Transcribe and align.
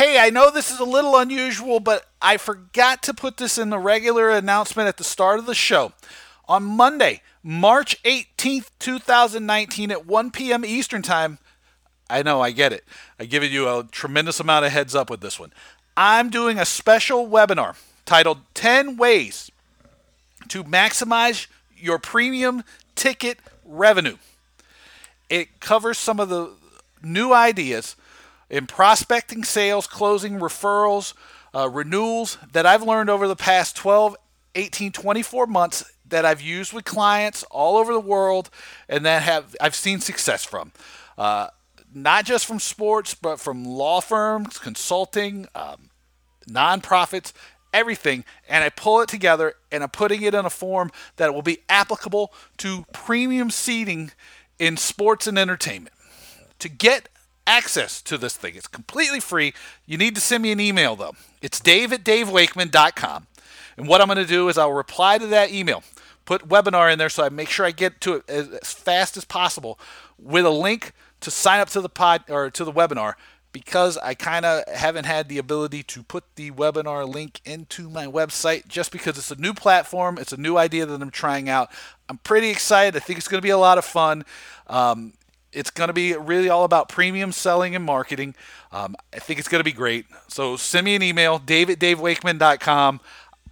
hey, 0.00 0.18
I 0.18 0.30
know 0.30 0.50
this 0.50 0.70
is 0.70 0.80
a 0.80 0.84
little 0.84 1.14
unusual, 1.14 1.78
but 1.78 2.06
I 2.22 2.38
forgot 2.38 3.02
to 3.02 3.12
put 3.12 3.36
this 3.36 3.58
in 3.58 3.68
the 3.68 3.78
regular 3.78 4.30
announcement 4.30 4.88
at 4.88 4.96
the 4.96 5.04
start 5.04 5.38
of 5.38 5.44
the 5.44 5.54
show. 5.54 5.92
On 6.48 6.64
Monday, 6.64 7.20
March 7.42 8.02
18th, 8.04 8.70
2019, 8.78 9.90
at 9.90 10.06
1 10.06 10.30
p.m. 10.30 10.64
Eastern 10.64 11.02
Time, 11.02 11.36
I 12.08 12.22
know, 12.22 12.40
I 12.40 12.50
get 12.50 12.72
it. 12.72 12.82
I 13.18 13.26
give 13.26 13.44
you 13.44 13.68
a 13.68 13.84
tremendous 13.92 14.40
amount 14.40 14.64
of 14.64 14.72
heads 14.72 14.94
up 14.94 15.10
with 15.10 15.20
this 15.20 15.38
one. 15.38 15.52
I'm 15.98 16.30
doing 16.30 16.58
a 16.58 16.64
special 16.64 17.28
webinar 17.28 17.76
titled 18.06 18.38
10 18.54 18.96
Ways 18.96 19.50
to 20.48 20.64
Maximize 20.64 21.46
Your 21.76 21.98
Premium 21.98 22.64
Ticket 22.94 23.38
Revenue. 23.66 24.16
It 25.28 25.60
covers 25.60 25.98
some 25.98 26.18
of 26.18 26.30
the 26.30 26.52
new 27.02 27.34
ideas 27.34 27.96
in 28.50 28.66
prospecting, 28.66 29.44
sales, 29.44 29.86
closing, 29.86 30.40
referrals, 30.40 31.14
uh, 31.54 31.68
renewals 31.68 32.36
that 32.52 32.66
I've 32.66 32.82
learned 32.82 33.08
over 33.08 33.26
the 33.26 33.36
past 33.36 33.76
12, 33.76 34.16
18, 34.54 34.92
24 34.92 35.46
months 35.46 35.90
that 36.08 36.24
I've 36.24 36.40
used 36.40 36.72
with 36.72 36.84
clients 36.84 37.44
all 37.44 37.76
over 37.76 37.92
the 37.92 38.00
world 38.00 38.50
and 38.88 39.06
that 39.06 39.22
have 39.22 39.56
I've 39.60 39.76
seen 39.76 40.00
success 40.00 40.44
from. 40.44 40.72
Uh, 41.16 41.48
not 41.94 42.24
just 42.24 42.46
from 42.46 42.58
sports, 42.58 43.14
but 43.14 43.40
from 43.40 43.64
law 43.64 44.00
firms, 44.00 44.58
consulting, 44.58 45.46
um, 45.54 45.90
nonprofits, 46.48 47.32
everything, 47.72 48.24
and 48.48 48.64
I 48.64 48.68
pull 48.68 49.00
it 49.00 49.08
together 49.08 49.54
and 49.70 49.82
I'm 49.82 49.90
putting 49.90 50.22
it 50.22 50.34
in 50.34 50.44
a 50.44 50.50
form 50.50 50.90
that 51.16 51.32
will 51.32 51.42
be 51.42 51.58
applicable 51.68 52.32
to 52.58 52.84
premium 52.92 53.50
seating 53.50 54.12
in 54.58 54.76
sports 54.76 55.26
and 55.26 55.38
entertainment. 55.38 55.94
To 56.60 56.68
get 56.68 57.08
access 57.50 58.00
to 58.02 58.16
this 58.16 58.36
thing, 58.36 58.54
it's 58.54 58.68
completely 58.68 59.20
free. 59.20 59.52
You 59.84 59.98
need 59.98 60.14
to 60.14 60.20
send 60.20 60.42
me 60.42 60.52
an 60.52 60.60
email 60.60 60.94
though. 60.94 61.14
It's 61.42 61.58
dave 61.58 61.92
at 61.92 62.04
davewakeman.com. 62.04 63.26
And 63.76 63.88
what 63.88 64.00
I'm 64.00 64.06
going 64.06 64.18
to 64.18 64.26
do 64.26 64.48
is 64.48 64.56
I'll 64.56 64.72
reply 64.72 65.18
to 65.18 65.26
that 65.26 65.52
email, 65.52 65.82
put 66.24 66.48
webinar 66.48 66.92
in 66.92 66.98
there 66.98 67.08
so 67.08 67.24
I 67.24 67.28
make 67.28 67.48
sure 67.48 67.66
I 67.66 67.72
get 67.72 68.00
to 68.02 68.14
it 68.14 68.28
as, 68.28 68.48
as 68.48 68.72
fast 68.72 69.16
as 69.16 69.24
possible 69.24 69.78
with 70.18 70.44
a 70.44 70.50
link 70.50 70.92
to 71.20 71.30
sign 71.30 71.60
up 71.60 71.68
to 71.70 71.80
the 71.80 71.88
pod 71.88 72.24
or 72.28 72.50
to 72.50 72.64
the 72.64 72.72
webinar 72.72 73.14
because 73.52 73.98
I 73.98 74.14
kind 74.14 74.44
of 74.44 74.62
haven't 74.72 75.06
had 75.06 75.28
the 75.28 75.38
ability 75.38 75.82
to 75.84 76.02
put 76.02 76.24
the 76.36 76.52
webinar 76.52 77.08
link 77.12 77.40
into 77.44 77.90
my 77.90 78.06
website 78.06 78.68
just 78.68 78.92
because 78.92 79.18
it's 79.18 79.30
a 79.30 79.40
new 79.40 79.54
platform, 79.54 80.18
it's 80.18 80.32
a 80.32 80.36
new 80.36 80.56
idea 80.56 80.86
that 80.86 81.02
I'm 81.02 81.10
trying 81.10 81.48
out. 81.48 81.70
I'm 82.08 82.18
pretty 82.18 82.50
excited. 82.50 82.96
I 82.96 83.00
think 83.00 83.18
it's 83.18 83.28
going 83.28 83.40
to 83.40 83.46
be 83.46 83.50
a 83.50 83.58
lot 83.58 83.78
of 83.78 83.84
fun. 83.84 84.24
Um, 84.68 85.14
it's 85.52 85.70
going 85.70 85.88
to 85.88 85.94
be 85.94 86.14
really 86.14 86.48
all 86.48 86.64
about 86.64 86.88
premium 86.88 87.32
selling 87.32 87.74
and 87.74 87.84
marketing. 87.84 88.34
Um, 88.72 88.96
I 89.12 89.18
think 89.18 89.38
it's 89.38 89.48
going 89.48 89.60
to 89.60 89.64
be 89.64 89.72
great. 89.72 90.06
So 90.28 90.56
send 90.56 90.84
me 90.84 90.94
an 90.94 91.02
email, 91.02 91.38
dave 91.38 91.70
at 91.70 91.78
davewakeman.com. 91.78 93.00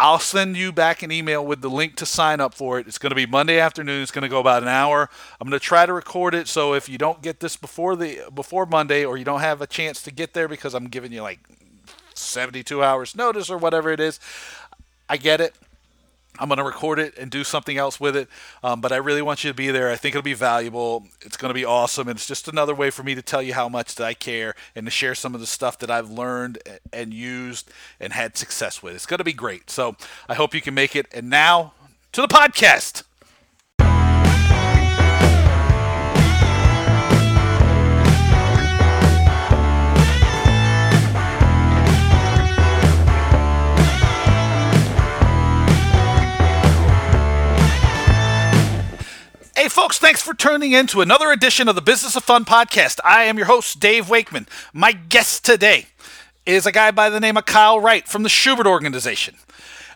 I'll 0.00 0.20
send 0.20 0.56
you 0.56 0.70
back 0.70 1.02
an 1.02 1.10
email 1.10 1.44
with 1.44 1.60
the 1.60 1.68
link 1.68 1.96
to 1.96 2.06
sign 2.06 2.40
up 2.40 2.54
for 2.54 2.78
it. 2.78 2.86
It's 2.86 2.98
going 2.98 3.10
to 3.10 3.16
be 3.16 3.26
Monday 3.26 3.58
afternoon. 3.58 4.00
It's 4.00 4.12
going 4.12 4.22
to 4.22 4.28
go 4.28 4.38
about 4.38 4.62
an 4.62 4.68
hour. 4.68 5.10
I'm 5.40 5.48
going 5.48 5.58
to 5.58 5.64
try 5.64 5.86
to 5.86 5.92
record 5.92 6.34
it 6.34 6.46
so 6.46 6.72
if 6.74 6.88
you 6.88 6.98
don't 6.98 7.20
get 7.20 7.40
this 7.40 7.56
before 7.56 7.96
the 7.96 8.20
before 8.32 8.64
Monday 8.64 9.04
or 9.04 9.16
you 9.16 9.24
don't 9.24 9.40
have 9.40 9.60
a 9.60 9.66
chance 9.66 10.00
to 10.02 10.12
get 10.12 10.34
there 10.34 10.46
because 10.46 10.72
I'm 10.72 10.86
giving 10.86 11.10
you 11.10 11.22
like 11.22 11.40
72 12.14 12.82
hours 12.82 13.16
notice 13.16 13.50
or 13.50 13.58
whatever 13.58 13.90
it 13.90 13.98
is, 13.98 14.20
I 15.08 15.16
get 15.16 15.40
it. 15.40 15.56
I'm 16.38 16.48
going 16.48 16.58
to 16.58 16.64
record 16.64 16.98
it 16.98 17.16
and 17.18 17.30
do 17.30 17.44
something 17.44 17.76
else 17.76 17.98
with 17.98 18.16
it. 18.16 18.28
Um, 18.62 18.80
but 18.80 18.92
I 18.92 18.96
really 18.96 19.22
want 19.22 19.44
you 19.44 19.50
to 19.50 19.54
be 19.54 19.70
there. 19.70 19.90
I 19.90 19.96
think 19.96 20.14
it'll 20.14 20.22
be 20.22 20.34
valuable. 20.34 21.06
It's 21.22 21.36
going 21.36 21.50
to 21.50 21.54
be 21.54 21.64
awesome. 21.64 22.08
And 22.08 22.16
it's 22.16 22.26
just 22.26 22.48
another 22.48 22.74
way 22.74 22.90
for 22.90 23.02
me 23.02 23.14
to 23.14 23.22
tell 23.22 23.42
you 23.42 23.54
how 23.54 23.68
much 23.68 23.94
that 23.96 24.04
I 24.04 24.14
care 24.14 24.54
and 24.74 24.86
to 24.86 24.90
share 24.90 25.14
some 25.14 25.34
of 25.34 25.40
the 25.40 25.46
stuff 25.46 25.78
that 25.78 25.90
I've 25.90 26.10
learned 26.10 26.58
and 26.92 27.12
used 27.12 27.70
and 27.98 28.12
had 28.12 28.36
success 28.36 28.82
with. 28.82 28.94
It's 28.94 29.06
going 29.06 29.18
to 29.18 29.24
be 29.24 29.32
great. 29.32 29.70
So 29.70 29.96
I 30.28 30.34
hope 30.34 30.54
you 30.54 30.60
can 30.60 30.74
make 30.74 30.94
it. 30.94 31.06
And 31.12 31.28
now 31.30 31.72
to 32.12 32.20
the 32.20 32.28
podcast. 32.28 33.02
Hey, 49.58 49.68
folks, 49.68 49.98
thanks 49.98 50.22
for 50.22 50.34
tuning 50.34 50.70
in 50.70 50.86
to 50.86 51.00
another 51.00 51.32
edition 51.32 51.66
of 51.66 51.74
the 51.74 51.82
Business 51.82 52.14
of 52.14 52.22
Fun 52.22 52.44
podcast. 52.44 53.00
I 53.02 53.24
am 53.24 53.36
your 53.36 53.48
host, 53.48 53.80
Dave 53.80 54.08
Wakeman. 54.08 54.46
My 54.72 54.92
guest 54.92 55.44
today 55.44 55.86
is 56.46 56.64
a 56.64 56.70
guy 56.70 56.92
by 56.92 57.10
the 57.10 57.18
name 57.18 57.36
of 57.36 57.44
Kyle 57.44 57.80
Wright 57.80 58.06
from 58.06 58.22
the 58.22 58.28
Shubert 58.28 58.66
Organization. 58.66 59.34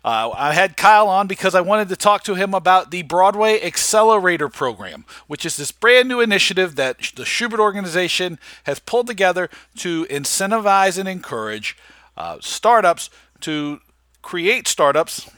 Uh, 0.04 0.30
I 0.34 0.52
had 0.52 0.76
Kyle 0.76 1.08
on 1.08 1.28
because 1.28 1.54
I 1.54 1.60
wanted 1.60 1.88
to 1.90 1.96
talk 1.96 2.24
to 2.24 2.34
him 2.34 2.54
about 2.54 2.90
the 2.90 3.02
Broadway 3.02 3.62
Accelerator 3.62 4.48
Program, 4.48 5.04
which 5.28 5.46
is 5.46 5.56
this 5.56 5.70
brand 5.70 6.08
new 6.08 6.18
initiative 6.18 6.74
that 6.74 6.98
the 7.14 7.22
Shubert 7.22 7.60
Organization 7.60 8.40
has 8.64 8.80
pulled 8.80 9.06
together 9.06 9.48
to 9.76 10.06
incentivize 10.06 10.98
and 10.98 11.08
encourage 11.08 11.76
uh, 12.16 12.38
startups 12.40 13.10
to 13.42 13.78
create 14.22 14.66
startups 14.66 15.30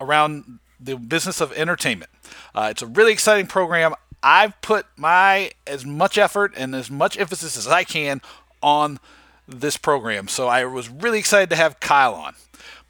around 0.00 0.58
the 0.80 0.96
business 0.96 1.42
of 1.42 1.52
entertainment. 1.52 2.08
Uh, 2.54 2.68
it's 2.70 2.82
a 2.82 2.86
really 2.86 3.12
exciting 3.12 3.46
program. 3.46 3.94
I've 4.22 4.60
put 4.60 4.86
my 4.96 5.50
as 5.66 5.84
much 5.84 6.16
effort 6.16 6.52
and 6.56 6.74
as 6.74 6.90
much 6.90 7.18
emphasis 7.18 7.56
as 7.56 7.66
I 7.66 7.84
can 7.84 8.20
on 8.62 9.00
this 9.48 9.76
program. 9.76 10.28
So 10.28 10.48
I 10.48 10.64
was 10.64 10.88
really 10.88 11.18
excited 11.18 11.50
to 11.50 11.56
have 11.56 11.80
Kyle 11.80 12.14
on. 12.14 12.34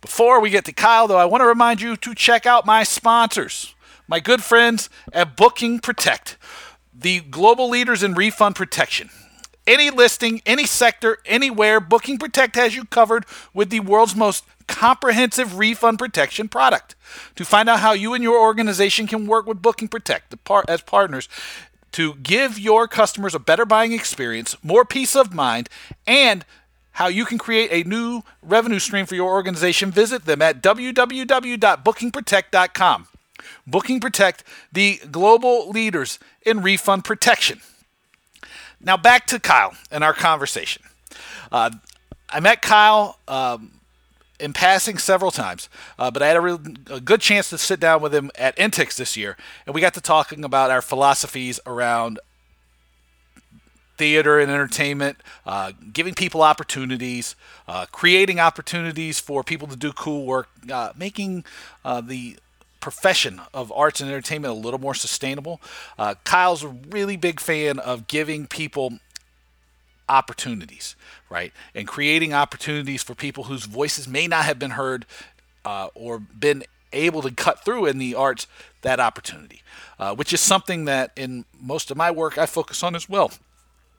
Before 0.01 0.41
we 0.41 0.51
get 0.51 0.65
to 0.67 0.73
Kyle, 0.73 1.07
though, 1.07 1.17
I 1.17 1.25
want 1.25 1.43
to 1.43 1.47
remind 1.47 1.81
you 1.81 1.97
to 1.97 2.15
check 2.15 2.45
out 2.45 2.67
my 2.67 2.83
sponsors, 2.83 3.75
my 4.09 4.21
good 4.21 4.43
friends 4.43 4.91
at 5.13 5.37
Booking 5.37 5.79
Protect, 5.79 6.37
the 6.93 7.21
global 7.21 7.69
leaders 7.69 8.03
in 8.03 8.15
refund 8.15 8.57
protection. 8.57 9.11
Any 9.67 9.91
listing, 9.91 10.43
any 10.45 10.67
sector, 10.67 11.19
anywhere, 11.25 11.79
Booking 11.79 12.19
Protect 12.19 12.57
has 12.57 12.75
you 12.75 12.85
covered 12.85 13.25
with 13.55 13.71
the 13.71 13.81
world's 13.81 14.17
most 14.17 14.45
comprehensive 14.67 15.59
refund 15.59 15.99
protection 15.99 16.49
product. 16.49 16.97
To 17.37 17.45
find 17.45 17.69
out 17.69 17.81
how 17.81 17.93
you 17.93 18.15
and 18.15 18.25
your 18.25 18.41
organization 18.41 19.07
can 19.07 19.27
work 19.27 19.47
with 19.47 19.63
Booking 19.63 19.89
Protect 19.89 20.35
as 20.69 20.83
partners 20.83 21.29
to 21.93 22.15
give 22.15 22.59
your 22.59 22.89
customers 22.89 23.35
a 23.35 23.39
better 23.39 23.65
buying 23.65 23.93
experience, 23.93 24.57
more 24.63 24.85
peace 24.85 25.15
of 25.15 25.35
mind, 25.35 25.69
and 26.07 26.45
how 26.93 27.07
you 27.07 27.25
can 27.25 27.39
create 27.39 27.71
a 27.71 27.89
new 27.89 28.23
revenue 28.43 28.79
stream 28.79 29.07
for 29.07 29.15
your 29.15 29.33
organization, 29.33 29.91
visit 29.91 30.25
them 30.25 30.43
at 30.43 30.63
www.bookingprotect.com. 30.63 33.09
Booking 33.67 34.01
Protect, 34.01 34.45
the 34.73 35.01
global 35.11 35.69
leaders 35.71 36.19
in 36.45 36.63
refund 36.63 37.05
protection. 37.05 37.61
Now, 38.83 38.97
back 38.97 39.27
to 39.29 39.39
Kyle 39.39 39.75
and 39.91 40.03
our 40.03 40.13
conversation. 40.13 40.83
Uh, 41.51 41.71
I 42.29 42.41
met 42.41 42.63
Kyle 42.63 43.19
um, 43.29 43.73
in 44.41 44.53
passing 44.53 44.99
several 44.99 45.31
times, 45.31 45.69
uh, 45.99 46.11
but 46.11 46.23
I 46.23 46.29
had 46.29 46.37
a, 46.37 46.41
real, 46.41 46.61
a 46.91 47.01
good 47.01 47.21
chance 47.21 47.51
to 47.51 47.59
sit 47.59 47.79
down 47.79 48.03
with 48.03 48.15
him 48.15 48.31
at 48.37 48.57
Intix 48.57 48.97
this 48.97 49.17
year, 49.17 49.37
and 49.67 49.75
we 49.75 49.81
got 49.81 49.95
to 49.95 50.01
talking 50.01 50.45
about 50.45 50.71
our 50.71 50.83
philosophies 50.83 51.61
around 51.67 52.19
theater 53.99 54.41
and 54.41 54.51
entertainment, 54.51 55.19
uh, 55.47 55.71
giving 55.93 56.15
people 56.15 56.43
opportunities, 56.43 57.37
uh, 57.69 57.87
creating 57.93 58.41
opportunities 58.41 59.21
for 59.21 59.45
people 59.45 59.69
to 59.69 59.77
do 59.77 59.93
cool 59.93 60.27
work, 60.27 60.49
uh, 60.73 60.93
making 60.97 61.45
uh, 61.85 62.01
the 62.01 62.37
profession 62.83 63.41
of 63.55 63.73
arts 63.73 64.03
and 64.03 64.11
entertainment 64.11 64.53
a 64.53 64.57
little 64.57 64.81
more 64.81 64.93
sustainable. 64.93 65.61
Uh, 65.99 66.17
Kyle's 66.25 66.63
a 66.63 66.69
really 66.69 67.17
big 67.17 67.41
fan 67.41 67.79
of 67.79 68.07
giving 68.09 68.47
people 68.47 68.99
opportunities, 70.09 70.95
right? 71.31 71.53
And 71.75 71.89
creating 71.89 72.35
opportunities 72.35 73.03
for 73.03 73.15
people 73.15 73.45
whose 73.45 73.65
voices 73.65 74.07
may 74.07 74.27
not 74.27 74.45
have 74.45 74.59
been 74.59 74.73
heard 74.73 75.07
uh, 75.65 75.89
or 75.95 76.19
been 76.19 76.65
able 76.93 77.23
to 77.23 77.31
cut 77.31 77.65
through 77.65 77.87
in 77.87 77.97
the 77.97 78.15
arts 78.15 78.47
that 78.83 79.01
opportunity, 79.01 79.63
uh, 79.99 80.15
which 80.15 80.35
is 80.35 80.41
something 80.41 80.85
that 80.85 81.13
in 81.17 81.47
most 81.59 81.91
of 81.91 81.97
my 81.97 82.11
work 82.11 82.37
I 82.37 82.45
focus 82.45 82.83
on 82.83 82.95
as 82.95 83.09
well 83.09 83.31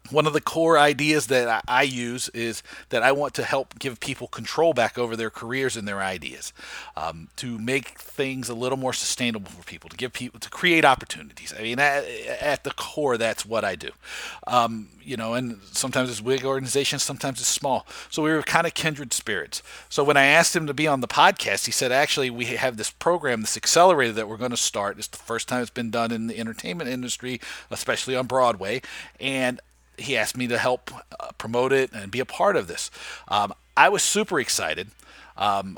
one 0.10 0.28
of 0.28 0.34
the 0.34 0.42
core 0.42 0.78
ideas 0.78 1.28
that 1.28 1.64
I 1.68 1.84
use 1.84 2.30
is 2.30 2.62
that 2.90 3.04
I 3.04 3.12
want 3.12 3.34
to 3.36 3.44
help 3.44 3.80
give 3.80 4.00
people 4.00 4.28
control 4.28 4.74
back 4.74 4.98
over 4.98 5.16
their 5.16 5.30
careers 5.30 5.78
and 5.78 5.88
their 5.88 6.02
ideas, 6.02 6.52
um, 6.98 7.30
to 7.38 7.58
make 7.58 8.00
things 8.00 8.50
a 8.50 8.54
little 8.54 8.78
more 8.78 8.94
sustainable 8.94 9.50
for 9.50 9.64
people, 9.64 9.90
to 9.90 9.98
give 9.98 10.12
people 10.14 10.40
to 10.40 10.50
create 10.50 10.84
opportunities. 10.84 11.54
I 11.58 11.62
mean, 11.62 11.80
at, 11.80 12.04
at 12.42 12.64
the 12.64 12.72
core, 12.72 13.18
that's 13.18 13.46
what 13.46 13.64
I 13.64 13.76
do. 13.76 13.92
Um, 14.46 14.90
you 15.02 15.18
know, 15.18 15.34
and 15.34 15.60
sometimes 15.72 16.10
it's 16.10 16.22
big 16.22 16.46
organizations, 16.46 17.04
sometimes 17.04 17.40
it's 17.40 17.48
small. 17.48 17.88
So 18.10 18.24
we 18.24 18.32
were 18.32 18.42
kind 18.42 18.68
of 18.68 18.74
kindred 18.74 19.14
spirits. 19.14 19.64
So 19.90 20.04
when 20.04 20.18
I 20.18 20.26
asked 20.26 20.56
him 20.56 20.68
to 20.68 20.74
be 20.74 20.88
on 20.88 21.02
the 21.02 21.08
podcast, 21.08 21.66
he 21.66 21.72
said, 21.72 21.92
actually, 21.92 22.30
we 22.30 22.46
have 22.46 22.78
this 22.78 22.90
program, 22.90 23.42
this 23.42 23.58
accelerator 23.58 24.14
that 24.14 24.28
we're 24.28 24.38
going 24.38 24.52
to 24.52 24.58
start. 24.58 24.98
It's 24.98 25.08
the 25.08 25.18
first 25.18 25.48
time 25.48 25.62
it's 25.62 25.70
been 25.70 25.92
done 25.92 26.12
in 26.12 26.28
the 26.28 26.40
entertainment 26.40 26.90
industry, 26.90 27.40
especially 27.70 28.16
on 28.16 28.28
Broadway, 28.28 28.82
and 29.20 29.60
he 29.98 30.18
asked 30.18 30.38
me 30.38 30.48
to 30.48 30.58
help 30.58 30.92
uh, 31.20 31.32
promote 31.38 31.72
it 31.72 31.92
and 31.94 32.12
be 32.12 32.20
a 32.20 32.26
part 32.26 32.56
of 32.56 32.68
this. 32.68 32.90
Um, 33.28 33.54
I 33.76 33.90
was 33.90 34.04
super 34.04 34.40
excited. 34.40 34.90
Um, 35.38 35.78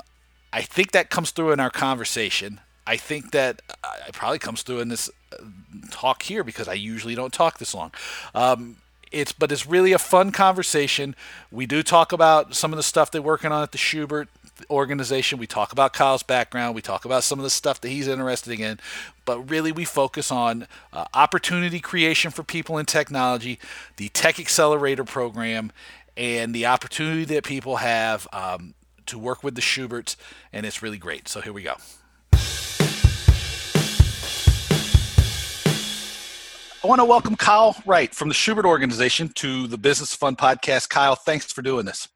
I 0.52 0.62
think 0.62 0.92
that 0.92 1.10
comes 1.10 1.30
through 1.30 1.52
in 1.52 1.60
our 1.60 1.70
conversation. 1.70 2.60
I 2.86 2.96
think 2.96 3.32
that 3.32 3.62
uh, 3.82 3.88
it 4.08 4.14
probably 4.14 4.38
comes 4.38 4.62
through 4.62 4.80
in 4.80 4.88
this 4.88 5.10
uh, 5.32 5.44
talk 5.90 6.22
here 6.22 6.44
because 6.44 6.68
I 6.68 6.74
usually 6.74 7.14
don't 7.14 7.32
talk 7.32 7.58
this 7.58 7.74
long. 7.74 7.92
Um, 8.34 8.76
it's 9.12 9.32
but 9.32 9.52
it's 9.52 9.66
really 9.66 9.92
a 9.92 9.98
fun 9.98 10.32
conversation. 10.32 11.14
We 11.50 11.66
do 11.66 11.82
talk 11.82 12.12
about 12.12 12.54
some 12.54 12.72
of 12.72 12.76
the 12.76 12.82
stuff 12.82 13.10
they're 13.10 13.22
working 13.22 13.52
on 13.52 13.62
at 13.62 13.72
the 13.72 13.78
Shubert 13.78 14.28
organization. 14.70 15.38
We 15.38 15.46
talk 15.46 15.72
about 15.72 15.92
Kyle's 15.92 16.22
background. 16.22 16.74
We 16.74 16.82
talk 16.82 17.04
about 17.04 17.24
some 17.24 17.38
of 17.38 17.42
the 17.42 17.50
stuff 17.50 17.80
that 17.80 17.88
he's 17.88 18.08
interested 18.08 18.58
in. 18.58 18.78
But 19.24 19.50
really, 19.50 19.72
we 19.72 19.84
focus 19.84 20.30
on 20.30 20.66
uh, 20.92 21.06
opportunity 21.14 21.80
creation 21.80 22.30
for 22.30 22.42
people 22.42 22.78
in 22.78 22.86
technology, 22.86 23.58
the 23.96 24.08
Tech 24.10 24.38
Accelerator 24.38 25.04
program, 25.04 25.72
and 26.16 26.54
the 26.54 26.66
opportunity 26.66 27.24
that 27.24 27.44
people 27.44 27.76
have 27.76 28.26
um, 28.32 28.74
to 29.06 29.18
work 29.18 29.42
with 29.42 29.54
the 29.54 29.60
Shuberts. 29.60 30.16
And 30.52 30.64
it's 30.66 30.82
really 30.82 30.98
great. 30.98 31.28
So 31.28 31.40
here 31.40 31.52
we 31.52 31.62
go. 31.62 31.74
I 36.84 36.88
want 36.88 37.00
to 37.00 37.04
welcome 37.04 37.34
Kyle 37.34 37.74
Wright 37.84 38.14
from 38.14 38.28
the 38.28 38.34
Shubert 38.34 38.64
organization 38.64 39.28
to 39.30 39.66
the 39.66 39.76
Business 39.76 40.14
Fun 40.14 40.36
podcast. 40.36 40.88
Kyle, 40.88 41.16
thanks 41.16 41.52
for 41.52 41.60
doing 41.60 41.84
this. 41.84 42.06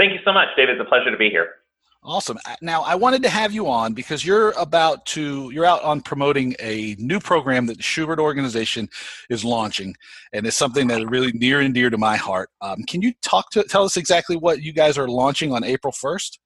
Thank 0.00 0.14
you 0.14 0.20
so 0.24 0.32
much, 0.32 0.48
David. 0.56 0.78
It's 0.78 0.80
a 0.80 0.88
pleasure 0.88 1.10
to 1.10 1.18
be 1.18 1.28
here. 1.28 1.56
Awesome. 2.02 2.38
Uh, 2.46 2.56
now, 2.62 2.80
I 2.80 2.94
wanted 2.94 3.22
to 3.24 3.28
have 3.28 3.52
you 3.52 3.68
on 3.68 3.92
because 3.92 4.24
you're 4.24 4.52
about 4.52 5.04
to 5.06 5.50
you're 5.50 5.66
out 5.66 5.82
on 5.82 6.00
promoting 6.00 6.56
a 6.58 6.96
new 6.98 7.20
program 7.20 7.66
that 7.66 7.76
the 7.76 7.82
Shubert 7.82 8.16
organization 8.18 8.88
is 9.28 9.44
launching, 9.44 9.94
and 10.32 10.46
it's 10.46 10.56
something 10.56 10.86
that 10.86 11.02
is 11.02 11.04
really 11.04 11.32
near 11.32 11.60
and 11.60 11.74
dear 11.74 11.90
to 11.90 11.98
my 11.98 12.16
heart. 12.16 12.48
Um, 12.62 12.82
can 12.84 13.02
you 13.02 13.12
talk 13.20 13.50
to 13.50 13.62
tell 13.64 13.84
us 13.84 13.98
exactly 13.98 14.36
what 14.36 14.62
you 14.62 14.72
guys 14.72 14.96
are 14.96 15.06
launching 15.06 15.52
on 15.52 15.64
April 15.64 15.92
first? 15.92 16.40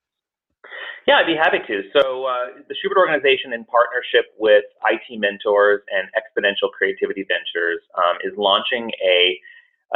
Yeah, 1.06 1.19
I'd 1.19 1.27
be 1.27 1.37
happy 1.37 1.59
to. 1.65 1.83
So, 1.93 2.25
uh, 2.25 2.47
the 2.67 2.75
Shubert 2.75 2.97
organization, 2.97 3.53
in 3.53 3.65
partnership 3.67 4.35
with 4.37 4.65
IT 4.91 5.21
Mentors 5.21 5.81
and 5.95 6.09
Exponential 6.19 6.73
Creativity 6.73 7.25
Ventures, 7.29 7.81
um, 7.99 8.17
is 8.25 8.33
launching 8.37 8.91
a 9.06 9.39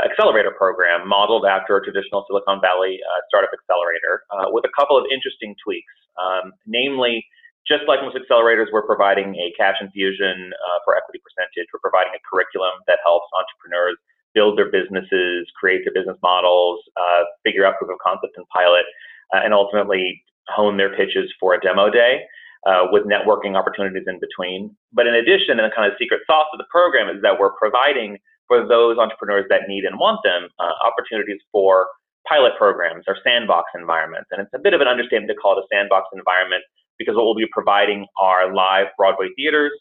accelerator 0.05 0.53
program 0.53 1.09
modeled 1.09 1.47
after 1.47 1.77
a 1.77 1.83
traditional 1.83 2.25
Silicon 2.29 2.61
Valley 2.61 3.00
uh, 3.03 3.21
startup 3.29 3.50
accelerator 3.55 4.23
uh, 4.31 4.50
with 4.50 4.65
a 4.65 4.73
couple 4.79 4.97
of 4.97 5.05
interesting 5.11 5.55
tweaks. 5.62 5.93
Um, 6.19 6.53
namely, 6.67 7.25
just 7.67 7.85
like 7.87 8.00
most 8.00 8.17
accelerators, 8.17 8.73
we're 8.73 8.87
providing 8.87 9.35
a 9.37 9.53
cash 9.56 9.77
infusion 9.81 10.53
uh, 10.55 10.79
for 10.85 10.97
equity 10.97 11.21
percentage. 11.21 11.69
We're 11.73 11.85
providing 11.85 12.12
a 12.17 12.23
curriculum 12.25 12.81
that 12.87 12.99
helps 13.05 13.27
entrepreneurs 13.37 13.99
build 14.35 14.59
their 14.59 14.71
businesses, 14.71 15.49
create 15.59 15.83
their 15.85 15.95
business 15.95 16.17
models, 16.23 16.81
uh, 16.97 17.29
figure 17.45 17.65
out 17.67 17.77
proof 17.79 17.91
of 17.91 17.99
concept 18.05 18.37
and 18.37 18.47
pilot, 18.49 18.87
uh, 19.35 19.41
and 19.45 19.53
ultimately 19.53 20.23
hone 20.49 20.77
their 20.77 20.95
pitches 20.95 21.29
for 21.39 21.55
a 21.55 21.61
demo 21.61 21.91
day. 21.91 22.25
Uh, 22.67 22.91
with 22.91 23.05
networking 23.06 23.55
opportunities 23.55 24.03
in 24.09 24.19
between. 24.19 24.75
But 24.93 25.06
in 25.06 25.15
addition, 25.15 25.62
and 25.62 25.71
the 25.71 25.75
kind 25.75 25.87
of 25.87 25.97
secret 25.97 26.21
sauce 26.27 26.50
of 26.53 26.59
the 26.59 26.67
program 26.69 27.09
is 27.09 27.23
that 27.23 27.39
we're 27.39 27.55
providing 27.55 28.19
for 28.49 28.67
those 28.67 28.99
entrepreneurs 28.99 29.47
that 29.50 29.69
need 29.69 29.85
and 29.85 29.99
want 29.99 30.21
them, 30.25 30.49
uh, 30.59 30.73
opportunities 30.85 31.41
for 31.53 31.87
pilot 32.27 32.53
programs 32.59 33.05
or 33.06 33.17
sandbox 33.25 33.71
environments. 33.75 34.29
And 34.33 34.41
it's 34.41 34.53
a 34.55 34.59
bit 34.59 34.75
of 34.75 34.81
an 34.81 34.89
understatement 34.89 35.31
to 35.31 35.37
call 35.37 35.56
it 35.56 35.62
a 35.62 35.67
sandbox 35.73 36.09
environment 36.12 36.65
because 36.99 37.15
what 37.15 37.25
we'll 37.25 37.39
be 37.39 37.47
providing 37.53 38.06
are 38.21 38.53
live 38.53 38.89
Broadway 38.97 39.29
theaters 39.37 39.73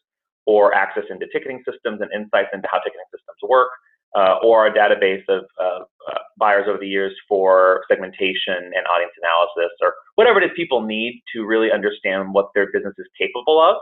or 0.46 0.74
access 0.74 1.04
into 1.10 1.28
ticketing 1.34 1.64
systems 1.69 2.00
and 2.00 2.12
insights 2.14 2.50
into 2.54 2.68
how 2.72 2.80
ticketing 2.80 3.10
systems 3.12 3.42
work, 3.44 3.68
uh, 4.16 4.40
or 4.42 4.68
a 4.68 4.72
database 4.72 5.24
of 5.28 5.44
uh, 5.60 5.84
uh, 6.08 6.19
buyers 6.40 6.66
over 6.69 6.78
the 6.80 6.88
years 6.88 7.14
for 7.28 7.84
segmentation 7.92 8.56
and 8.56 8.88
audience 8.88 9.12
analysis, 9.19 9.75
or 9.81 9.94
whatever 10.16 10.40
it 10.42 10.46
is 10.46 10.52
people 10.56 10.81
need 10.81 11.22
to 11.36 11.44
really 11.46 11.69
understand 11.72 12.34
what 12.34 12.48
their 12.56 12.72
business 12.72 12.94
is 12.98 13.06
capable 13.19 13.60
of 13.60 13.75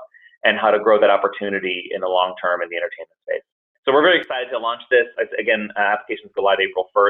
and 0.43 0.57
how 0.57 0.71
to 0.71 0.79
grow 0.79 0.99
that 0.99 1.11
opportunity 1.11 1.89
in 1.93 2.01
the 2.01 2.07
long 2.07 2.33
term 2.41 2.61
in 2.61 2.69
the 2.69 2.77
entertainment 2.77 3.19
space. 3.29 3.45
So 3.85 3.93
we're 3.93 4.01
very 4.01 4.19
excited 4.19 4.49
to 4.51 4.57
launch 4.57 4.81
this. 4.89 5.05
Again, 5.39 5.69
uh, 5.77 5.79
applications 5.79 6.31
go 6.35 6.41
live 6.41 6.57
April 6.59 6.89
1st, 6.95 7.09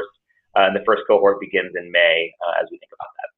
uh, 0.56 0.66
and 0.66 0.76
the 0.76 0.84
first 0.84 1.02
cohort 1.08 1.40
begins 1.40 1.72
in 1.74 1.90
May 1.90 2.30
uh, 2.46 2.62
as 2.62 2.68
we 2.70 2.78
think 2.78 2.90
about 2.92 3.08
that. 3.16 3.28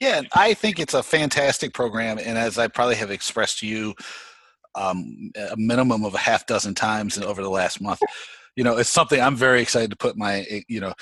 Yeah, 0.00 0.22
I 0.34 0.54
think 0.54 0.78
it's 0.78 0.94
a 0.94 1.02
fantastic 1.02 1.74
program, 1.74 2.18
and 2.18 2.38
as 2.38 2.58
I 2.58 2.68
probably 2.68 2.94
have 2.94 3.10
expressed 3.10 3.58
to 3.58 3.66
you 3.66 3.94
um, 4.76 5.32
a 5.36 5.56
minimum 5.56 6.04
of 6.04 6.14
a 6.14 6.18
half 6.18 6.46
dozen 6.46 6.74
times 6.74 7.18
over 7.18 7.42
the 7.42 7.50
last 7.50 7.80
month, 7.80 8.00
you 8.54 8.62
know, 8.62 8.78
it's 8.78 8.88
something 8.88 9.20
I'm 9.20 9.36
very 9.36 9.60
excited 9.60 9.90
to 9.90 9.96
put 9.96 10.16
my, 10.16 10.46
you 10.68 10.80
know, 10.80 10.94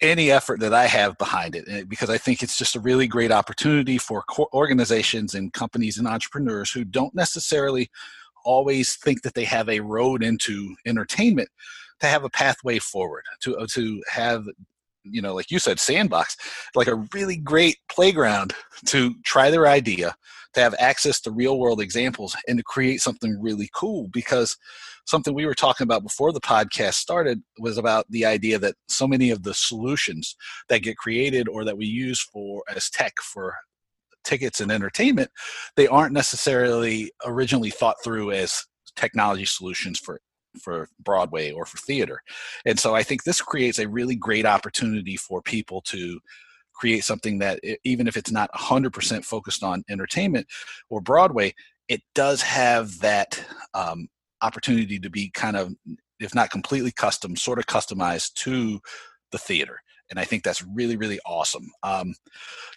any 0.00 0.32
effort 0.32 0.60
that 0.60 0.74
I 0.74 0.86
have 0.86 1.16
behind 1.16 1.54
it 1.54 1.64
eh, 1.68 1.84
because 1.86 2.10
I 2.10 2.18
think 2.18 2.42
it's 2.42 2.58
just 2.58 2.74
a 2.74 2.80
really 2.80 3.06
great 3.06 3.30
opportunity 3.30 3.98
for 3.98 4.24
organizations 4.52 5.34
and 5.34 5.52
companies 5.52 5.96
and 5.96 6.08
entrepreneurs 6.08 6.72
who 6.72 6.84
don't 6.84 7.14
necessarily 7.14 7.88
always 8.44 8.96
think 8.96 9.22
that 9.22 9.34
they 9.34 9.44
have 9.44 9.68
a 9.68 9.80
road 9.80 10.22
into 10.22 10.74
entertainment 10.86 11.48
to 12.00 12.06
have 12.06 12.24
a 12.24 12.30
pathway 12.30 12.78
forward 12.78 13.24
to 13.40 13.56
uh, 13.56 13.66
to 13.70 14.02
have 14.10 14.44
you 15.04 15.22
know 15.22 15.34
like 15.34 15.50
you 15.50 15.58
said 15.58 15.80
sandbox 15.80 16.36
like 16.74 16.88
a 16.88 17.06
really 17.12 17.36
great 17.36 17.76
playground 17.88 18.54
to 18.86 19.14
try 19.24 19.50
their 19.50 19.66
idea 19.66 20.14
to 20.54 20.60
have 20.60 20.74
access 20.78 21.20
to 21.20 21.30
real 21.30 21.58
world 21.58 21.80
examples 21.80 22.36
and 22.46 22.58
to 22.58 22.64
create 22.64 23.00
something 23.00 23.40
really 23.40 23.68
cool 23.74 24.08
because 24.08 24.56
something 25.06 25.34
we 25.34 25.46
were 25.46 25.54
talking 25.54 25.84
about 25.84 26.02
before 26.02 26.32
the 26.32 26.40
podcast 26.40 26.94
started 26.94 27.42
was 27.58 27.78
about 27.78 28.06
the 28.10 28.24
idea 28.24 28.58
that 28.58 28.74
so 28.88 29.06
many 29.06 29.30
of 29.30 29.42
the 29.42 29.54
solutions 29.54 30.36
that 30.68 30.82
get 30.82 30.96
created 30.96 31.48
or 31.48 31.64
that 31.64 31.76
we 31.76 31.86
use 31.86 32.20
for 32.20 32.62
as 32.74 32.90
tech 32.90 33.14
for 33.22 33.56
tickets 34.24 34.60
and 34.60 34.70
entertainment, 34.70 35.30
they 35.76 35.86
aren't 35.86 36.12
necessarily 36.12 37.10
originally 37.24 37.70
thought 37.70 37.96
through 38.02 38.32
as 38.32 38.64
technology 38.96 39.44
solutions 39.44 39.98
for 39.98 40.20
for 40.60 40.88
Broadway 41.00 41.50
or 41.50 41.64
for 41.64 41.78
theater. 41.78 42.20
And 42.66 42.78
so 42.78 42.94
I 42.94 43.02
think 43.02 43.24
this 43.24 43.40
creates 43.40 43.78
a 43.78 43.88
really 43.88 44.16
great 44.16 44.44
opportunity 44.44 45.16
for 45.16 45.40
people 45.40 45.80
to 45.86 46.20
create 46.74 47.04
something 47.04 47.38
that 47.38 47.60
even 47.84 48.06
if 48.06 48.16
it's 48.16 48.30
not 48.30 48.50
100% 48.52 49.24
focused 49.24 49.62
on 49.62 49.84
entertainment 49.88 50.46
or 50.90 51.00
Broadway, 51.00 51.54
it 51.88 52.02
does 52.14 52.42
have 52.42 52.98
that 53.00 53.42
um, 53.74 54.08
opportunity 54.42 54.98
to 54.98 55.10
be 55.10 55.30
kind 55.30 55.56
of, 55.56 55.74
if 56.20 56.34
not 56.34 56.50
completely 56.50 56.92
custom, 56.92 57.36
sort 57.36 57.58
of 57.58 57.66
customized 57.66 58.34
to 58.34 58.80
the 59.30 59.38
theater. 59.38 59.78
And 60.10 60.18
I 60.18 60.24
think 60.24 60.42
that's 60.42 60.64
really, 60.74 60.96
really 60.96 61.20
awesome. 61.24 61.70
Um, 61.82 62.14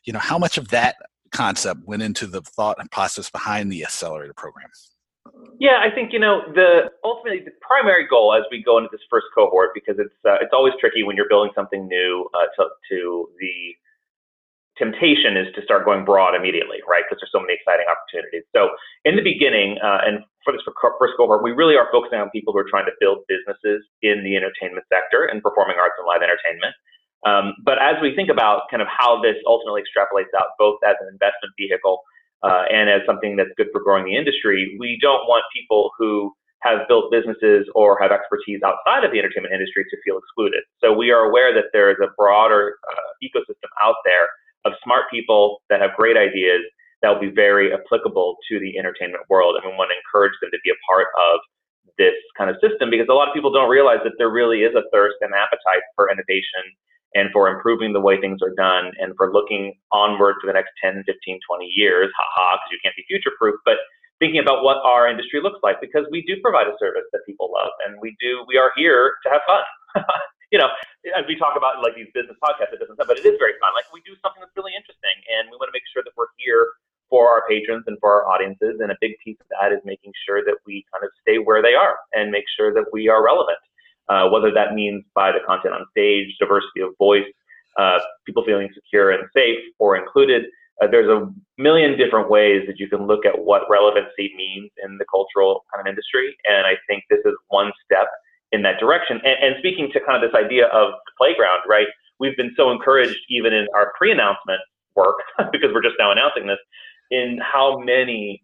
you 0.05 0.13
know, 0.13 0.19
how 0.19 0.37
much 0.37 0.57
of 0.57 0.69
that 0.69 0.95
concept 1.35 1.81
went 1.85 2.01
into 2.01 2.27
the 2.27 2.41
thought 2.41 2.77
and 2.79 2.89
process 2.91 3.29
behind 3.29 3.71
the 3.71 3.83
accelerator 3.83 4.33
program? 4.33 4.69
Yeah, 5.59 5.79
I 5.81 5.93
think 5.93 6.13
you 6.13 6.19
know 6.19 6.41
the 6.53 6.91
ultimately 7.03 7.39
the 7.43 7.51
primary 7.61 8.07
goal 8.07 8.33
as 8.33 8.43
we 8.51 8.63
go 8.63 8.77
into 8.77 8.89
this 8.91 9.01
first 9.09 9.27
cohort 9.33 9.71
because 9.73 9.95
it's 9.99 10.15
uh, 10.27 10.37
it's 10.41 10.53
always 10.53 10.73
tricky 10.79 11.03
when 11.03 11.15
you're 11.15 11.29
building 11.29 11.51
something 11.55 11.87
new 11.87 12.29
uh, 12.33 12.47
to 12.57 12.69
to 12.91 13.29
the 13.39 13.75
temptation 14.77 15.39
is 15.39 15.47
to 15.55 15.63
start 15.63 15.87
going 15.87 16.03
broad 16.03 16.35
immediately, 16.35 16.83
right? 16.87 17.03
Because 17.07 17.23
there's 17.23 17.31
so 17.31 17.39
many 17.39 17.55
exciting 17.55 17.87
opportunities. 17.87 18.43
So 18.51 18.75
in 19.07 19.15
the 19.15 19.23
beginning, 19.23 19.79
uh, 19.79 20.03
and 20.03 20.19
for 20.43 20.51
this 20.51 20.61
first 20.67 21.15
cohort, 21.15 21.43
we 21.43 21.55
really 21.55 21.79
are 21.79 21.87
focusing 21.91 22.19
on 22.19 22.29
people 22.35 22.51
who 22.51 22.59
are 22.59 22.67
trying 22.67 22.85
to 22.85 22.95
build 22.99 23.23
businesses 23.31 23.87
in 24.03 24.19
the 24.27 24.35
entertainment 24.35 24.83
sector 24.91 25.31
and 25.31 25.39
performing 25.39 25.79
arts 25.79 25.95
and 25.95 26.03
live 26.03 26.19
entertainment. 26.19 26.75
Um, 27.23 27.53
but 27.63 27.81
as 27.81 27.95
we 28.01 28.15
think 28.15 28.29
about 28.29 28.63
kind 28.69 28.81
of 28.81 28.87
how 28.87 29.21
this 29.21 29.35
ultimately 29.47 29.81
extrapolates 29.81 30.33
out, 30.37 30.53
both 30.59 30.77
as 30.85 30.95
an 31.01 31.07
investment 31.07 31.53
vehicle 31.57 32.01
uh, 32.43 32.63
and 32.71 32.89
as 32.89 33.01
something 33.05 33.35
that's 33.35 33.49
good 33.57 33.67
for 33.71 33.81
growing 33.81 34.05
the 34.05 34.15
industry, 34.15 34.75
we 34.79 34.99
don't 35.01 35.25
want 35.25 35.43
people 35.55 35.91
who 35.97 36.33
have 36.61 36.87
built 36.87 37.11
businesses 37.11 37.69
or 37.73 37.97
have 38.01 38.11
expertise 38.11 38.59
outside 38.65 39.03
of 39.03 39.11
the 39.11 39.19
entertainment 39.19 39.53
industry 39.53 39.85
to 39.89 39.97
feel 40.03 40.17
excluded. 40.17 40.61
So 40.81 40.93
we 40.93 41.11
are 41.11 41.29
aware 41.29 41.53
that 41.53 41.65
there 41.73 41.91
is 41.91 41.97
a 42.01 42.09
broader 42.17 42.77
uh, 42.89 43.09
ecosystem 43.21 43.69
out 43.81 43.95
there 44.03 44.27
of 44.65 44.73
smart 44.83 45.05
people 45.11 45.61
that 45.69 45.79
have 45.81 45.91
great 45.95 46.17
ideas 46.17 46.61
that 47.01 47.09
will 47.09 47.21
be 47.21 47.29
very 47.29 47.69
applicable 47.73 48.37
to 48.49 48.59
the 48.59 48.77
entertainment 48.79 49.21
world, 49.29 49.55
and 49.55 49.69
we 49.69 49.77
want 49.77 49.93
to 49.93 49.97
encourage 49.97 50.33
them 50.41 50.49
to 50.49 50.57
be 50.63 50.71
a 50.71 50.79
part 50.89 51.07
of 51.13 51.39
this 51.97 52.17
kind 52.37 52.49
of 52.49 52.57
system 52.59 52.89
because 52.89 53.05
a 53.09 53.13
lot 53.13 53.27
of 53.27 53.33
people 53.33 53.53
don't 53.53 53.69
realize 53.69 54.01
that 54.03 54.17
there 54.17 54.33
really 54.33 54.65
is 54.65 54.73
a 54.73 54.83
thirst 54.91 55.15
and 55.21 55.33
appetite 55.33 55.85
for 55.95 56.09
innovation 56.09 56.65
and 57.15 57.31
for 57.31 57.47
improving 57.47 57.95
the 57.95 58.03
way 58.03 58.19
things 58.19 58.43
are 58.43 58.53
done 58.53 58.91
and 58.99 59.15
for 59.15 59.31
looking 59.31 59.73
onward 59.91 60.35
for 60.43 60.47
the 60.47 60.53
next 60.53 60.75
10, 60.83 61.03
15, 61.07 61.39
20 61.47 61.65
years, 61.73 62.11
haha, 62.11 62.59
because 62.59 62.71
you 62.75 62.79
can't 62.83 62.95
be 62.95 63.07
future 63.07 63.31
proof, 63.39 63.55
but 63.63 63.79
thinking 64.19 64.39
about 64.39 64.63
what 64.63 64.83
our 64.83 65.07
industry 65.07 65.39
looks 65.41 65.59
like 65.63 65.79
because 65.79 66.03
we 66.11 66.21
do 66.27 66.35
provide 66.43 66.67
a 66.67 66.75
service 66.79 67.07
that 67.15 67.23
people 67.25 67.51
love 67.51 67.71
and 67.87 67.95
we 68.03 68.15
do, 68.19 68.43
we 68.47 68.59
are 68.59 68.71
here 68.75 69.15
to 69.23 69.31
have 69.31 69.41
fun. 69.47 69.63
you 70.51 70.59
know, 70.59 70.67
as 71.15 71.23
we 71.27 71.39
talk 71.39 71.55
about 71.55 71.79
like 71.79 71.95
these 71.95 72.11
business 72.13 72.35
podcasts, 72.43 72.75
it 72.75 72.83
doesn't 72.83 72.99
sound, 72.99 73.07
but 73.07 73.17
it 73.17 73.25
is 73.25 73.39
very 73.39 73.55
fun. 73.63 73.71
Like 73.71 73.87
we 73.95 74.03
do 74.03 74.15
something 74.19 74.43
that's 74.43 74.55
really 74.59 74.75
interesting 74.75 75.15
and 75.31 75.47
we 75.47 75.55
want 75.55 75.71
to 75.71 75.75
make 75.75 75.87
sure 75.95 76.03
that 76.03 76.11
we're 76.19 76.31
here 76.35 76.67
for 77.07 77.31
our 77.31 77.47
patrons 77.47 77.87
and 77.87 77.95
for 78.03 78.11
our 78.11 78.27
audiences. 78.27 78.83
And 78.83 78.91
a 78.91 78.99
big 78.99 79.15
piece 79.23 79.39
of 79.39 79.47
that 79.55 79.71
is 79.71 79.79
making 79.87 80.11
sure 80.27 80.43
that 80.43 80.59
we 80.67 80.83
kind 80.91 81.07
of 81.07 81.15
stay 81.23 81.39
where 81.39 81.63
they 81.63 81.79
are 81.79 81.95
and 82.11 82.27
make 82.27 82.47
sure 82.59 82.75
that 82.75 82.91
we 82.91 83.07
are 83.07 83.23
relevant. 83.23 83.59
Uh, 84.09 84.29
whether 84.29 84.51
that 84.51 84.73
means 84.73 85.03
by 85.13 85.31
the 85.31 85.39
content 85.45 85.73
on 85.73 85.85
stage, 85.91 86.35
diversity 86.39 86.81
of 86.81 86.91
voice, 86.97 87.25
uh, 87.77 87.99
people 88.25 88.43
feeling 88.45 88.69
secure 88.73 89.11
and 89.11 89.23
safe 89.35 89.59
or 89.79 89.95
included. 89.97 90.45
Uh, 90.81 90.87
there's 90.87 91.09
a 91.09 91.27
million 91.57 91.97
different 91.97 92.29
ways 92.29 92.63
that 92.67 92.79
you 92.79 92.87
can 92.89 93.07
look 93.07 93.25
at 93.25 93.37
what 93.37 93.63
relevancy 93.69 94.33
means 94.35 94.69
in 94.83 94.97
the 94.97 95.05
cultural 95.09 95.63
kind 95.73 95.85
of 95.85 95.89
industry, 95.89 96.35
and 96.45 96.67
I 96.67 96.75
think 96.87 97.03
this 97.09 97.19
is 97.25 97.33
one 97.47 97.71
step 97.83 98.07
in 98.51 98.61
that 98.63 98.79
direction. 98.79 99.19
And, 99.23 99.37
and 99.41 99.55
speaking 99.59 99.89
to 99.93 99.99
kind 100.05 100.21
of 100.21 100.29
this 100.29 100.37
idea 100.37 100.67
of 100.67 100.91
the 100.91 101.11
playground, 101.17 101.61
right? 101.67 101.87
We've 102.19 102.35
been 102.37 102.53
so 102.55 102.71
encouraged, 102.71 103.19
even 103.29 103.53
in 103.53 103.67
our 103.75 103.93
pre-announcement 103.97 104.59
work, 104.95 105.17
because 105.51 105.71
we're 105.73 105.83
just 105.83 105.95
now 105.99 106.11
announcing 106.11 106.47
this, 106.47 106.59
in 107.11 107.39
how 107.41 107.79
many 107.79 108.41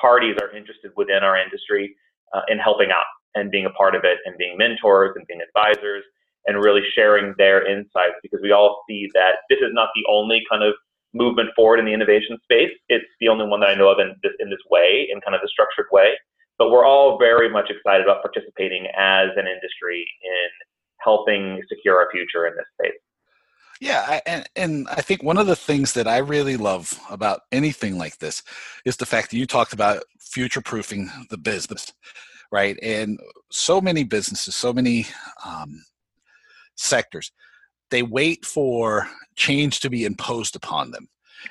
parties 0.00 0.36
are 0.40 0.54
interested 0.56 0.92
within 0.96 1.24
our 1.24 1.38
industry 1.38 1.96
uh, 2.34 2.42
in 2.48 2.58
helping 2.58 2.90
out 2.90 3.04
and 3.36 3.50
being 3.50 3.66
a 3.66 3.70
part 3.70 3.94
of 3.94 4.02
it 4.04 4.18
and 4.24 4.36
being 4.36 4.56
mentors 4.58 5.12
and 5.14 5.26
being 5.28 5.40
advisors 5.40 6.02
and 6.46 6.60
really 6.60 6.82
sharing 6.94 7.34
their 7.38 7.66
insights 7.66 8.16
because 8.22 8.40
we 8.42 8.50
all 8.50 8.82
see 8.88 9.08
that 9.14 9.36
this 9.48 9.58
is 9.58 9.70
not 9.72 9.90
the 9.94 10.04
only 10.08 10.42
kind 10.50 10.62
of 10.62 10.74
movement 11.14 11.50
forward 11.54 11.78
in 11.78 11.84
the 11.84 11.92
innovation 11.92 12.36
space. 12.42 12.72
It's 12.88 13.04
the 13.20 13.28
only 13.28 13.46
one 13.46 13.60
that 13.60 13.70
I 13.70 13.74
know 13.74 13.88
of 13.88 13.98
in 13.98 14.14
this 14.22 14.32
in 14.40 14.50
this 14.50 14.60
way, 14.70 15.08
in 15.10 15.20
kind 15.20 15.34
of 15.34 15.40
the 15.40 15.48
structured 15.48 15.86
way. 15.92 16.12
But 16.58 16.70
we're 16.70 16.86
all 16.86 17.18
very 17.18 17.50
much 17.50 17.70
excited 17.70 18.02
about 18.02 18.22
participating 18.22 18.86
as 18.96 19.28
an 19.36 19.46
industry 19.46 20.06
in 20.22 20.48
helping 21.00 21.62
secure 21.68 21.96
our 21.96 22.08
future 22.10 22.46
in 22.46 22.54
this 22.56 22.66
space. 22.78 22.98
Yeah, 23.80 24.20
and 24.26 24.48
and 24.56 24.88
I 24.88 25.02
think 25.02 25.22
one 25.22 25.36
of 25.36 25.46
the 25.46 25.56
things 25.56 25.92
that 25.94 26.08
I 26.08 26.18
really 26.18 26.56
love 26.56 26.98
about 27.10 27.42
anything 27.52 27.98
like 27.98 28.18
this 28.18 28.42
is 28.84 28.96
the 28.96 29.06
fact 29.06 29.30
that 29.30 29.36
you 29.36 29.46
talked 29.46 29.72
about 29.72 30.04
future 30.18 30.62
proofing 30.62 31.10
the 31.30 31.36
business, 31.36 31.92
right? 32.56 32.78
And 32.82 33.20
so 33.50 33.82
many 33.82 34.02
businesses, 34.02 34.56
so 34.56 34.72
many 34.72 35.04
um, 35.44 35.84
sectors, 36.74 37.30
they 37.90 38.02
wait 38.02 38.46
for 38.46 39.06
change 39.34 39.80
to 39.80 39.90
be 39.90 40.06
imposed 40.06 40.56
upon 40.56 40.90
them, 40.90 41.06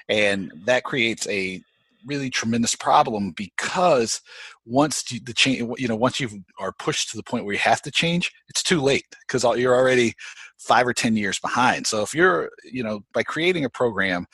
and 0.09 0.51
that 0.65 0.83
creates 0.83 1.27
a 1.27 1.61
really 2.07 2.31
tremendous 2.31 2.75
problem 2.75 3.33
because 3.37 4.19
once 4.65 5.03
the 5.03 5.33
change 5.33 5.59
you 5.77 5.87
know 5.87 5.95
once 5.95 6.19
you 6.19 6.29
are 6.59 6.71
pushed 6.73 7.09
to 7.09 7.17
the 7.17 7.23
point 7.23 7.45
where 7.45 7.53
you 7.53 7.59
have 7.59 7.81
to 7.81 7.89
change 7.89 8.31
it's 8.47 8.61
too 8.61 8.79
late 8.79 9.05
because 9.21 9.43
you're 9.57 9.75
already 9.75 10.13
five 10.59 10.85
or 10.85 10.93
ten 10.93 11.17
years 11.17 11.39
behind 11.39 11.87
so 11.87 12.03
if 12.03 12.13
you're 12.13 12.51
you 12.63 12.83
know 12.83 12.99
by 13.11 13.23
creating 13.23 13.65
a 13.65 13.69
program 13.69 14.27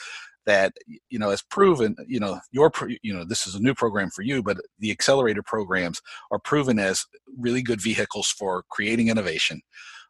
that 0.45 0.73
you 1.09 1.19
know 1.19 1.29
has 1.29 1.41
proven 1.41 1.95
you 2.07 2.19
know 2.19 2.39
your 2.51 2.71
you 3.01 3.13
know 3.13 3.23
this 3.23 3.45
is 3.45 3.55
a 3.55 3.61
new 3.61 3.73
program 3.73 4.09
for 4.09 4.21
you 4.23 4.41
but 4.41 4.57
the 4.79 4.91
accelerator 4.91 5.43
programs 5.43 6.01
are 6.31 6.39
proven 6.39 6.79
as 6.79 7.05
really 7.37 7.61
good 7.61 7.81
vehicles 7.81 8.27
for 8.27 8.63
creating 8.69 9.09
innovation 9.09 9.61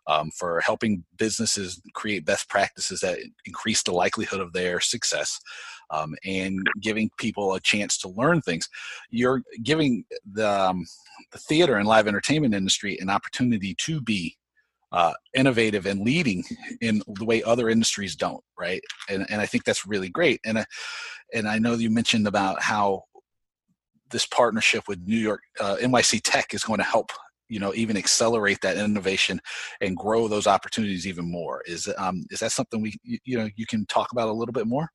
um, 0.08 0.32
for 0.32 0.60
helping 0.62 1.04
businesses 1.18 1.82
create 1.94 2.26
best 2.26 2.50
practices 2.50 3.02
that 3.02 3.20
increase 3.46 3.84
the 3.84 3.92
likelihood 3.92 4.40
of 4.40 4.54
their 4.54 4.80
success 4.80 5.40
um, 5.92 6.16
and 6.26 6.68
giving 6.80 7.10
people 7.18 7.54
a 7.54 7.60
chance 7.60 7.98
to 8.00 8.10
learn 8.10 8.42
things. 8.42 8.68
You're 9.10 9.42
giving 9.62 10.06
the, 10.32 10.50
um, 10.50 10.86
the 11.32 11.38
theater 11.38 11.76
and 11.76 11.88
live 11.88 12.08
entertainment 12.08 12.56
industry 12.56 12.98
an 13.00 13.10
opportunity 13.10 13.76
to 13.80 14.02
be 14.02 14.38
uh, 14.91 15.13
innovative 15.36 15.86
and 15.86 16.01
leading 16.01 16.43
in 16.81 17.01
the 17.07 17.25
way 17.25 17.41
other 17.43 17.69
industries 17.69 18.15
don't, 18.15 18.43
right? 18.60 18.81
And 19.10 19.25
and 19.29 19.41
I 19.41 19.45
think 19.45 19.63
that's 19.63 19.88
really 19.88 20.10
great. 20.10 20.39
And 20.45 20.60
I, 20.60 20.65
and 21.33 21.48
I 21.48 21.60
know 21.60 21.74
you 21.74 21.89
mentioned 21.89 22.27
about 22.27 22.62
how 22.62 23.03
this 24.10 24.25
partnership 24.25 24.83
with 24.88 25.00
New 25.05 25.17
York 25.17 25.41
uh, 25.60 25.77
NYC 25.81 26.21
Tech 26.24 26.53
is 26.53 26.63
going 26.63 26.79
to 26.79 26.86
help 26.86 27.12
you 27.51 27.60
know 27.60 27.74
even 27.75 27.98
accelerate 27.98 28.60
that 28.62 28.77
innovation 28.77 29.39
and 29.81 29.95
grow 29.98 30.27
those 30.27 30.48
opportunities 30.48 31.05
even 31.05 31.29
more 31.29 31.62
is 31.65 31.88
um, 31.98 32.24
is 32.31 32.39
that 32.39 32.51
something 32.51 32.81
we 32.81 32.98
you 33.03 33.38
know 33.38 33.48
you 33.55 33.67
can 33.67 33.86
talk 33.86 34.12
about 34.13 34.29
a 34.29 34.31
little 34.31 34.53
bit 34.53 34.65
more 34.65 34.89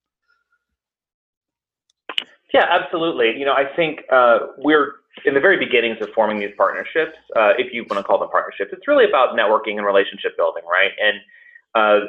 yeah 2.53 2.65
absolutely 2.71 3.39
you 3.39 3.45
know 3.45 3.53
i 3.53 3.65
think 3.77 4.01
uh, 4.11 4.39
we're 4.59 4.95
in 5.25 5.35
the 5.35 5.41
very 5.41 5.59
beginnings 5.59 5.97
of 6.01 6.09
forming 6.15 6.39
these 6.39 6.55
partnerships 6.57 7.17
uh, 7.37 7.53
if 7.59 7.73
you 7.73 7.85
want 7.89 7.99
to 7.99 8.03
call 8.03 8.19
them 8.19 8.29
partnerships 8.31 8.71
it's 8.73 8.87
really 8.87 9.09
about 9.09 9.37
networking 9.37 9.77
and 9.79 9.87
relationship 9.87 10.37
building 10.37 10.63
right 10.71 10.93
and 11.01 11.21
uh, 11.75 12.07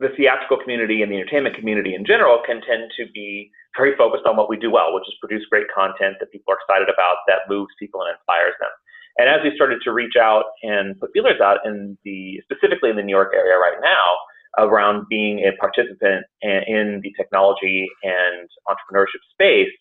the 0.00 0.08
theatrical 0.16 0.58
community 0.62 1.02
and 1.02 1.10
the 1.10 1.16
entertainment 1.16 1.56
community 1.56 1.94
in 1.94 2.06
general 2.06 2.38
can 2.46 2.60
tend 2.62 2.90
to 2.96 3.06
be 3.12 3.50
very 3.76 3.96
focused 3.96 4.26
on 4.26 4.36
what 4.36 4.48
we 4.48 4.56
do 4.56 4.70
well, 4.70 4.94
which 4.94 5.04
is 5.08 5.14
produce 5.20 5.44
great 5.50 5.66
content 5.74 6.16
that 6.20 6.30
people 6.30 6.52
are 6.54 6.58
excited 6.62 6.88
about, 6.88 7.18
that 7.26 7.46
moves 7.48 7.70
people 7.78 8.02
and 8.02 8.10
inspires 8.14 8.54
them. 8.60 8.70
And 9.18 9.28
as 9.28 9.42
we 9.42 9.54
started 9.54 9.82
to 9.82 9.92
reach 9.92 10.14
out 10.14 10.54
and 10.62 10.98
put 10.98 11.10
feelers 11.12 11.40
out 11.42 11.58
in 11.66 11.98
the 12.04 12.40
specifically 12.46 12.90
in 12.90 12.96
the 12.96 13.02
New 13.02 13.14
York 13.14 13.34
area 13.34 13.58
right 13.58 13.78
now 13.82 14.06
around 14.58 15.06
being 15.10 15.40
a 15.40 15.52
participant 15.58 16.24
in 16.42 17.00
the 17.02 17.12
technology 17.18 17.88
and 18.02 18.48
entrepreneurship 18.70 19.22
space 19.34 19.74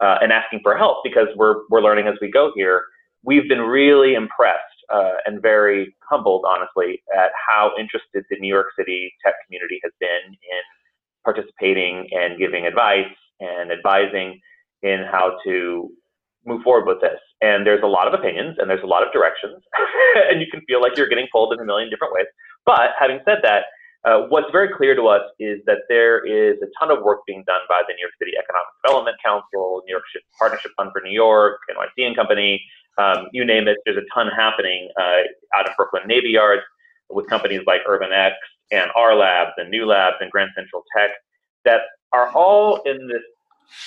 uh, 0.00 0.16
and 0.20 0.32
asking 0.32 0.60
for 0.62 0.76
help 0.76 0.98
because 1.04 1.28
we're 1.36 1.62
we're 1.70 1.82
learning 1.82 2.06
as 2.06 2.14
we 2.20 2.30
go 2.30 2.52
here. 2.54 2.82
We've 3.22 3.48
been 3.48 3.60
really 3.60 4.14
impressed 4.14 4.60
uh, 4.92 5.12
and 5.24 5.40
very 5.40 5.94
humbled, 6.08 6.44
honestly, 6.46 7.02
at 7.16 7.30
how 7.48 7.70
interested 7.78 8.24
the 8.28 8.36
New 8.38 8.52
York 8.52 8.68
City 8.78 9.12
tech 9.24 9.34
community 9.46 9.80
has 9.82 9.92
been 9.98 10.32
in 10.32 10.62
participating 11.24 12.08
and 12.12 12.38
giving 12.38 12.66
advice 12.66 13.14
and 13.40 13.72
advising 13.72 14.40
in 14.82 15.04
how 15.10 15.38
to 15.46 15.90
move 16.46 16.62
forward 16.62 16.86
with 16.86 17.00
this. 17.00 17.18
And 17.40 17.66
there's 17.66 17.82
a 17.82 17.86
lot 17.86 18.06
of 18.06 18.12
opinions 18.12 18.56
and 18.58 18.68
there's 18.68 18.82
a 18.82 18.86
lot 18.86 19.02
of 19.02 19.12
directions, 19.12 19.62
and 20.28 20.40
you 20.40 20.46
can 20.50 20.60
feel 20.68 20.80
like 20.82 20.96
you're 20.96 21.08
getting 21.08 21.28
pulled 21.32 21.52
in 21.52 21.60
a 21.60 21.64
million 21.64 21.88
different 21.88 22.12
ways. 22.12 22.26
But 22.66 22.90
having 22.98 23.20
said 23.24 23.38
that, 23.42 23.64
uh, 24.04 24.26
what's 24.28 24.50
very 24.52 24.68
clear 24.76 24.94
to 24.94 25.08
us 25.08 25.22
is 25.38 25.60
that 25.66 25.78
there 25.88 26.24
is 26.24 26.56
a 26.62 26.66
ton 26.78 26.90
of 26.90 27.02
work 27.02 27.20
being 27.26 27.42
done 27.46 27.60
by 27.68 27.82
the 27.88 27.94
New 27.94 28.00
York 28.00 28.12
City 28.20 28.32
Economic 28.38 28.68
Development 28.84 29.16
Council, 29.24 29.82
New 29.86 29.92
York 29.92 30.04
Partnership 30.38 30.72
Fund 30.76 30.90
for 30.92 31.00
New 31.00 31.12
York, 31.12 31.60
NYC 31.70 32.06
and 32.06 32.16
Company, 32.16 32.62
um, 32.98 33.28
you 33.32 33.44
name 33.44 33.66
it. 33.68 33.78
There's 33.84 33.96
a 33.96 34.06
ton 34.14 34.28
happening 34.28 34.88
uh, 35.00 35.58
out 35.58 35.68
of 35.68 35.76
Brooklyn 35.76 36.02
Navy 36.06 36.30
Yards 36.30 36.62
with 37.10 37.28
companies 37.28 37.62
like 37.66 37.80
UrbanX 37.88 38.32
and 38.70 38.90
R 38.94 39.14
Labs 39.14 39.52
and 39.56 39.70
New 39.70 39.86
Labs 39.86 40.16
and 40.20 40.30
Grand 40.30 40.50
Central 40.56 40.84
Tech 40.96 41.10
that 41.64 41.80
are 42.12 42.30
all 42.30 42.82
in 42.82 43.08
this 43.08 43.22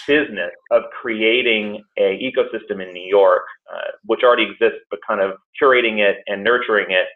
business 0.07 0.51
of 0.71 0.83
creating 0.99 1.83
a 1.97 2.19
ecosystem 2.19 2.85
in 2.85 2.93
New 2.93 3.07
York, 3.07 3.43
uh, 3.73 3.91
which 4.05 4.23
already 4.23 4.43
exists, 4.43 4.79
but 4.89 4.99
kind 5.07 5.21
of 5.21 5.37
curating 5.61 5.99
it 5.99 6.17
and 6.27 6.43
nurturing 6.43 6.87
it 6.89 7.07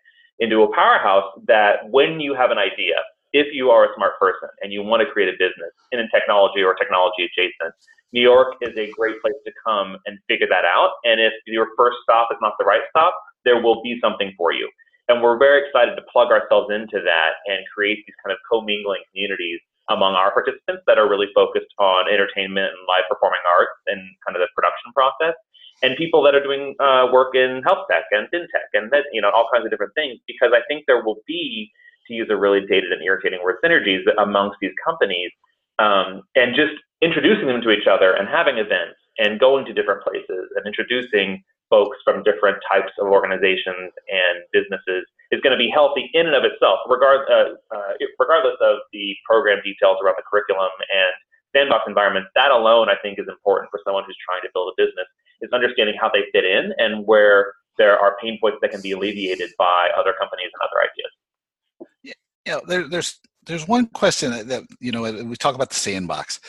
into 0.41 0.63
a 0.63 0.69
powerhouse 0.74 1.29
that 1.48 1.88
when 1.89 2.19
you 2.19 2.33
have 2.33 2.50
an 2.50 2.57
idea, 2.57 2.98
if 3.31 3.53
you 3.53 3.69
are 3.69 3.86
a 3.86 3.95
smart 3.95 4.19
person 4.19 4.50
and 4.62 4.74
you 4.74 4.83
want 4.83 5.00
to 5.00 5.07
create 5.07 5.29
a 5.29 5.38
business 5.38 5.71
in 5.93 6.01
technology 6.10 6.62
or 6.65 6.74
technology 6.74 7.29
adjacent, 7.29 7.74
New 8.12 8.21
York 8.21 8.57
is 8.60 8.75
a 8.75 8.91
great 8.91 9.21
place 9.21 9.38
to 9.45 9.53
come 9.63 9.95
and 10.05 10.19
figure 10.27 10.50
that 10.50 10.65
out. 10.65 11.00
And 11.05 11.21
if 11.21 11.31
your 11.45 11.69
first 11.77 11.98
stop 12.03 12.27
is 12.33 12.38
not 12.41 12.53
the 12.60 12.65
right 12.65 12.81
stop, 12.89 13.15
there 13.45 13.62
will 13.62 13.81
be 13.81 14.01
something 14.01 14.33
for 14.36 14.51
you. 14.51 14.67
And 15.07 15.21
we're 15.21 15.38
very 15.38 15.63
excited 15.63 15.95
to 15.95 16.03
plug 16.12 16.33
ourselves 16.33 16.74
into 16.74 17.00
that 17.05 17.39
and 17.45 17.63
create 17.74 18.03
these 18.03 18.17
kind 18.25 18.33
of 18.33 18.39
commingling 18.50 19.01
communities 19.13 19.62
among 19.89 20.15
our 20.15 20.31
participants 20.31 20.83
that 20.88 20.98
are 20.98 21.07
really 21.10 21.27
focused 21.36 21.71
on 21.79 22.07
entertainment 22.07 22.71
and 22.74 22.81
live 22.88 23.05
performing 23.07 23.43
arts 23.45 23.75
and 23.88 24.00
kind 24.25 24.36
of 24.36 24.41
the 24.41 24.50
production 24.55 24.91
process, 24.95 25.36
and 25.81 25.97
people 25.97 26.21
that 26.23 26.35
are 26.35 26.43
doing 26.43 26.75
uh, 26.79 27.07
work 27.11 27.35
in 27.35 27.61
health 27.65 27.88
tech 27.89 28.03
and 28.11 28.27
fintech 28.33 28.69
and 28.73 28.91
that, 28.91 29.05
you 29.13 29.21
know 29.21 29.31
all 29.31 29.47
kinds 29.53 29.65
of 29.65 29.71
different 29.71 29.93
things. 29.95 30.19
Because 30.27 30.51
I 30.53 30.61
think 30.67 30.85
there 30.88 31.03
will 31.03 31.17
be, 31.27 31.71
to 32.07 32.13
use 32.13 32.27
a 32.29 32.35
really 32.35 32.61
dated 32.61 32.91
and 32.91 33.01
irritating 33.03 33.39
word, 33.43 33.57
synergies 33.63 34.01
amongst 34.17 34.57
these 34.61 34.73
companies, 34.83 35.31
um, 35.79 36.23
and 36.35 36.55
just 36.55 36.73
introducing 37.01 37.47
them 37.47 37.61
to 37.61 37.71
each 37.71 37.88
other 37.88 38.13
and 38.13 38.27
having 38.27 38.57
events 38.57 38.97
and 39.17 39.39
going 39.39 39.65
to 39.65 39.73
different 39.73 40.03
places 40.03 40.50
and 40.55 40.65
introducing 40.65 41.43
folks 41.69 41.97
from 42.03 42.21
different 42.21 42.59
types 42.67 42.91
of 43.00 43.07
organizations 43.07 43.95
and 44.11 44.43
businesses 44.51 45.07
is 45.31 45.39
going 45.39 45.55
to 45.55 45.57
be 45.57 45.71
healthy 45.71 46.11
in 46.13 46.27
and 46.27 46.35
of 46.35 46.43
itself, 46.43 46.83
regard, 46.91 47.23
uh, 47.31 47.55
uh, 47.71 47.95
regardless 48.19 48.59
of 48.59 48.83
the 48.91 49.15
program 49.25 49.63
details 49.63 49.95
around 50.03 50.19
the 50.19 50.27
curriculum 50.27 50.69
and 50.91 51.15
sandbox 51.55 51.88
environments. 51.88 52.27
That 52.35 52.51
alone, 52.51 52.91
I 52.91 53.00
think, 53.00 53.17
is 53.17 53.27
important 53.31 53.71
for 53.71 53.79
someone 53.88 54.03
who's 54.03 54.19
trying 54.19 54.43
to 54.43 54.51
build 54.51 54.71
a 54.71 54.75
business, 54.75 55.07
is 55.41 55.51
understanding 55.53 55.95
how 56.00 56.10
they 56.13 56.24
fit 56.31 56.45
in 56.45 56.74
and 56.77 57.05
where 57.05 57.53
there 57.77 57.98
are 57.98 58.15
pain 58.21 58.38
points 58.39 58.57
that 58.62 58.71
can 58.71 58.81
be 58.81 58.91
alleviated 58.91 59.51
by 59.57 59.89
other 59.98 60.13
companies 60.19 60.50
and 60.53 60.62
other 60.62 60.81
ideas. 60.83 61.93
Yeah, 62.03 62.13
you 62.45 62.51
know, 62.53 62.62
there, 62.67 62.88
there's 62.88 63.19
there's 63.48 63.67
one 63.67 63.88
question 63.88 64.31
that, 64.31 64.48
that, 64.50 64.63
you 64.79 64.91
know 64.91 65.01
we 65.01 65.36
talk 65.36 65.55
about 65.55 65.69
the 65.69 65.75
sandbox, 65.75 66.39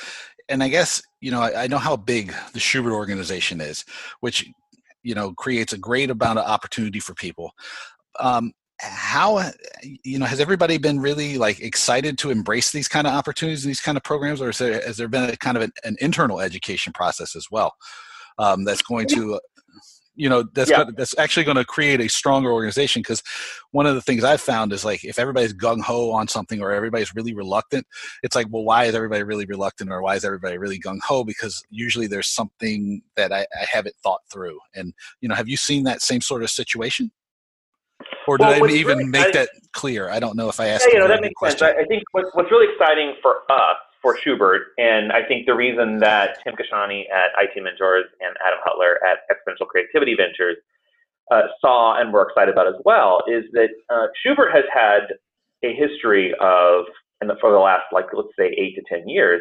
and 0.48 0.62
I 0.62 0.68
guess 0.68 1.02
you 1.20 1.30
know 1.30 1.40
I, 1.40 1.64
I 1.64 1.66
know 1.66 1.78
how 1.78 1.96
big 1.96 2.34
the 2.52 2.58
Shubert 2.58 2.92
organization 2.92 3.60
is, 3.60 3.84
which 4.20 4.46
you 5.02 5.14
know 5.14 5.32
creates 5.32 5.72
a 5.72 5.78
great 5.78 6.10
amount 6.10 6.38
of 6.38 6.46
opportunity 6.46 7.00
for 7.00 7.14
people. 7.14 7.52
Um, 8.20 8.52
how 8.78 9.50
you 10.04 10.18
know 10.18 10.26
has 10.26 10.40
everybody 10.40 10.76
been 10.76 11.00
really 11.00 11.38
like 11.38 11.60
excited 11.60 12.18
to 12.18 12.30
embrace 12.30 12.72
these 12.72 12.88
kind 12.88 13.06
of 13.06 13.14
opportunities 13.14 13.64
and 13.64 13.70
these 13.70 13.80
kind 13.80 13.96
of 13.96 14.02
programs 14.02 14.42
or 14.42 14.50
there, 14.52 14.82
has 14.84 14.96
there 14.96 15.08
been 15.08 15.30
a 15.30 15.36
kind 15.36 15.56
of 15.56 15.62
an, 15.62 15.72
an 15.84 15.96
internal 16.00 16.40
education 16.40 16.92
process 16.92 17.36
as 17.36 17.46
well 17.50 17.74
um, 18.38 18.64
that's 18.64 18.82
going 18.82 19.06
to 19.08 19.38
you 20.14 20.28
know 20.28 20.42
that's 20.54 20.70
yeah. 20.70 20.78
gonna, 20.78 20.92
that's 20.92 21.16
actually 21.18 21.44
going 21.44 21.56
to 21.56 21.64
create 21.64 22.00
a 22.00 22.08
stronger 22.08 22.52
organization 22.52 23.00
because 23.00 23.22
one 23.70 23.86
of 23.86 23.94
the 23.94 24.00
things 24.00 24.24
i've 24.24 24.40
found 24.40 24.72
is 24.72 24.84
like 24.84 25.04
if 25.04 25.18
everybody's 25.18 25.54
gung-ho 25.54 26.10
on 26.10 26.28
something 26.28 26.60
or 26.60 26.70
everybody's 26.70 27.14
really 27.14 27.34
reluctant 27.34 27.86
it's 28.22 28.36
like 28.36 28.46
well 28.50 28.64
why 28.64 28.84
is 28.84 28.94
everybody 28.94 29.22
really 29.22 29.46
reluctant 29.46 29.90
or 29.90 30.02
why 30.02 30.14
is 30.14 30.24
everybody 30.24 30.58
really 30.58 30.78
gung-ho 30.78 31.24
because 31.24 31.62
usually 31.70 32.06
there's 32.06 32.28
something 32.28 33.02
that 33.16 33.32
I, 33.32 33.40
I 33.40 33.66
haven't 33.70 33.94
thought 34.02 34.20
through 34.30 34.58
and 34.74 34.92
you 35.20 35.28
know 35.28 35.34
have 35.34 35.48
you 35.48 35.56
seen 35.56 35.84
that 35.84 36.02
same 36.02 36.20
sort 36.20 36.42
of 36.42 36.50
situation 36.50 37.10
or 38.26 38.36
did 38.36 38.44
well, 38.44 38.64
I 38.64 38.68
even 38.68 38.98
really 38.98 39.10
make 39.10 39.32
that 39.32 39.48
clear? 39.72 40.08
I 40.08 40.20
don't 40.20 40.36
know 40.36 40.48
if 40.48 40.60
I 40.60 40.68
asked. 40.68 40.86
Yeah, 40.88 40.94
you 40.94 41.00
know 41.00 41.08
that 41.08 41.20
makes 41.20 41.34
question. 41.34 41.58
sense. 41.58 41.76
I 41.80 41.84
think 41.86 42.02
what, 42.12 42.24
what's 42.34 42.50
really 42.50 42.72
exciting 42.72 43.14
for 43.20 43.38
us 43.50 43.76
for 44.02 44.16
Shubert, 44.18 44.74
and 44.78 45.12
I 45.12 45.24
think 45.26 45.46
the 45.46 45.54
reason 45.54 45.98
that 45.98 46.38
Tim 46.42 46.54
Kashani 46.54 47.04
at 47.10 47.30
IT 47.38 47.62
Mentors 47.62 48.04
and 48.20 48.36
Adam 48.44 48.58
Huttler 48.66 48.96
at 49.08 49.20
Exponential 49.30 49.66
Creativity 49.66 50.16
Ventures 50.16 50.56
uh, 51.30 51.42
saw 51.60 51.98
and 52.00 52.12
were 52.12 52.28
excited 52.28 52.52
about 52.52 52.66
as 52.66 52.74
well 52.84 53.22
is 53.28 53.44
that 53.52 53.70
uh, 53.88 54.06
Shubert 54.26 54.52
has 54.52 54.64
had 54.72 55.14
a 55.62 55.72
history 55.74 56.34
of, 56.40 56.84
and 57.20 57.30
for 57.40 57.52
the 57.52 57.58
last 57.58 57.84
like 57.92 58.06
let's 58.12 58.28
say 58.38 58.46
eight 58.58 58.74
to 58.74 58.82
ten 58.88 59.08
years, 59.08 59.40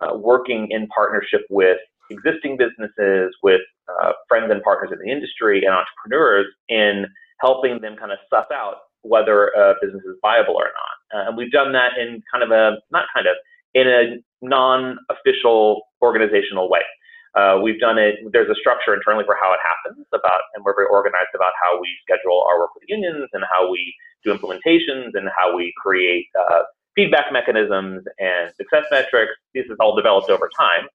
uh, 0.00 0.16
working 0.16 0.68
in 0.70 0.86
partnership 0.88 1.42
with 1.50 1.78
existing 2.10 2.56
businesses, 2.56 3.36
with 3.42 3.60
uh, 3.88 4.12
friends 4.26 4.50
and 4.50 4.62
partners 4.62 4.90
in 4.92 4.98
the 5.04 5.12
industry, 5.12 5.62
and 5.64 5.74
entrepreneurs 5.74 6.46
in 6.68 7.04
helping 7.40 7.80
them 7.80 7.96
kind 7.96 8.12
of 8.12 8.18
suss 8.30 8.46
out 8.52 8.76
whether 9.02 9.48
a 9.48 9.74
business 9.80 10.02
is 10.04 10.16
viable 10.22 10.54
or 10.56 10.70
not. 10.74 10.96
Uh, 11.14 11.28
and 11.28 11.36
we've 11.36 11.52
done 11.52 11.72
that 11.72 11.92
in 11.98 12.22
kind 12.32 12.42
of 12.42 12.50
a 12.50 12.78
not 12.90 13.04
kind 13.14 13.26
of 13.26 13.36
in 13.74 13.86
a 13.88 14.18
non-official 14.42 15.82
organizational 16.02 16.70
way. 16.70 16.82
Uh, 17.34 17.60
we've 17.62 17.78
done 17.78 17.98
it. 17.98 18.16
There's 18.32 18.48
a 18.48 18.54
structure 18.54 18.94
internally 18.94 19.24
for 19.24 19.36
how 19.40 19.52
it 19.52 19.60
happens 19.62 20.06
about, 20.14 20.40
and 20.54 20.64
we're 20.64 20.74
very 20.74 20.88
organized 20.90 21.34
about 21.34 21.52
how 21.60 21.80
we 21.80 21.88
schedule 22.02 22.44
our 22.48 22.58
work 22.58 22.74
with 22.74 22.84
unions 22.88 23.28
and 23.32 23.44
how 23.50 23.70
we 23.70 23.94
do 24.24 24.34
implementations 24.34 25.14
and 25.14 25.28
how 25.36 25.54
we 25.54 25.72
create 25.76 26.26
uh, 26.34 26.62
feedback 26.96 27.32
mechanisms 27.32 28.02
and 28.18 28.52
success 28.56 28.84
metrics. 28.90 29.32
This 29.54 29.66
is 29.66 29.76
all 29.78 29.94
developed 29.94 30.30
over 30.30 30.50
time, 30.58 30.88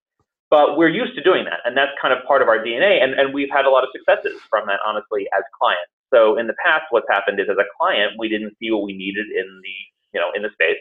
but 0.50 0.76
we're 0.76 0.90
used 0.90 1.16
to 1.16 1.24
doing 1.24 1.46
that, 1.46 1.62
and 1.66 1.78
that's 1.78 1.92
kind 2.02 2.14
of 2.14 2.26
part 2.26 2.42
of 2.42 2.48
our 2.48 2.58
DNA. 2.60 3.02
And, 3.02 3.14
and 3.14 3.34
we've 3.34 3.52
had 3.52 3.66
a 3.66 3.70
lot 3.70 3.84
of 3.84 3.90
successes 3.94 4.42
from 4.50 4.66
that, 4.68 4.80
honestly, 4.86 5.30
as 5.38 5.44
clients. 5.58 5.94
So 6.12 6.38
in 6.38 6.48
the 6.48 6.56
past, 6.66 6.86
what's 6.90 7.08
happened 7.10 7.40
is, 7.40 7.48
as 7.50 7.58
a 7.58 7.70
client, 7.80 8.14
we 8.18 8.28
didn't 8.28 8.58
see 8.60 8.70
what 8.72 8.84
we 8.84 8.94
needed 8.94 9.28
in 9.30 9.48
the 9.64 9.76
you 10.14 10.20
know 10.20 10.30
in 10.36 10.42
the 10.42 10.50
space 10.54 10.78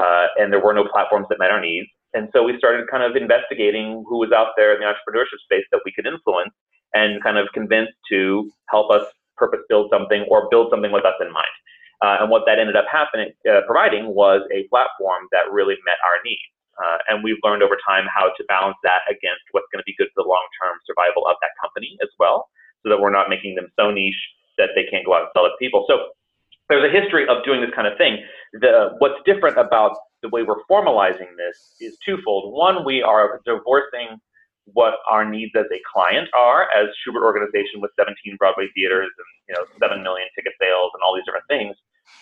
uh, 0.00 0.26
and 0.38 0.52
there 0.52 0.62
were 0.62 0.72
no 0.72 0.86
platforms 0.86 1.26
that 1.30 1.38
met 1.38 1.50
our 1.50 1.60
needs. 1.60 1.88
And 2.14 2.28
so 2.32 2.42
we 2.42 2.56
started 2.56 2.88
kind 2.90 3.02
of 3.02 3.16
investigating 3.16 4.04
who 4.08 4.18
was 4.18 4.32
out 4.32 4.56
there 4.56 4.72
in 4.72 4.80
the 4.80 4.86
entrepreneurship 4.86 5.38
space 5.44 5.64
that 5.72 5.80
we 5.84 5.92
could 5.92 6.06
influence 6.06 6.54
and 6.94 7.22
kind 7.22 7.36
of 7.36 7.48
convince 7.52 7.90
to 8.10 8.50
help 8.70 8.90
us 8.90 9.04
purpose 9.36 9.60
build 9.68 9.90
something 9.92 10.24
or 10.30 10.48
build 10.50 10.68
something 10.70 10.90
with 10.90 11.04
us 11.04 11.14
in 11.20 11.30
mind. 11.32 11.54
Uh, 12.00 12.22
and 12.22 12.30
what 12.30 12.42
that 12.46 12.58
ended 12.58 12.76
up 12.76 12.86
happening, 12.90 13.30
uh, 13.50 13.60
providing 13.66 14.14
was 14.14 14.40
a 14.54 14.66
platform 14.70 15.26
that 15.32 15.50
really 15.50 15.74
met 15.84 15.98
our 16.06 16.16
needs. 16.24 16.48
Uh, 16.78 16.98
and 17.10 17.24
we've 17.26 17.42
learned 17.42 17.62
over 17.62 17.76
time 17.82 18.06
how 18.06 18.30
to 18.38 18.42
balance 18.46 18.78
that 18.86 19.02
against 19.10 19.42
what's 19.50 19.66
going 19.74 19.82
to 19.82 19.88
be 19.88 19.94
good 19.98 20.06
for 20.14 20.22
the 20.22 20.28
long-term 20.28 20.78
survival 20.86 21.26
of 21.26 21.34
that 21.42 21.50
company 21.60 21.98
as 22.00 22.08
well, 22.22 22.46
so 22.82 22.88
that 22.88 23.02
we're 23.02 23.10
not 23.10 23.28
making 23.28 23.58
them 23.58 23.66
so 23.74 23.90
niche 23.90 24.22
that 24.62 24.70
they 24.78 24.86
can't 24.86 25.04
go 25.04 25.14
out 25.14 25.26
and 25.26 25.30
sell 25.34 25.44
it 25.46 25.50
to 25.50 25.58
people. 25.58 25.84
So 25.90 26.14
there's 26.68 26.84
a 26.84 26.92
history 26.92 27.26
of 27.28 27.44
doing 27.44 27.60
this 27.60 27.70
kind 27.74 27.86
of 27.86 27.96
thing. 27.96 28.18
The, 28.52 28.94
what's 28.98 29.20
different 29.24 29.58
about 29.58 29.96
the 30.22 30.28
way 30.28 30.42
we're 30.42 30.62
formalizing 30.70 31.32
this 31.36 31.74
is 31.80 31.96
twofold. 32.04 32.52
One, 32.52 32.84
we 32.84 33.02
are 33.02 33.40
divorcing 33.44 34.18
what 34.74 34.94
our 35.08 35.24
needs 35.24 35.52
as 35.56 35.64
a 35.72 35.80
client 35.90 36.28
are 36.36 36.64
as 36.76 36.88
Shubert 37.00 37.24
organization 37.24 37.80
with 37.80 37.90
17 37.98 38.36
Broadway 38.36 38.68
theaters 38.74 39.08
and 39.16 39.28
you 39.48 39.54
know 39.56 39.64
7 39.80 40.02
million 40.02 40.28
ticket 40.36 40.52
sales 40.60 40.90
and 40.92 41.00
all 41.02 41.14
these 41.14 41.24
different 41.24 41.48
things. 41.48 41.76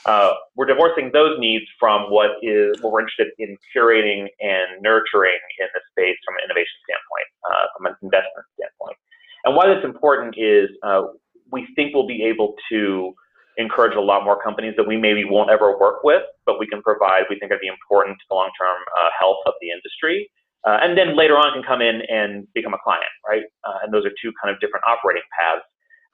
Uh, 0.05 0.35
we're 0.55 0.67
divorcing 0.67 1.11
those 1.13 1.39
needs 1.39 1.65
from 1.79 2.11
what 2.11 2.39
is 2.43 2.81
what 2.83 2.93
we're 2.93 3.01
interested 3.01 3.29
in 3.39 3.57
curating 3.75 4.27
and 4.41 4.83
nurturing 4.83 5.39
in 5.59 5.67
the 5.75 5.81
space 5.91 6.19
from 6.25 6.35
an 6.39 6.47
innovation 6.47 6.79
standpoint, 6.87 7.29
uh, 7.51 7.67
from 7.75 7.87
an 7.87 7.95
investment 8.03 8.47
standpoint. 8.55 8.97
And 9.45 9.55
why 9.55 9.67
that's 9.67 9.85
important 9.85 10.35
is 10.39 10.71
uh, 10.83 11.03
we 11.51 11.67
think 11.75 11.95
we'll 11.95 12.07
be 12.07 12.23
able 12.23 12.55
to 12.71 13.15
encourage 13.57 13.97
a 13.97 14.01
lot 14.01 14.25
more 14.25 14.41
companies 14.43 14.75
that 14.77 14.87
we 14.87 14.97
maybe 14.97 15.25
won't 15.25 15.51
ever 15.51 15.79
work 15.79 16.05
with, 16.05 16.23
but 16.45 16.59
we 16.59 16.67
can 16.67 16.83
provide, 16.83 17.25
we 17.31 17.39
think 17.39 17.51
are 17.53 17.61
the 17.61 17.69
important 17.69 18.17
to 18.19 18.25
the 18.29 18.35
long-term 18.35 18.77
uh, 18.99 19.09
health 19.19 19.39
of 19.47 19.55
the 19.61 19.71
industry. 19.71 20.29
Uh, 20.67 20.79
and 20.83 20.99
then 20.99 21.17
later 21.17 21.39
on 21.39 21.53
can 21.55 21.63
come 21.63 21.81
in 21.81 22.03
and 22.09 22.47
become 22.53 22.75
a 22.75 22.79
client, 22.83 23.09
right? 23.27 23.45
Uh, 23.65 23.79
and 23.85 23.95
those 23.95 24.05
are 24.05 24.13
two 24.21 24.33
kind 24.43 24.53
of 24.53 24.61
different 24.61 24.85
operating 24.85 25.23
paths. 25.39 25.63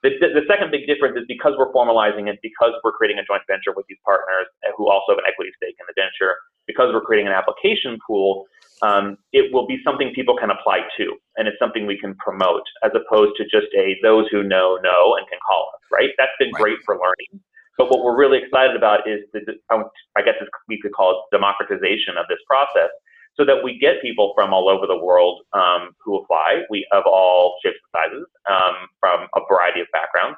The, 0.03 0.19
the, 0.19 0.43
second 0.51 0.67
big 0.69 0.83
difference 0.85 1.15
is 1.15 1.23
because 1.31 1.55
we're 1.57 1.71
formalizing 1.71 2.27
it, 2.27 2.37
because 2.43 2.75
we're 2.83 2.91
creating 2.91 3.19
a 3.19 3.25
joint 3.25 3.41
venture 3.47 3.71
with 3.71 3.87
these 3.87 3.97
partners 4.03 4.51
uh, 4.67 4.75
who 4.75 4.91
also 4.91 5.15
have 5.15 5.19
an 5.19 5.23
equity 5.23 5.55
stake 5.55 5.79
in 5.79 5.87
the 5.87 5.95
venture, 5.95 6.35
because 6.67 6.91
we're 6.91 7.07
creating 7.07 7.31
an 7.31 7.33
application 7.33 7.95
pool, 8.05 8.43
um, 8.83 9.15
it 9.31 9.47
will 9.55 9.65
be 9.65 9.79
something 9.79 10.11
people 10.11 10.35
can 10.35 10.51
apply 10.51 10.83
to, 10.99 11.15
and 11.39 11.47
it's 11.47 11.55
something 11.57 11.87
we 11.87 11.97
can 11.97 12.15
promote, 12.19 12.67
as 12.83 12.91
opposed 12.91 13.39
to 13.39 13.47
just 13.47 13.71
a 13.79 13.95
those 14.03 14.27
who 14.27 14.43
know 14.43 14.75
know 14.83 15.15
and 15.15 15.23
can 15.31 15.39
call 15.47 15.71
us. 15.71 15.81
Right? 15.87 16.11
That's 16.19 16.35
been 16.37 16.51
right. 16.51 16.75
great 16.75 16.79
for 16.83 16.99
learning. 16.99 17.39
But 17.77 17.89
what 17.89 18.03
we're 18.03 18.17
really 18.17 18.43
excited 18.43 18.75
about 18.75 19.07
is 19.07 19.23
the, 19.33 19.39
I 19.71 20.21
guess 20.21 20.35
we 20.67 20.79
could 20.81 20.91
call 20.91 21.15
it 21.15 21.17
democratization 21.31 22.19
of 22.19 22.27
this 22.29 22.43
process, 22.45 22.91
so 23.35 23.45
that 23.45 23.63
we 23.63 23.79
get 23.79 24.01
people 24.01 24.33
from 24.35 24.53
all 24.53 24.69
over 24.69 24.85
the 24.85 24.97
world 24.97 25.41
um, 25.53 25.95
who 26.03 26.17
apply. 26.17 26.63
We 26.69 26.85
of 26.91 27.03
all 27.05 27.55
shapes 27.63 27.77
and 27.81 28.11
sizes, 28.11 28.27
um, 28.49 28.87
from 28.99 29.27
a 29.35 29.41
variety 29.49 29.81
of 29.81 29.87
backgrounds, 29.91 30.37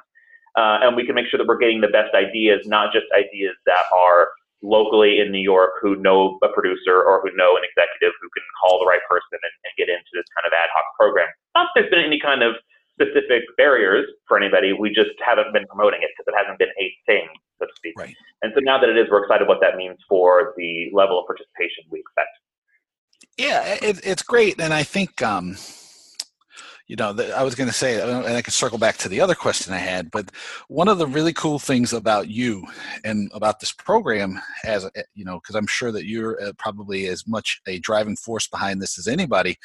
uh, 0.56 0.80
and 0.82 0.96
we 0.96 1.04
can 1.04 1.14
make 1.14 1.26
sure 1.28 1.38
that 1.38 1.46
we're 1.46 1.58
getting 1.58 1.80
the 1.80 1.92
best 1.92 2.14
ideas, 2.14 2.66
not 2.66 2.92
just 2.92 3.06
ideas 3.12 3.54
that 3.66 3.84
are 3.92 4.28
locally 4.62 5.20
in 5.20 5.30
New 5.30 5.42
York 5.42 5.76
who 5.80 5.96
know 5.96 6.38
a 6.42 6.48
producer 6.48 7.02
or 7.04 7.20
who 7.20 7.30
know 7.36 7.56
an 7.56 7.62
executive 7.62 8.12
who 8.20 8.28
can 8.32 8.42
call 8.60 8.80
the 8.80 8.88
right 8.88 9.04
person 9.08 9.36
and, 9.36 9.54
and 9.64 9.72
get 9.76 9.88
into 9.92 10.08
this 10.16 10.24
kind 10.32 10.48
of 10.48 10.52
ad 10.56 10.72
hoc 10.72 10.84
program. 10.98 11.28
Not 11.54 11.68
that 11.74 11.86
there's 11.86 11.90
been 11.92 12.04
any 12.04 12.18
kind 12.18 12.42
of 12.42 12.56
specific 12.96 13.44
barriers 13.56 14.08
for 14.26 14.40
anybody. 14.40 14.72
We 14.72 14.88
just 14.88 15.12
haven't 15.20 15.52
been 15.52 15.66
promoting 15.68 16.00
it 16.00 16.10
because 16.16 16.32
it 16.32 16.36
hasn't 16.36 16.58
been 16.58 16.72
a 16.80 16.86
thing, 17.04 17.28
so 17.60 17.66
to 17.68 17.74
speak. 17.76 17.94
Right. 17.96 18.16
And 18.40 18.52
so 18.56 18.60
now 18.64 18.80
that 18.80 18.88
it 18.88 18.96
is, 18.96 19.06
we're 19.10 19.22
excited 19.22 19.46
what 19.46 19.60
that 19.60 19.76
means 19.76 20.00
for 20.08 20.54
the 20.56 20.88
level 20.92 21.20
of 21.20 21.26
participation 21.28 21.84
we 21.92 22.00
expect. 22.00 22.32
Yeah, 23.36 23.78
it, 23.82 24.00
it's 24.04 24.22
great, 24.22 24.60
and 24.60 24.72
I 24.72 24.82
think 24.82 25.22
um, 25.22 25.56
you 26.86 26.94
know, 26.94 27.16
I 27.36 27.42
was 27.42 27.56
going 27.56 27.68
to 27.68 27.74
say, 27.74 28.00
and 28.00 28.36
I 28.36 28.42
can 28.42 28.52
circle 28.52 28.78
back 28.78 28.96
to 28.98 29.08
the 29.08 29.20
other 29.20 29.34
question 29.34 29.74
I 29.74 29.78
had, 29.78 30.08
but 30.08 30.30
one 30.68 30.86
of 30.86 30.98
the 30.98 31.06
really 31.06 31.32
cool 31.32 31.58
things 31.58 31.92
about 31.92 32.28
you 32.28 32.64
and 33.04 33.28
about 33.34 33.58
this 33.58 33.72
program, 33.72 34.40
as 34.64 34.84
uh, 34.84 34.90
you 35.14 35.24
know, 35.24 35.40
because 35.40 35.56
I'm 35.56 35.66
sure 35.66 35.90
that 35.90 36.06
you're 36.06 36.40
uh, 36.40 36.52
probably 36.58 37.08
as 37.08 37.26
much 37.26 37.60
a 37.66 37.80
driving 37.80 38.14
force 38.14 38.46
behind 38.46 38.80
this 38.80 39.00
as 39.00 39.08
anybody, 39.08 39.56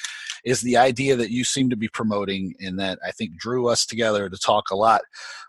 is 0.44 0.62
the 0.62 0.78
idea 0.78 1.16
that 1.16 1.30
you 1.30 1.44
seem 1.44 1.70
to 1.70 1.76
be 1.76 1.88
promoting, 1.88 2.56
and 2.60 2.80
that 2.80 2.98
I 3.06 3.12
think 3.12 3.38
drew 3.38 3.68
us 3.68 3.86
together 3.86 4.28
to 4.28 4.38
talk 4.38 4.72
a 4.72 4.76
lot 4.76 5.02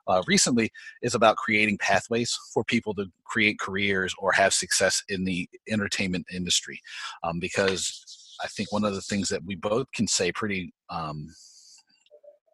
uh, 0.06 0.22
recently, 0.26 0.70
is 1.00 1.14
about 1.14 1.36
creating 1.36 1.78
pathways 1.78 2.38
for 2.52 2.64
people 2.64 2.92
to 2.96 3.06
create 3.24 3.58
careers 3.58 4.14
or 4.18 4.30
have 4.32 4.52
success 4.52 5.02
in 5.08 5.24
the 5.24 5.48
entertainment 5.68 6.26
industry, 6.32 6.82
um, 7.22 7.40
because. 7.40 8.18
I 8.42 8.48
think 8.48 8.72
one 8.72 8.82
of 8.82 8.96
the 8.96 9.00
things 9.00 9.28
that 9.28 9.44
we 9.44 9.54
both 9.54 9.86
can 9.92 10.08
say 10.08 10.32
pretty 10.32 10.72
um, 10.90 11.28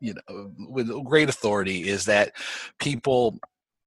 you 0.01 0.15
know 0.15 0.51
with 0.69 0.89
great 1.05 1.29
authority 1.29 1.89
is 1.89 2.05
that 2.05 2.33
people 2.79 3.39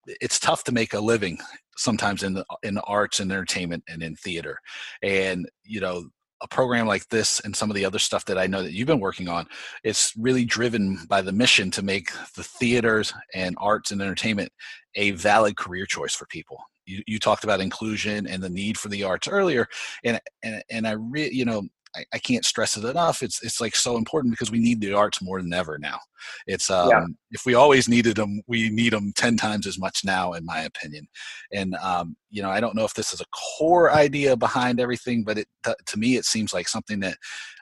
it's 0.08 0.40
tough 0.40 0.64
to 0.64 0.72
make 0.72 0.94
a 0.94 1.00
living 1.00 1.38
sometimes 1.78 2.24
in 2.24 2.34
the 2.34 2.46
in 2.64 2.74
the 2.74 2.84
arts 2.84 3.20
and 3.20 3.32
entertainment 3.32 3.84
and 3.88 4.02
in 4.04 4.16
theater 4.16 4.58
and 5.04 5.50
you 5.64 5.80
know 5.80 6.04
a 6.42 6.48
program 6.48 6.88
like 6.88 7.08
this 7.10 7.40
and 7.42 7.56
some 7.56 7.70
of 7.70 7.76
the 7.76 7.86
other 7.86 8.00
stuff 8.00 8.26
that 8.26 8.38
I 8.38 8.48
know 8.48 8.64
that 8.64 8.74
you've 8.74 8.88
been 8.88 9.00
working 9.00 9.30
on, 9.30 9.48
it's 9.84 10.14
really 10.18 10.44
driven 10.44 10.98
by 11.08 11.22
the 11.22 11.32
mission 11.32 11.70
to 11.72 11.84
make 11.84 12.12
the 12.36 12.44
theaters 12.44 13.14
and 13.34 13.56
arts 13.60 13.92
and 13.92 14.02
entertainment 14.02 14.52
a 14.96 15.12
valid 15.12 15.56
career 15.56 15.86
choice 15.86 16.16
for 16.16 16.26
people. 16.26 16.58
You, 16.86 17.04
you 17.06 17.20
talked 17.20 17.44
about 17.44 17.62
inclusion 17.62 18.26
and 18.26 18.42
the 18.42 18.50
need 18.50 18.78
for 18.78 18.90
the 18.90 19.04
arts 19.04 19.28
earlier, 19.28 19.68
and 20.04 20.20
and 20.44 20.64
and 20.72 20.88
I 20.88 20.94
really, 20.94 21.34
you 21.34 21.46
know, 21.46 21.62
I, 21.96 22.06
I, 22.14 22.20
can't 22.20 22.46
stress 22.46 22.78
it 22.78 22.86
enough. 22.86 23.22
It's 23.22 23.44
it's 23.44 23.60
like 23.60 23.76
so 23.76 23.98
important 23.98 24.32
because 24.32 24.52
we 24.52 24.60
need 24.60 24.80
the 24.82 24.94
arts 24.94 25.22
more 25.22 25.42
than 25.42 25.54
ever 25.54 25.78
now. 25.78 26.00
It's 26.48 26.70
um, 26.70 26.90
yeah. 26.90 27.06
if 27.32 27.46
we 27.46 27.54
always 27.54 27.90
needed 27.90 28.16
them, 28.16 28.42
we 28.48 28.70
need 28.70 28.94
them 28.94 29.12
ten 29.16 29.38
times 29.38 29.68
as 29.68 29.78
much 29.78 30.02
now, 30.04 30.34
in 30.34 30.46
my 30.46 30.62
opinion. 30.62 31.08
And 31.52 31.76
um, 31.76 32.16
you 32.30 32.42
know, 32.42 32.50
I 32.50 32.60
don't 32.60 32.76
know 32.76 32.86
if 32.86 32.94
this 32.94 33.14
is 33.14 33.22
a 33.22 33.58
core 33.58 33.92
idea 33.92 34.36
behind 34.38 34.80
everything, 34.80 35.24
but 35.24 35.38
it 35.38 35.48
to 35.64 36.00
me 36.00 36.16
it 36.16 36.26
seems 36.26 36.54
like 36.54 36.68
something 36.68 37.00
that 37.02 37.18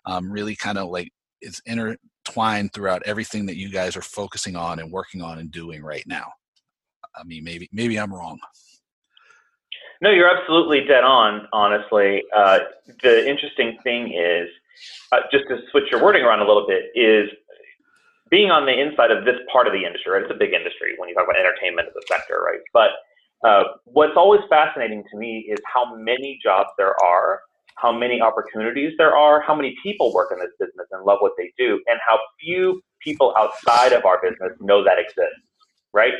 um, 0.06 0.32
really 0.32 0.56
kind 0.56 0.78
of 0.78 0.89
like 0.89 1.10
is 1.42 1.62
intertwined 1.65 2.74
throughout 2.74 3.04
everything 3.06 3.46
that 3.46 3.58
you 3.58 3.70
guys 3.70 3.96
are 3.96 4.02
focusing 4.02 4.56
on 4.56 4.80
and 4.80 4.92
working 4.92 5.22
on 5.22 5.39
and 5.39 5.52
doing 5.52 5.82
right 5.82 6.04
now. 6.06 6.28
I 7.15 7.24
mean, 7.24 7.44
maybe 7.44 7.68
maybe 7.72 8.00
I'm 8.00 8.13
wrong. 8.13 8.39
No, 10.02 10.12
you're 10.12 10.30
absolutely 10.30 10.82
dead 10.86 11.04
on, 11.04 11.48
honestly. 11.52 12.24
Uh, 12.36 12.60
the 13.04 13.30
interesting 13.30 13.78
thing 13.84 14.14
is, 14.14 14.48
uh, 15.12 15.20
just 15.32 15.46
to 15.50 15.60
switch 15.72 15.86
your 15.92 16.02
wording 16.02 16.24
around 16.24 16.40
a 16.40 16.48
little 16.48 16.66
bit, 16.68 16.86
is 16.96 17.30
being 18.30 18.50
on 18.52 18.66
the 18.66 18.80
inside 18.80 19.12
of 19.12 19.26
this 19.26 19.36
part 19.52 19.68
of 19.68 19.74
the 19.74 19.86
industry, 19.86 20.12
right? 20.14 20.22
It's 20.22 20.32
a 20.32 20.38
big 20.38 20.54
industry 20.54 20.94
when 20.98 21.10
you 21.10 21.16
talk 21.16 21.26
about 21.26 21.38
entertainment 21.38 21.90
as 21.90 21.96
a 21.96 22.08
sector, 22.08 22.42
right? 22.46 22.60
But 22.74 22.92
uh, 23.48 23.64
what's 23.86 24.16
always 24.16 24.42
fascinating 24.50 25.04
to 25.12 25.18
me 25.18 25.48
is 25.50 25.60
how 25.66 25.96
many 25.96 26.40
jobs 26.42 26.70
there 26.78 26.96
are, 27.04 27.42
how 27.76 27.92
many 27.92 28.22
opportunities 28.22 28.94
there 28.98 29.18
are, 29.18 29.42
how 29.42 29.56
many 29.56 29.76
people 29.84 30.14
work 30.14 30.32
in 30.32 30.40
this 30.40 30.52
business 30.60 30.88
and 30.92 31.04
love 31.06 31.18
what 31.22 31.34
they 31.38 31.52
do, 31.58 31.82
and 31.88 32.00
how 32.08 32.18
few 32.40 32.82
people 33.04 33.34
outside 33.38 33.94
of 33.94 34.06
our 34.06 34.22
business 34.22 34.52
know 34.62 34.84
that 34.84 35.00
exists, 35.00 35.42
right? 35.94 36.14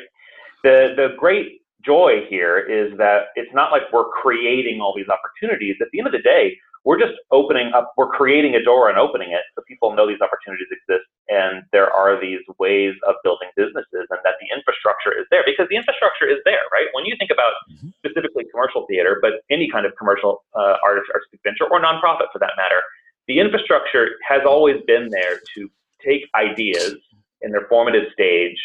The, 0.64 0.94
the 0.96 1.16
great 1.18 1.59
joy 1.86 2.26
here 2.30 2.58
is 2.58 2.98
that 2.98 3.32
it's 3.36 3.54
not 3.54 3.72
like 3.72 3.84
we're 3.94 4.10
creating 4.10 4.82
all 4.82 4.94
these 4.96 5.10
opportunities. 5.10 5.76
At 5.82 5.88
the 5.92 6.00
end 6.00 6.08
of 6.08 6.14
the 6.14 6.22
day, 6.22 6.58
we're 6.86 7.00
just 7.00 7.14
opening 7.32 7.72
up, 7.76 7.92
we're 7.98 8.10
creating 8.10 8.56
a 8.56 8.64
door 8.64 8.90
and 8.90 8.98
opening 8.98 9.32
it 9.32 9.44
so 9.56 9.62
people 9.68 9.96
know 9.96 10.08
these 10.08 10.22
opportunities 10.24 10.68
exist 10.72 11.06
and 11.28 11.64
there 11.72 11.92
are 11.92 12.20
these 12.20 12.40
ways 12.58 12.96
of 13.08 13.16
building 13.24 13.50
businesses 13.56 14.08
and 14.10 14.20
that 14.24 14.40
the 14.40 14.48
infrastructure 14.56 15.12
is 15.12 15.28
there 15.30 15.44
because 15.46 15.68
the 15.70 15.76
infrastructure 15.76 16.26
is 16.26 16.40
there, 16.46 16.64
right? 16.72 16.88
When 16.96 17.06
you 17.06 17.16
think 17.20 17.32
about 17.32 17.52
mm-hmm. 17.68 17.92
specifically 18.00 18.46
commercial 18.52 18.88
theater, 18.88 19.20
but 19.22 19.44
any 19.52 19.70
kind 19.70 19.86
of 19.86 19.92
commercial 20.00 20.44
uh, 20.56 20.80
artistic 20.84 21.40
venture 21.44 21.68
or 21.68 21.84
nonprofit 21.84 22.32
for 22.32 22.40
that 22.40 22.56
matter, 22.56 22.80
the 23.28 23.40
infrastructure 23.40 24.16
has 24.28 24.42
always 24.48 24.82
been 24.88 25.10
there 25.12 25.40
to 25.56 25.70
take 26.04 26.26
ideas 26.34 26.96
in 27.42 27.52
their 27.52 27.68
formative 27.70 28.10
stage, 28.14 28.58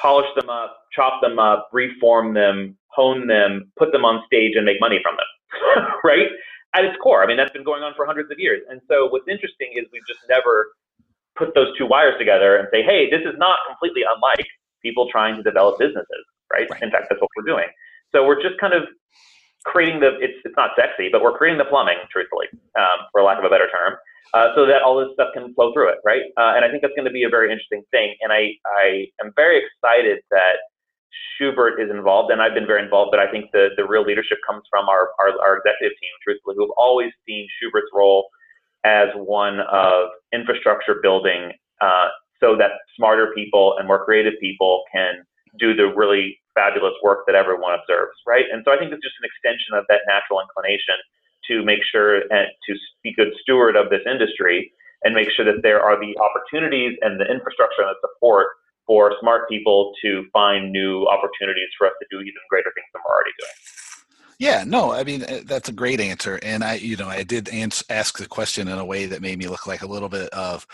polish 0.00 0.28
them 0.36 0.48
up, 0.48 0.76
chop 0.92 1.20
them 1.22 1.38
up, 1.38 1.68
reform 1.72 2.34
them, 2.34 2.76
hone 2.88 3.26
them, 3.26 3.70
put 3.78 3.92
them 3.92 4.04
on 4.04 4.22
stage 4.26 4.56
and 4.56 4.64
make 4.64 4.80
money 4.80 4.98
from 5.02 5.16
them, 5.16 5.86
right? 6.04 6.28
at 6.74 6.84
its 6.84 6.96
core. 7.02 7.22
I 7.22 7.26
mean, 7.26 7.36
that's 7.36 7.52
been 7.52 7.64
going 7.64 7.82
on 7.82 7.94
for 7.94 8.06
hundreds 8.06 8.30
of 8.30 8.38
years. 8.38 8.62
And 8.68 8.80
so 8.88 9.08
what's 9.08 9.26
interesting 9.28 9.74
is 9.74 9.86
we've 9.92 10.06
just 10.06 10.20
never 10.28 10.72
put 11.36 11.54
those 11.54 11.76
two 11.76 11.86
wires 11.86 12.14
together 12.18 12.56
and 12.56 12.68
say, 12.70 12.82
hey, 12.82 13.10
this 13.10 13.22
is 13.22 13.34
not 13.38 13.58
completely 13.66 14.02
unlike 14.06 14.46
people 14.82 15.08
trying 15.10 15.36
to 15.36 15.42
develop 15.42 15.78
businesses, 15.78 16.24
right? 16.52 16.68
right. 16.70 16.82
In 16.82 16.90
fact, 16.90 17.06
that's 17.10 17.20
what 17.20 17.30
we're 17.36 17.46
doing. 17.46 17.66
So 18.12 18.26
we're 18.26 18.40
just 18.42 18.58
kind 18.60 18.74
of 18.74 18.84
creating 19.64 20.00
the, 20.00 20.18
it's, 20.20 20.38
it's 20.44 20.56
not 20.56 20.70
sexy, 20.76 21.08
but 21.10 21.22
we're 21.22 21.36
creating 21.36 21.58
the 21.58 21.66
plumbing, 21.66 21.98
truthfully, 22.10 22.46
um, 22.78 23.06
for 23.12 23.22
lack 23.22 23.38
of 23.38 23.44
a 23.44 23.50
better 23.50 23.68
term, 23.68 23.94
uh, 24.34 24.54
so 24.54 24.66
that 24.66 24.82
all 24.82 24.98
this 24.98 25.10
stuff 25.14 25.28
can 25.34 25.52
flow 25.54 25.72
through 25.72 25.90
it, 25.90 25.98
right? 26.04 26.22
Uh, 26.36 26.54
and 26.54 26.64
I 26.64 26.70
think 26.70 26.82
that's 26.82 26.94
going 26.94 27.08
to 27.08 27.14
be 27.14 27.24
a 27.24 27.28
very 27.28 27.50
interesting 27.50 27.82
thing. 27.90 28.14
And 28.20 28.32
I, 28.32 28.54
I 28.66 29.06
am 29.22 29.32
very 29.34 29.58
excited 29.58 30.20
that 30.30 30.62
Shubert 31.34 31.82
is 31.82 31.90
involved, 31.90 32.30
and 32.30 32.40
I've 32.40 32.54
been 32.54 32.66
very 32.66 32.82
involved, 32.82 33.10
but 33.10 33.20
I 33.20 33.30
think 33.30 33.50
the, 33.52 33.70
the 33.76 33.84
real 33.84 34.04
leadership 34.04 34.38
comes 34.46 34.62
from 34.70 34.88
our, 34.88 35.10
our, 35.18 35.34
our 35.40 35.58
executive 35.58 35.96
team, 35.98 36.14
truthfully, 36.22 36.54
who 36.56 36.62
have 36.62 36.76
always 36.76 37.10
seen 37.26 37.48
Shubert's 37.58 37.90
role 37.94 38.28
as 38.84 39.08
one 39.16 39.60
of 39.60 40.08
infrastructure 40.32 41.00
building 41.02 41.52
uh, 41.80 42.08
so 42.40 42.56
that 42.56 42.72
smarter 42.96 43.32
people 43.34 43.76
and 43.78 43.86
more 43.86 44.04
creative 44.04 44.34
people 44.40 44.84
can 44.92 45.24
do 45.58 45.74
the 45.74 45.92
really 45.92 46.38
fabulous 46.54 46.94
work 47.02 47.26
that 47.26 47.34
everyone 47.34 47.74
observes, 47.74 48.16
right? 48.26 48.44
And 48.50 48.62
so 48.64 48.72
I 48.72 48.78
think 48.78 48.92
it's 48.92 49.02
just 49.02 49.16
an 49.20 49.28
extension 49.28 49.76
of 49.76 49.84
that 49.88 50.00
natural 50.06 50.40
inclination 50.40 50.96
to 51.50 51.64
make 51.64 51.80
sure 51.90 52.22
and 52.30 52.48
to 52.66 52.74
be 53.02 53.12
good 53.14 53.32
steward 53.42 53.76
of 53.76 53.90
this 53.90 54.02
industry 54.06 54.72
and 55.02 55.14
make 55.14 55.28
sure 55.34 55.44
that 55.44 55.62
there 55.62 55.80
are 55.82 55.98
the 55.98 56.14
opportunities 56.20 56.96
and 57.02 57.18
the 57.18 57.24
infrastructure 57.24 57.82
and 57.82 57.90
the 57.90 58.08
support 58.08 58.48
for 58.86 59.12
smart 59.20 59.48
people 59.48 59.92
to 60.02 60.24
find 60.32 60.72
new 60.72 61.06
opportunities 61.06 61.68
for 61.78 61.86
us 61.86 61.92
to 62.00 62.06
do 62.10 62.20
even 62.20 62.42
greater 62.48 62.72
things 62.74 62.86
than 62.92 63.02
we're 63.06 63.14
already 63.14 63.30
doing. 63.38 63.50
Yeah, 64.40 64.64
no, 64.66 64.90
I 64.92 65.04
mean 65.04 65.22
uh, 65.22 65.40
that's 65.44 65.68
a 65.68 65.72
great 65.72 66.00
answer, 66.00 66.40
and 66.42 66.64
I, 66.64 66.74
you 66.76 66.96
know, 66.96 67.08
I 67.08 67.24
did 67.24 67.50
ans- 67.50 67.84
ask 67.90 68.16
the 68.16 68.26
question 68.26 68.68
in 68.68 68.78
a 68.78 68.84
way 68.84 69.04
that 69.04 69.20
made 69.20 69.38
me 69.38 69.48
look 69.48 69.66
like 69.66 69.82
a 69.82 69.86
little 69.86 70.08
bit 70.08 70.30
of 70.30 70.66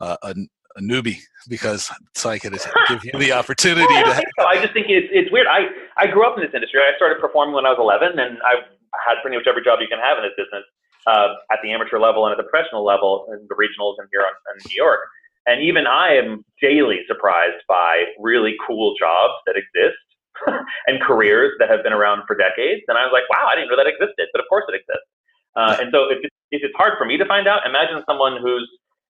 uh, 0.00 0.16
a, 0.22 0.34
a, 0.76 0.80
newbie 0.80 1.18
because 1.46 1.90
so 2.14 2.30
I 2.30 2.38
could 2.38 2.58
give 2.88 3.04
you 3.04 3.12
the 3.18 3.32
opportunity 3.40 3.92
well, 3.92 4.12
I 4.12 4.20
to. 4.20 4.26
So. 4.38 4.46
I 4.46 4.56
just 4.62 4.72
think 4.72 4.86
it's 4.88 5.08
it's 5.12 5.30
weird. 5.30 5.46
I 5.46 5.68
I 5.98 6.06
grew 6.06 6.26
up 6.26 6.38
in 6.38 6.44
this 6.44 6.54
industry. 6.54 6.80
I 6.80 6.96
started 6.96 7.20
performing 7.20 7.54
when 7.54 7.66
I 7.66 7.70
was 7.70 7.78
11, 7.78 8.18
and 8.18 8.38
I 8.42 8.54
had 8.98 9.22
pretty 9.22 9.36
much 9.36 9.46
every 9.46 9.62
job 9.62 9.78
you 9.80 9.88
can 9.88 10.02
have 10.02 10.18
in 10.18 10.24
this 10.24 10.36
business 10.36 10.64
uh, 11.06 11.38
at 11.52 11.58
the 11.62 11.72
amateur 11.72 11.98
level 11.98 12.26
and 12.26 12.32
at 12.32 12.38
the 12.38 12.48
professional 12.48 12.84
level 12.84 13.28
in 13.32 13.46
the 13.48 13.56
regionals 13.56 13.96
and 13.98 14.08
here 14.12 14.22
on, 14.22 14.34
in 14.54 14.62
New 14.68 14.76
York. 14.76 15.06
And 15.46 15.62
even 15.62 15.86
I 15.86 16.14
am 16.14 16.44
daily 16.60 17.00
surprised 17.08 17.64
by 17.66 18.04
really 18.20 18.54
cool 18.66 18.94
jobs 18.98 19.34
that 19.46 19.56
exist 19.56 19.98
and 20.86 21.00
careers 21.00 21.56
that 21.58 21.70
have 21.70 21.82
been 21.82 21.92
around 21.92 22.22
for 22.26 22.36
decades. 22.36 22.82
And 22.88 22.98
I 22.98 23.04
was 23.08 23.12
like, 23.12 23.24
wow, 23.32 23.48
I 23.48 23.56
didn't 23.56 23.70
know 23.70 23.76
that 23.80 23.88
existed, 23.88 24.28
but 24.32 24.40
of 24.40 24.46
course 24.48 24.64
it 24.68 24.76
exists. 24.76 25.08
Uh, 25.56 25.76
and 25.80 25.88
so 25.90 26.06
if, 26.12 26.20
if 26.52 26.60
it's 26.62 26.76
hard 26.76 26.94
for 26.98 27.04
me 27.04 27.16
to 27.16 27.26
find 27.26 27.48
out, 27.48 27.66
imagine 27.66 28.04
someone 28.06 28.36
who's 28.38 28.68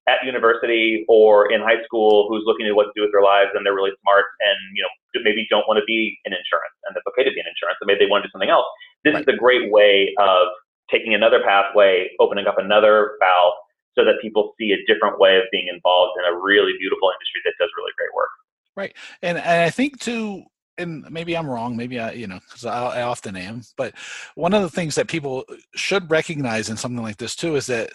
at 0.08 0.24
university 0.24 1.04
or 1.08 1.52
in 1.52 1.60
high 1.60 1.82
school 1.84 2.26
who's 2.28 2.42
looking 2.46 2.66
at 2.66 2.74
what 2.74 2.88
to 2.88 2.94
do 2.96 3.02
with 3.02 3.12
their 3.12 3.22
lives 3.22 3.50
and 3.54 3.66
they're 3.66 3.76
really 3.76 3.92
smart 4.00 4.24
and 4.40 4.58
you 4.72 4.82
know 4.82 4.88
maybe 5.22 5.46
don't 5.52 5.68
want 5.68 5.76
to 5.76 5.84
be 5.84 6.16
in 6.24 6.32
insurance 6.32 6.72
and 6.88 6.96
it's 6.96 7.04
okay 7.04 7.22
to 7.22 7.30
be 7.30 7.38
in 7.38 7.46
insurance 7.46 7.76
and 7.78 7.86
maybe 7.86 8.00
they 8.00 8.10
want 8.10 8.24
to 8.24 8.28
do 8.28 8.32
something 8.32 8.48
else. 8.48 8.66
This 9.04 9.14
right. 9.14 9.22
is 9.26 9.34
a 9.34 9.36
great 9.36 9.70
way 9.70 10.14
of 10.18 10.48
taking 10.90 11.14
another 11.14 11.42
pathway, 11.44 12.10
opening 12.18 12.46
up 12.46 12.58
another 12.58 13.12
valve 13.20 13.54
so 13.96 14.04
that 14.04 14.14
people 14.20 14.54
see 14.58 14.72
a 14.72 14.92
different 14.92 15.18
way 15.18 15.36
of 15.36 15.44
being 15.50 15.68
involved 15.72 16.18
in 16.18 16.32
a 16.32 16.36
really 16.36 16.72
beautiful 16.78 17.10
industry 17.10 17.40
that 17.44 17.54
does 17.58 17.70
really 17.76 17.92
great 17.96 18.14
work. 18.14 18.28
Right, 18.76 18.96
and, 19.22 19.38
and 19.38 19.62
I 19.62 19.70
think 19.70 19.98
too, 20.00 20.44
and 20.78 21.04
maybe 21.10 21.36
I'm 21.36 21.48
wrong, 21.48 21.76
maybe 21.76 21.98
I, 21.98 22.12
you 22.12 22.26
know, 22.26 22.38
because 22.46 22.64
I, 22.64 23.00
I, 23.00 23.02
often 23.02 23.36
am. 23.36 23.62
But 23.76 23.94
one 24.36 24.54
of 24.54 24.62
the 24.62 24.70
things 24.70 24.94
that 24.94 25.08
people 25.08 25.44
should 25.74 26.10
recognize 26.10 26.70
in 26.70 26.76
something 26.76 27.02
like 27.02 27.18
this 27.18 27.36
too 27.36 27.56
is 27.56 27.66
that 27.66 27.90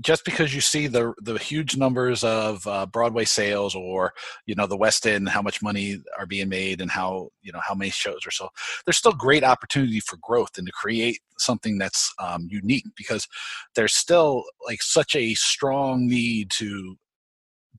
just 0.00 0.24
because 0.24 0.54
you 0.54 0.60
see 0.60 0.86
the 0.86 1.14
the 1.22 1.38
huge 1.38 1.76
numbers 1.76 2.24
of 2.24 2.66
uh, 2.66 2.86
Broadway 2.86 3.24
sales 3.24 3.74
or 3.74 4.12
you 4.46 4.54
know 4.54 4.66
the 4.66 4.76
West 4.76 5.06
End, 5.06 5.28
how 5.28 5.42
much 5.42 5.62
money 5.62 6.02
are 6.18 6.26
being 6.26 6.48
made, 6.48 6.80
and 6.80 6.90
how 6.90 7.30
you 7.42 7.52
know 7.52 7.60
how 7.66 7.74
many 7.74 7.90
shows 7.90 8.26
or 8.26 8.30
so, 8.30 8.48
there's 8.84 8.98
still 8.98 9.12
great 9.12 9.44
opportunity 9.44 10.00
for 10.00 10.18
growth 10.22 10.58
and 10.58 10.66
to 10.66 10.72
create 10.72 11.20
something 11.38 11.78
that's 11.78 12.12
um, 12.18 12.48
unique 12.50 12.84
because 12.96 13.26
there's 13.74 13.94
still 13.94 14.44
like 14.66 14.82
such 14.82 15.14
a 15.16 15.34
strong 15.34 16.06
need 16.06 16.50
to 16.50 16.96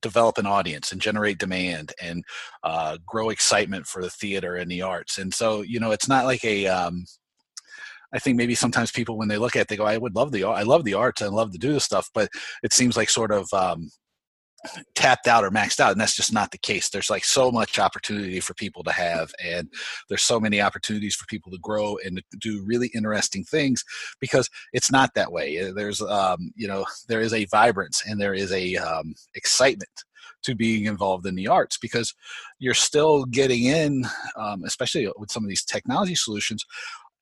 develop 0.00 0.38
an 0.38 0.46
audience 0.46 0.92
and 0.92 1.00
generate 1.00 1.38
demand 1.38 1.92
and 2.00 2.24
uh, 2.64 2.96
grow 3.06 3.28
excitement 3.28 3.86
for 3.86 4.02
the 4.02 4.10
theater 4.10 4.56
and 4.56 4.70
the 4.70 4.82
arts. 4.82 5.18
And 5.18 5.32
so 5.32 5.62
you 5.62 5.78
know 5.80 5.90
it's 5.92 6.08
not 6.08 6.24
like 6.24 6.44
a 6.44 6.66
um, 6.66 7.04
I 8.12 8.18
think 8.18 8.36
maybe 8.36 8.54
sometimes 8.54 8.90
people 8.90 9.16
when 9.16 9.28
they 9.28 9.38
look 9.38 9.56
at 9.56 9.62
it, 9.62 9.68
they 9.68 9.76
go, 9.76 9.84
I 9.84 9.98
would 9.98 10.14
love 10.14 10.32
the 10.32 10.44
art 10.44 10.58
I 10.58 10.62
love 10.62 10.84
the 10.84 10.94
arts 10.94 11.22
and 11.22 11.34
love 11.34 11.52
to 11.52 11.58
do 11.58 11.72
this 11.72 11.84
stuff, 11.84 12.10
but 12.14 12.28
it 12.62 12.72
seems 12.72 12.96
like 12.96 13.10
sort 13.10 13.32
of 13.32 13.52
um, 13.52 13.90
tapped 14.94 15.26
out 15.26 15.44
or 15.44 15.50
maxed 15.50 15.80
out 15.80 15.92
and 15.92 16.00
that's 16.00 16.16
just 16.16 16.32
not 16.32 16.50
the 16.50 16.58
case. 16.58 16.90
There's 16.90 17.10
like 17.10 17.24
so 17.24 17.50
much 17.50 17.78
opportunity 17.78 18.40
for 18.40 18.54
people 18.54 18.82
to 18.84 18.92
have 18.92 19.32
and 19.42 19.68
there's 20.08 20.22
so 20.22 20.38
many 20.38 20.60
opportunities 20.60 21.14
for 21.14 21.26
people 21.26 21.50
to 21.52 21.58
grow 21.58 21.96
and 22.04 22.16
to 22.18 22.38
do 22.38 22.62
really 22.66 22.90
interesting 22.94 23.44
things 23.44 23.84
because 24.20 24.50
it's 24.72 24.90
not 24.90 25.14
that 25.14 25.32
way. 25.32 25.70
There's 25.72 26.02
um, 26.02 26.52
you 26.56 26.68
know 26.68 26.84
there 27.08 27.20
is 27.20 27.32
a 27.32 27.46
vibrance 27.46 28.02
and 28.06 28.20
there 28.20 28.34
is 28.34 28.52
a 28.52 28.76
um, 28.76 29.14
excitement 29.34 30.04
to 30.42 30.54
being 30.54 30.86
involved 30.86 31.26
in 31.26 31.34
the 31.34 31.48
arts 31.48 31.76
because 31.76 32.14
you're 32.58 32.74
still 32.74 33.24
getting 33.26 33.64
in 33.64 34.04
um, 34.36 34.64
especially 34.64 35.10
with 35.16 35.30
some 35.30 35.44
of 35.44 35.48
these 35.48 35.64
technology 35.64 36.14
solutions 36.14 36.64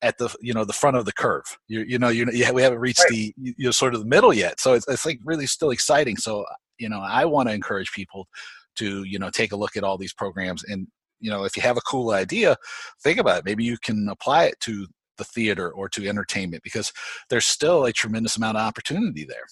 at 0.01 0.17
the 0.17 0.33
you 0.41 0.53
know 0.53 0.65
the 0.65 0.73
front 0.73 0.97
of 0.97 1.05
the 1.05 1.13
curve. 1.13 1.57
You 1.67 1.81
you 1.81 1.99
know 1.99 2.09
you, 2.09 2.25
you 2.31 2.51
we 2.53 2.61
haven't 2.61 2.79
reached 2.79 3.01
right. 3.01 3.09
the 3.09 3.33
you 3.37 3.65
know, 3.65 3.71
sort 3.71 3.93
of 3.93 4.01
the 4.01 4.05
middle 4.05 4.33
yet. 4.33 4.59
So 4.59 4.73
it's 4.73 4.87
it's 4.87 5.05
like 5.05 5.19
really 5.23 5.47
still 5.47 5.71
exciting. 5.71 6.17
So 6.17 6.45
you 6.77 6.89
know 6.89 7.01
I 7.01 7.25
want 7.25 7.49
to 7.49 7.55
encourage 7.55 7.91
people 7.91 8.27
to 8.75 9.03
you 9.03 9.19
know 9.19 9.29
take 9.29 9.51
a 9.51 9.57
look 9.57 9.75
at 9.75 9.83
all 9.83 9.97
these 9.97 10.13
programs 10.13 10.63
and 10.63 10.87
you 11.19 11.29
know 11.29 11.43
if 11.43 11.57
you 11.57 11.63
have 11.63 11.77
a 11.77 11.81
cool 11.81 12.11
idea, 12.11 12.55
think 13.03 13.19
about 13.19 13.39
it. 13.39 13.45
Maybe 13.45 13.63
you 13.63 13.77
can 13.77 14.07
apply 14.09 14.45
it 14.45 14.59
to 14.61 14.87
the 15.17 15.25
theater 15.25 15.69
or 15.71 15.89
to 15.89 16.07
entertainment 16.07 16.63
because 16.63 16.91
there's 17.29 17.45
still 17.45 17.85
a 17.85 17.93
tremendous 17.93 18.37
amount 18.37 18.57
of 18.57 18.63
opportunity 18.63 19.25
there. 19.25 19.45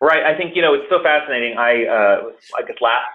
Right. 0.00 0.24
I 0.24 0.36
think 0.36 0.54
you 0.54 0.62
know 0.62 0.74
it's 0.74 0.90
so 0.90 1.02
fascinating. 1.02 1.56
I 1.56 1.86
uh, 1.86 2.30
I 2.58 2.62
guess 2.66 2.76
last 2.80 3.06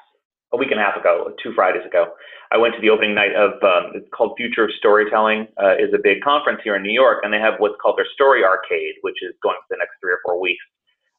a 0.53 0.57
week 0.57 0.71
and 0.71 0.79
a 0.79 0.83
half 0.83 0.97
ago, 0.97 1.33
two 1.41 1.53
Fridays 1.53 1.85
ago, 1.85 2.13
I 2.51 2.57
went 2.57 2.75
to 2.75 2.81
the 2.81 2.89
opening 2.89 3.15
night 3.15 3.33
of 3.33 3.53
um, 3.63 3.91
it's 3.95 4.07
called 4.13 4.33
Future 4.35 4.65
of 4.65 4.71
Storytelling 4.77 5.47
uh, 5.61 5.75
is 5.79 5.93
a 5.93 5.99
big 6.03 6.21
conference 6.21 6.59
here 6.63 6.75
in 6.75 6.83
New 6.83 6.91
York, 6.91 7.23
and 7.23 7.33
they 7.33 7.39
have 7.39 7.55
what's 7.59 7.75
called 7.81 7.97
their 7.97 8.07
Story 8.13 8.43
Arcade, 8.43 8.95
which 9.01 9.15
is 9.21 9.33
going 9.41 9.55
for 9.55 9.75
the 9.75 9.77
next 9.79 9.93
three 10.01 10.11
or 10.11 10.19
four 10.25 10.39
weeks. 10.39 10.63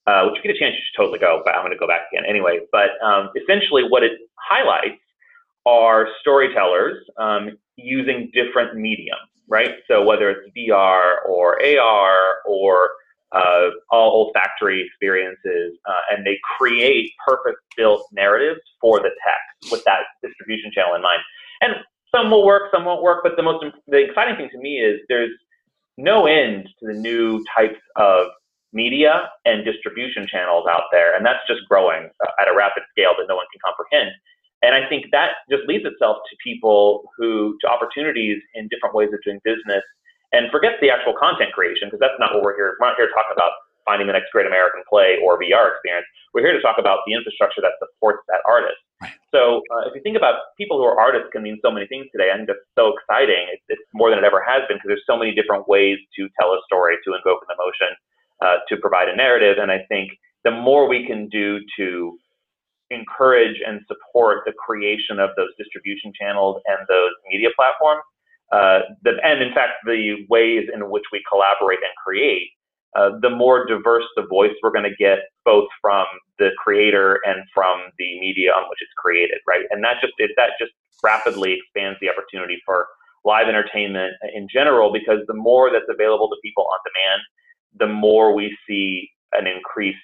Uh, 0.06 0.26
which 0.26 0.36
you 0.36 0.42
get 0.42 0.56
a 0.56 0.58
chance, 0.58 0.74
you 0.74 0.82
should 0.82 1.00
totally 1.00 1.18
go. 1.18 1.40
But 1.44 1.54
I'm 1.54 1.62
going 1.62 1.72
to 1.72 1.78
go 1.78 1.86
back 1.86 2.02
again 2.12 2.24
anyway. 2.28 2.60
But 2.72 3.00
um, 3.02 3.30
essentially, 3.40 3.84
what 3.88 4.02
it 4.02 4.12
highlights 4.34 5.00
are 5.64 6.08
storytellers 6.20 6.98
um, 7.18 7.56
using 7.76 8.30
different 8.34 8.76
mediums, 8.76 9.30
right? 9.48 9.76
So 9.88 10.04
whether 10.04 10.28
it's 10.30 10.50
VR 10.56 11.16
or 11.26 11.64
AR 11.64 12.42
or 12.44 12.90
uh, 13.34 13.70
all 13.90 14.26
olfactory 14.26 14.84
experiences, 14.84 15.78
uh, 15.88 16.02
and 16.10 16.26
they 16.26 16.38
create 16.58 17.10
purpose-built 17.26 18.06
narratives 18.12 18.60
for 18.80 18.98
the 18.98 19.10
text 19.24 19.72
with 19.72 19.82
that 19.84 20.00
distribution 20.22 20.70
channel 20.74 20.94
in 20.94 21.02
mind. 21.02 21.20
And 21.60 21.74
some 22.14 22.30
will 22.30 22.44
work, 22.44 22.70
some 22.72 22.84
won't 22.84 23.02
work. 23.02 23.20
But 23.22 23.36
the 23.36 23.42
most 23.42 23.64
the 23.88 23.98
exciting 23.98 24.36
thing 24.36 24.50
to 24.52 24.58
me 24.58 24.78
is 24.78 25.00
there's 25.08 25.30
no 25.96 26.26
end 26.26 26.68
to 26.80 26.86
the 26.86 26.98
new 26.98 27.42
types 27.56 27.80
of 27.96 28.26
media 28.72 29.30
and 29.44 29.64
distribution 29.64 30.26
channels 30.26 30.66
out 30.68 30.84
there, 30.92 31.16
and 31.16 31.24
that's 31.24 31.40
just 31.46 31.60
growing 31.68 32.08
uh, 32.24 32.40
at 32.40 32.48
a 32.48 32.56
rapid 32.56 32.82
scale 32.90 33.12
that 33.18 33.26
no 33.28 33.36
one 33.36 33.46
can 33.52 33.60
comprehend. 33.64 34.10
And 34.62 34.74
I 34.74 34.88
think 34.88 35.06
that 35.12 35.30
just 35.50 35.64
leads 35.66 35.84
itself 35.84 36.18
to 36.30 36.36
people 36.42 37.10
who, 37.18 37.56
to 37.62 37.68
opportunities 37.68 38.38
in 38.54 38.68
different 38.68 38.94
ways 38.94 39.10
of 39.12 39.18
doing 39.24 39.40
business 39.44 39.82
and 40.32 40.50
forget 40.50 40.80
the 40.80 40.90
actual 40.90 41.14
content 41.14 41.52
creation 41.52 41.88
because 41.88 42.00
that's 42.00 42.18
not 42.18 42.34
what 42.34 42.42
we're 42.42 42.56
here. 42.56 42.76
We're 42.80 42.88
not 42.88 42.96
here 42.96 43.06
to 43.06 43.14
talk 43.14 43.28
about 43.32 43.52
finding 43.84 44.06
the 44.06 44.14
next 44.14 44.30
great 44.32 44.46
American 44.46 44.82
play 44.88 45.18
or 45.22 45.38
VR 45.38 45.74
experience. 45.74 46.06
We're 46.34 46.46
here 46.46 46.54
to 46.54 46.62
talk 46.62 46.78
about 46.78 47.04
the 47.06 47.12
infrastructure 47.14 47.60
that 47.60 47.76
supports 47.82 48.22
that 48.28 48.40
artist. 48.48 48.78
Right. 49.02 49.12
So 49.34 49.60
uh, 49.74 49.90
if 49.90 49.94
you 49.94 50.02
think 50.02 50.16
about 50.16 50.54
people 50.56 50.78
who 50.78 50.84
are 50.84 50.98
artists 50.98 51.28
can 51.32 51.42
mean 51.42 51.58
so 51.60 51.70
many 51.70 51.86
things 51.86 52.06
today. 52.12 52.30
I 52.30 52.36
think 52.36 52.48
that's 52.48 52.64
so 52.78 52.94
exciting. 52.94 53.50
It's, 53.50 53.62
it's 53.68 53.82
more 53.92 54.08
than 54.10 54.22
it 54.22 54.24
ever 54.24 54.40
has 54.40 54.62
been 54.68 54.78
because 54.78 54.94
there's 54.94 55.06
so 55.06 55.18
many 55.18 55.34
different 55.34 55.66
ways 55.68 55.98
to 56.16 56.28
tell 56.38 56.54
a 56.54 56.60
story, 56.64 56.96
to 57.04 57.14
invoke 57.14 57.42
an 57.48 57.56
emotion, 57.58 57.90
uh, 58.40 58.62
to 58.70 58.78
provide 58.78 59.08
a 59.10 59.16
narrative. 59.16 59.58
And 59.58 59.70
I 59.70 59.82
think 59.90 60.14
the 60.44 60.54
more 60.54 60.88
we 60.88 61.06
can 61.06 61.28
do 61.28 61.58
to 61.76 62.16
encourage 62.90 63.58
and 63.66 63.80
support 63.88 64.44
the 64.44 64.52
creation 64.52 65.18
of 65.18 65.30
those 65.36 65.48
distribution 65.58 66.12
channels 66.12 66.60
and 66.66 66.78
those 66.88 67.12
media 67.30 67.48
platforms, 67.56 68.04
uh, 68.52 68.80
the, 69.02 69.12
and 69.24 69.42
in 69.42 69.52
fact, 69.54 69.72
the 69.86 70.26
ways 70.28 70.68
in 70.72 70.90
which 70.90 71.04
we 71.12 71.22
collaborate 71.28 71.80
and 71.80 71.94
create 72.04 72.48
uh, 72.94 73.10
the 73.22 73.30
more 73.30 73.66
diverse 73.66 74.04
the 74.16 74.26
voice 74.26 74.52
we're 74.62 74.70
going 74.70 74.88
to 74.88 74.96
get, 74.96 75.20
both 75.44 75.66
from 75.80 76.04
the 76.38 76.50
creator 76.62 77.20
and 77.24 77.38
from 77.54 77.80
the 77.98 78.20
media 78.20 78.50
on 78.52 78.68
which 78.68 78.78
it's 78.82 78.92
created, 78.96 79.38
right? 79.48 79.64
And 79.70 79.82
that 79.82 79.96
just 80.00 80.12
it, 80.18 80.30
that 80.36 80.50
just 80.60 80.72
rapidly 81.02 81.54
expands 81.54 81.98
the 82.00 82.10
opportunity 82.10 82.60
for 82.66 82.86
live 83.24 83.48
entertainment 83.48 84.12
in 84.34 84.46
general, 84.52 84.92
because 84.92 85.20
the 85.26 85.34
more 85.34 85.70
that's 85.70 85.88
available 85.88 86.28
to 86.28 86.36
people 86.42 86.66
on 86.70 86.78
demand, 86.84 87.22
the 87.78 87.86
more 87.86 88.34
we 88.34 88.56
see 88.68 89.08
an 89.32 89.46
increased 89.46 89.98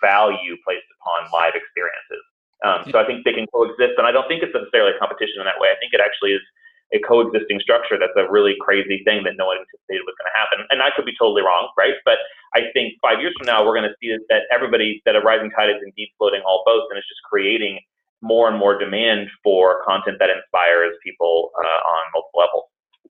value 0.00 0.56
placed 0.64 0.88
upon 0.98 1.30
live 1.30 1.54
experiences. 1.54 2.24
Um, 2.64 2.90
so 2.90 2.98
I 2.98 3.06
think 3.06 3.24
they 3.24 3.34
can 3.34 3.46
coexist, 3.52 3.94
and 3.98 4.06
I 4.06 4.12
don't 4.12 4.26
think 4.26 4.42
it's 4.42 4.54
necessarily 4.54 4.92
a 4.94 4.98
competition 4.98 5.38
in 5.38 5.44
that 5.44 5.58
way. 5.60 5.68
I 5.68 5.78
think 5.78 5.92
it 5.92 6.00
actually 6.00 6.32
is 6.32 6.42
a 6.92 7.00
coexisting 7.00 7.58
structure 7.60 7.98
that's 7.98 8.16
a 8.16 8.30
really 8.30 8.54
crazy 8.60 9.02
thing 9.04 9.24
that 9.24 9.34
no 9.36 9.46
one 9.46 9.56
anticipated 9.56 10.04
was 10.04 10.14
going 10.20 10.28
to 10.28 10.36
happen. 10.36 10.66
And 10.70 10.82
I 10.82 10.90
could 10.94 11.04
be 11.04 11.16
totally 11.18 11.42
wrong, 11.42 11.72
right? 11.76 11.94
But 12.04 12.18
I 12.54 12.68
think 12.74 12.94
five 13.00 13.20
years 13.20 13.32
from 13.38 13.46
now, 13.46 13.64
we're 13.64 13.74
going 13.74 13.88
to 13.88 13.96
see 14.00 14.14
that 14.28 14.42
everybody, 14.52 15.00
that 15.06 15.16
a 15.16 15.20
rising 15.20 15.50
tide 15.56 15.70
is 15.70 15.80
indeed 15.84 16.12
floating 16.18 16.42
all 16.44 16.62
boats 16.66 16.86
and 16.90 16.98
it's 16.98 17.08
just 17.08 17.22
creating 17.24 17.80
more 18.20 18.48
and 18.48 18.58
more 18.58 18.78
demand 18.78 19.28
for 19.42 19.82
content 19.84 20.18
that 20.20 20.30
inspires 20.30 20.94
people 21.02 21.50
uh, 21.58 21.66
on 21.66 22.02
multiple 22.14 22.40
levels. 22.40 22.64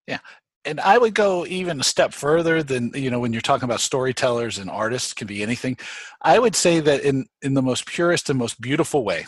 Yeah. 0.07 0.19
And 0.65 0.79
I 0.79 0.97
would 0.97 1.15
go 1.15 1.45
even 1.47 1.81
a 1.81 1.85
step 1.85 2.13
further 2.13 2.63
than, 2.63 2.93
you 2.95 3.11
know, 3.11 3.19
when 3.19 3.33
you're 3.33 3.43
talking 3.43 3.65
about 3.65 3.81
storytellers 3.81 4.59
and 4.59 4.71
artists, 4.71 5.13
can 5.13 5.27
be 5.27 5.43
anything. 5.43 5.77
I 6.23 6.39
would 6.39 6.55
say 6.55 6.79
that 6.79 7.03
in, 7.03 7.27
in 7.43 7.55
the 7.55 7.63
most 7.63 7.85
purest 7.85 8.31
and 8.31 8.39
most 8.39 8.61
beautiful 8.61 9.05
way, 9.05 9.27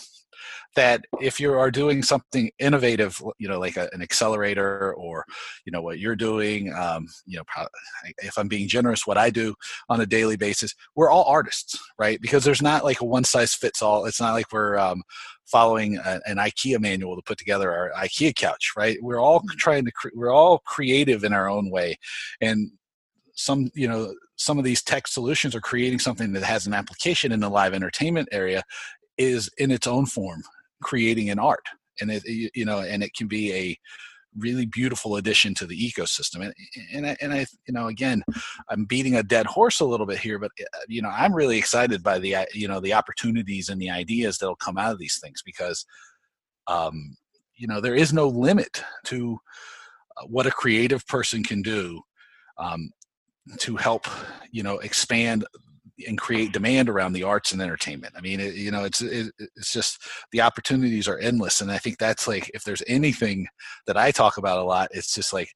that 0.75 1.05
if 1.21 1.41
you 1.41 1.53
are 1.53 1.71
doing 1.71 2.03
something 2.03 2.51
innovative, 2.59 3.21
you 3.39 3.49
know, 3.49 3.59
like 3.59 3.77
a, 3.77 3.89
an 3.93 4.03
accelerator 4.03 4.95
or, 4.95 5.25
you 5.65 5.73
know, 5.73 5.83
what 5.83 5.99
you're 5.99 6.17
doing, 6.17 6.73
um, 6.75 7.07
you 7.27 7.37
know, 7.37 7.45
if 8.19 8.37
I'm 8.39 8.49
being 8.49 8.69
generous, 8.69 9.07
what 9.07 9.19
I 9.19 9.31
do 9.31 9.55
on 9.89 10.01
a 10.01 10.07
daily 10.07 10.37
basis, 10.37 10.75
we're 10.95 11.11
all 11.11 11.25
artists, 11.25 11.79
right? 11.99 12.21
Because 12.21 12.45
there's 12.45 12.63
not 12.63 12.85
like 12.85 13.01
a 13.01 13.05
one 13.05 13.25
size 13.25 13.55
fits 13.55 13.83
all. 13.83 14.07
It's 14.07 14.21
not 14.21 14.33
like 14.33 14.53
we're 14.53 14.79
um, 14.79 15.03
following 15.47 15.99
a, 15.99 16.21
an 16.27 16.37
IKEA 16.37 16.81
manual 16.81 17.17
to 17.17 17.23
put 17.23 17.39
together 17.39 17.73
our 17.73 17.93
IKEA 18.05 18.35
couch, 18.35 18.73
right? 18.77 18.99
We're 19.01 19.21
all 19.21 19.41
mm-hmm. 19.41 19.57
trying 19.59 19.85
to, 19.85 19.93
cre- 19.93 20.09
we're 20.15 20.33
all 20.33 20.59
creative 20.59 21.25
in 21.25 21.33
our 21.33 21.49
own 21.49 21.71
way. 21.71 21.97
And 22.41 22.71
some, 23.35 23.71
you 23.75 23.89
know, 23.89 24.15
some 24.37 24.59
of 24.59 24.65
these 24.65 24.83
tech 24.83 25.07
solutions 25.07 25.55
are 25.55 25.61
creating 25.61 25.99
something 25.99 26.33
that 26.33 26.43
has 26.43 26.67
an 26.67 26.75
application 26.75 27.33
in 27.33 27.41
the 27.41 27.49
live 27.49 27.75
entertainment 27.75 28.29
area 28.33 28.63
is 29.17 29.49
in 29.59 29.71
its 29.71 29.87
own 29.87 30.07
form 30.07 30.43
creating 30.85 31.31
an 31.31 31.39
art. 31.39 31.67
And 32.01 32.11
it 32.11 32.23
you 32.27 32.65
know 32.65 32.81
and 32.81 33.03
it 33.03 33.15
can 33.15 33.29
be 33.29 33.53
a 33.53 33.79
really 34.37 34.67
beautiful 34.67 35.15
addition 35.17 35.55
to 35.55 35.67
the 35.67 35.79
ecosystem. 35.79 36.45
And 36.45 36.55
and 36.93 37.07
I, 37.07 37.17
and 37.21 37.33
I 37.33 37.47
you 37.67 37.75
know 37.75 37.87
again 37.89 38.23
I'm 38.69 38.85
beating 38.85 39.17
a 39.17 39.23
dead 39.23 39.47
horse 39.47 39.81
a 39.81 39.85
little 39.85 40.07
bit 40.07 40.19
here 40.19 40.39
but 40.39 40.51
uh, 40.61 40.79
you 40.89 41.03
know 41.03 41.11
I'm 41.11 41.35
really 41.35 41.59
excited 41.59 42.03
by 42.03 42.19
the 42.19 42.37
uh, 42.37 42.47
you 42.53 42.69
know 42.69 42.81
the 42.81 42.95
opportunities 42.95 43.69
and 43.69 43.81
the 43.81 43.91
ideas 43.91 44.39
that'll 44.39 44.57
come 44.57 44.79
out 44.79 44.93
of 44.93 44.99
these 44.99 45.19
things 45.21 45.43
because 45.45 45.85
um 46.67 47.17
you 47.57 47.67
know 47.67 47.81
there 47.81 47.95
is 47.95 48.13
no 48.13 48.27
limit 48.29 48.83
to 49.05 49.39
uh, 50.17 50.27
what 50.27 50.47
a 50.47 50.51
creative 50.51 51.07
person 51.07 51.43
can 51.43 51.63
do 51.63 52.01
um, 52.59 52.91
to 53.59 53.77
help 53.77 54.07
you 54.51 54.63
know 54.63 54.79
expand 54.79 55.45
and 56.07 56.19
create 56.19 56.53
demand 56.53 56.89
around 56.89 57.13
the 57.13 57.23
arts 57.23 57.53
and 57.53 57.63
entertainment. 57.63 58.15
I 58.17 58.21
mean, 58.21 58.41
it, 58.41 58.55
you 58.55 58.71
know, 58.71 58.85
it's 58.85 59.01
it, 59.01 59.33
it's 59.39 59.73
just 59.73 60.03
the 60.33 60.41
opportunities 60.41 61.09
are 61.09 61.19
endless, 61.19 61.61
and 61.61 61.71
I 61.71 61.79
think 61.79 61.99
that's 61.99 62.27
like 62.27 62.51
if 62.55 62.65
there's 62.65 62.83
anything 62.87 63.47
that 63.87 63.97
I 63.97 64.11
talk 64.11 64.39
about 64.39 64.59
a 64.59 64.65
lot, 64.65 64.89
it's 64.93 65.15
just 65.15 65.33
like 65.33 65.55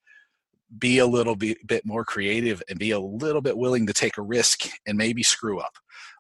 be 0.79 0.99
a 0.99 1.07
little 1.07 1.35
bit, 1.35 1.67
bit 1.67 1.87
more 1.87 2.05
creative 2.05 2.63
and 2.69 2.79
be 2.79 2.91
a 2.91 3.01
little 3.01 3.41
bit 3.41 3.57
willing 3.57 3.87
to 3.87 3.93
take 3.93 4.19
a 4.19 4.23
risk 4.23 4.69
and 4.87 4.99
maybe 4.99 5.23
screw 5.23 5.59
up. 5.59 5.73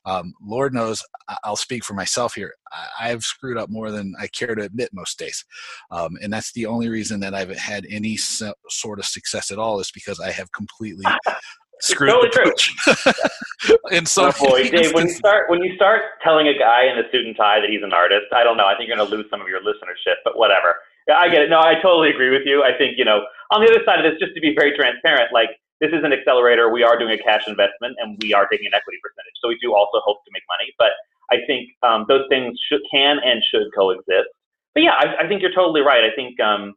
Um, 0.06 0.32
Lord 0.40 0.72
knows 0.72 1.02
I'll 1.44 1.56
speak 1.56 1.84
for 1.84 1.92
myself 1.92 2.34
here. 2.34 2.54
I've 2.98 3.22
screwed 3.22 3.58
up 3.58 3.68
more 3.68 3.90
than 3.90 4.14
I 4.18 4.26
care 4.28 4.54
to 4.54 4.62
admit 4.62 4.90
most 4.92 5.18
days. 5.18 5.44
Um, 5.90 6.16
and 6.22 6.32
that's 6.32 6.52
the 6.52 6.64
only 6.64 6.88
reason 6.88 7.20
that 7.20 7.34
I've 7.34 7.54
had 7.56 7.86
any 7.90 8.16
so, 8.16 8.54
sort 8.70 9.00
of 9.00 9.04
success 9.04 9.50
at 9.50 9.58
all 9.58 9.80
is 9.80 9.90
because 9.90 10.18
I 10.18 10.30
have 10.30 10.50
completely 10.52 11.04
screwed 11.82 12.10
totally 12.10 12.30
the 12.30 12.94
true. 12.94 13.12
and 13.90 14.06
so, 14.06 14.30
oh 14.30 14.32
boy, 14.38 14.70
Dave, 14.70 14.94
when 14.94 15.08
you 15.08 15.14
start 15.14 15.50
when 15.50 15.62
you 15.62 15.74
start 15.74 16.02
telling 16.22 16.46
a 16.46 16.56
guy 16.56 16.86
in 16.86 16.98
a 16.98 17.10
suit 17.10 17.26
and 17.26 17.34
tie 17.34 17.58
that 17.58 17.68
he's 17.68 17.82
an 17.82 17.92
artist, 17.92 18.30
I 18.32 18.44
don't 18.44 18.56
know. 18.56 18.66
I 18.66 18.76
think 18.76 18.86
you're 18.86 18.96
going 18.96 19.08
to 19.08 19.14
lose 19.16 19.26
some 19.30 19.40
of 19.40 19.48
your 19.48 19.60
listenership, 19.60 20.22
but 20.24 20.38
whatever. 20.38 20.76
Yeah, 21.08 21.18
I 21.18 21.28
get 21.28 21.42
it. 21.42 21.50
No, 21.50 21.58
I 21.58 21.74
totally 21.82 22.10
agree 22.10 22.30
with 22.30 22.46
you. 22.46 22.62
I 22.62 22.76
think 22.76 22.94
you 22.96 23.04
know, 23.04 23.26
on 23.50 23.64
the 23.64 23.68
other 23.70 23.82
side 23.84 23.98
of 23.98 24.06
this, 24.06 24.20
just 24.20 24.34
to 24.34 24.40
be 24.40 24.54
very 24.54 24.76
transparent, 24.76 25.32
like 25.32 25.50
this 25.80 25.90
is 25.90 26.04
an 26.04 26.12
accelerator. 26.12 26.70
We 26.70 26.84
are 26.84 26.98
doing 26.98 27.18
a 27.18 27.22
cash 27.22 27.48
investment, 27.48 27.96
and 27.98 28.16
we 28.22 28.32
are 28.32 28.46
taking 28.46 28.66
an 28.66 28.74
equity 28.74 28.98
percentage. 29.02 29.34
So 29.42 29.48
we 29.48 29.58
do 29.58 29.74
also 29.74 29.98
hope 30.06 30.22
to 30.22 30.30
make 30.30 30.46
money. 30.46 30.70
But 30.78 30.94
I 31.30 31.42
think 31.46 31.70
um, 31.82 32.06
those 32.06 32.26
things 32.30 32.58
should, 32.70 32.82
can 32.90 33.18
and 33.24 33.42
should 33.42 33.66
coexist. 33.74 34.30
But 34.74 34.82
yeah, 34.82 34.94
I, 34.94 35.24
I 35.24 35.28
think 35.28 35.42
you're 35.42 35.54
totally 35.54 35.82
right. 35.82 36.04
I 36.04 36.14
think 36.14 36.38
um, 36.38 36.74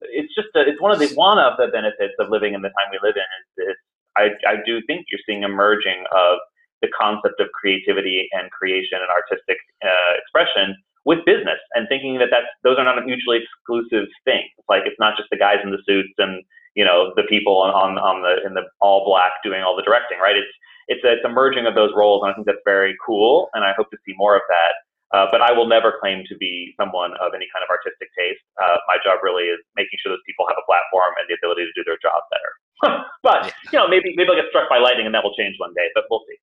it's 0.00 0.32
just 0.34 0.48
a, 0.56 0.64
it's 0.64 0.80
one 0.80 0.92
of 0.92 0.98
the 0.98 1.12
one 1.14 1.38
of 1.38 1.60
the 1.60 1.68
benefits 1.68 2.14
of 2.18 2.30
living 2.30 2.54
in 2.54 2.62
the 2.62 2.72
time 2.72 2.88
we 2.90 2.98
live 3.02 3.16
in 3.16 3.28
is 3.36 3.48
this 3.56 3.76
I, 4.16 4.30
I 4.46 4.56
do 4.64 4.80
think 4.86 5.06
you're 5.10 5.24
seeing 5.26 5.44
a 5.44 5.48
merging 5.48 6.04
of 6.12 6.38
the 6.82 6.88
concept 6.98 7.40
of 7.40 7.48
creativity 7.54 8.28
and 8.32 8.50
creation 8.50 8.98
and 9.00 9.10
artistic 9.10 9.56
uh, 9.84 10.12
expression 10.18 10.76
with 11.04 11.24
business 11.26 11.58
and 11.74 11.88
thinking 11.88 12.18
that 12.18 12.28
that's, 12.30 12.46
those 12.62 12.78
are 12.78 12.84
not 12.84 12.98
mutually 13.04 13.40
exclusive 13.42 14.06
things. 14.24 14.50
Like 14.68 14.82
it's 14.86 14.98
not 14.98 15.16
just 15.16 15.30
the 15.30 15.38
guys 15.38 15.58
in 15.62 15.70
the 15.70 15.82
suits 15.86 16.14
and 16.18 16.42
you 16.74 16.84
know 16.84 17.12
the 17.16 17.24
people 17.24 17.58
on, 17.58 17.70
on, 17.70 17.98
on 17.98 18.22
the 18.22 18.46
in 18.46 18.54
the 18.54 18.62
all 18.80 19.04
black 19.04 19.32
doing 19.44 19.62
all 19.62 19.76
the 19.76 19.82
directing, 19.82 20.18
right? 20.18 20.36
It's 20.36 20.52
it's 20.88 21.04
a, 21.04 21.12
it's 21.12 21.24
a 21.24 21.28
merging 21.28 21.66
of 21.66 21.74
those 21.74 21.92
roles, 21.94 22.22
and 22.22 22.32
I 22.32 22.34
think 22.34 22.46
that's 22.46 22.64
very 22.64 22.96
cool, 23.04 23.48
and 23.54 23.64
I 23.64 23.72
hope 23.76 23.90
to 23.90 23.98
see 24.04 24.14
more 24.16 24.34
of 24.34 24.42
that. 24.48 24.72
Uh, 25.12 25.28
but 25.28 25.44
I 25.44 25.52
will 25.52 25.68
never 25.68 26.00
claim 26.00 26.24
to 26.28 26.34
be 26.40 26.72
someone 26.80 27.12
of 27.20 27.36
any 27.36 27.44
kind 27.52 27.60
of 27.60 27.68
artistic 27.68 28.08
taste. 28.16 28.40
Uh, 28.56 28.80
my 28.88 28.96
job 29.04 29.20
really 29.20 29.44
is 29.44 29.60
making 29.76 30.00
sure 30.00 30.08
those 30.08 30.24
people 30.24 30.48
have 30.48 30.56
a 30.56 30.64
platform 30.64 31.12
and 31.20 31.28
the 31.28 31.36
ability 31.36 31.68
to 31.68 31.74
do 31.76 31.84
their 31.84 32.00
job 32.00 32.24
better. 32.32 32.52
but 33.22 33.52
you 33.70 33.76
know, 33.76 33.86
maybe 33.86 34.16
maybe 34.16 34.32
I'll 34.32 34.40
get 34.40 34.48
struck 34.48 34.72
by 34.72 34.80
lightning 34.80 35.04
and 35.04 35.14
that 35.14 35.22
will 35.22 35.36
change 35.36 35.60
one 35.60 35.76
day. 35.76 35.92
But 35.92 36.08
we'll 36.08 36.24
see. 36.28 36.40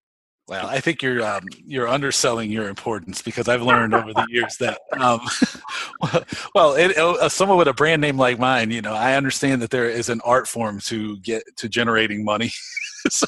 Well, 0.49 0.65
I 0.65 0.79
think 0.79 1.03
you're 1.03 1.23
um, 1.23 1.43
you're 1.65 1.87
underselling 1.87 2.51
your 2.51 2.67
importance 2.67 3.21
because 3.21 3.47
I've 3.47 3.61
learned 3.61 3.93
over 3.93 4.13
the 4.13 4.25
years 4.29 4.57
that 4.57 4.79
um, 4.99 5.21
well, 6.55 6.73
it, 6.73 6.97
uh, 6.97 7.29
someone 7.29 7.57
with 7.59 7.67
a 7.67 7.73
brand 7.73 8.01
name 8.01 8.17
like 8.17 8.39
mine, 8.39 8.71
you 8.71 8.81
know, 8.81 8.93
I 8.93 9.15
understand 9.15 9.61
that 9.61 9.69
there 9.69 9.87
is 9.87 10.09
an 10.09 10.21
art 10.25 10.47
form 10.47 10.79
to 10.81 11.17
get 11.17 11.43
to 11.57 11.69
generating 11.69 12.25
money. 12.25 12.51
so, 13.09 13.27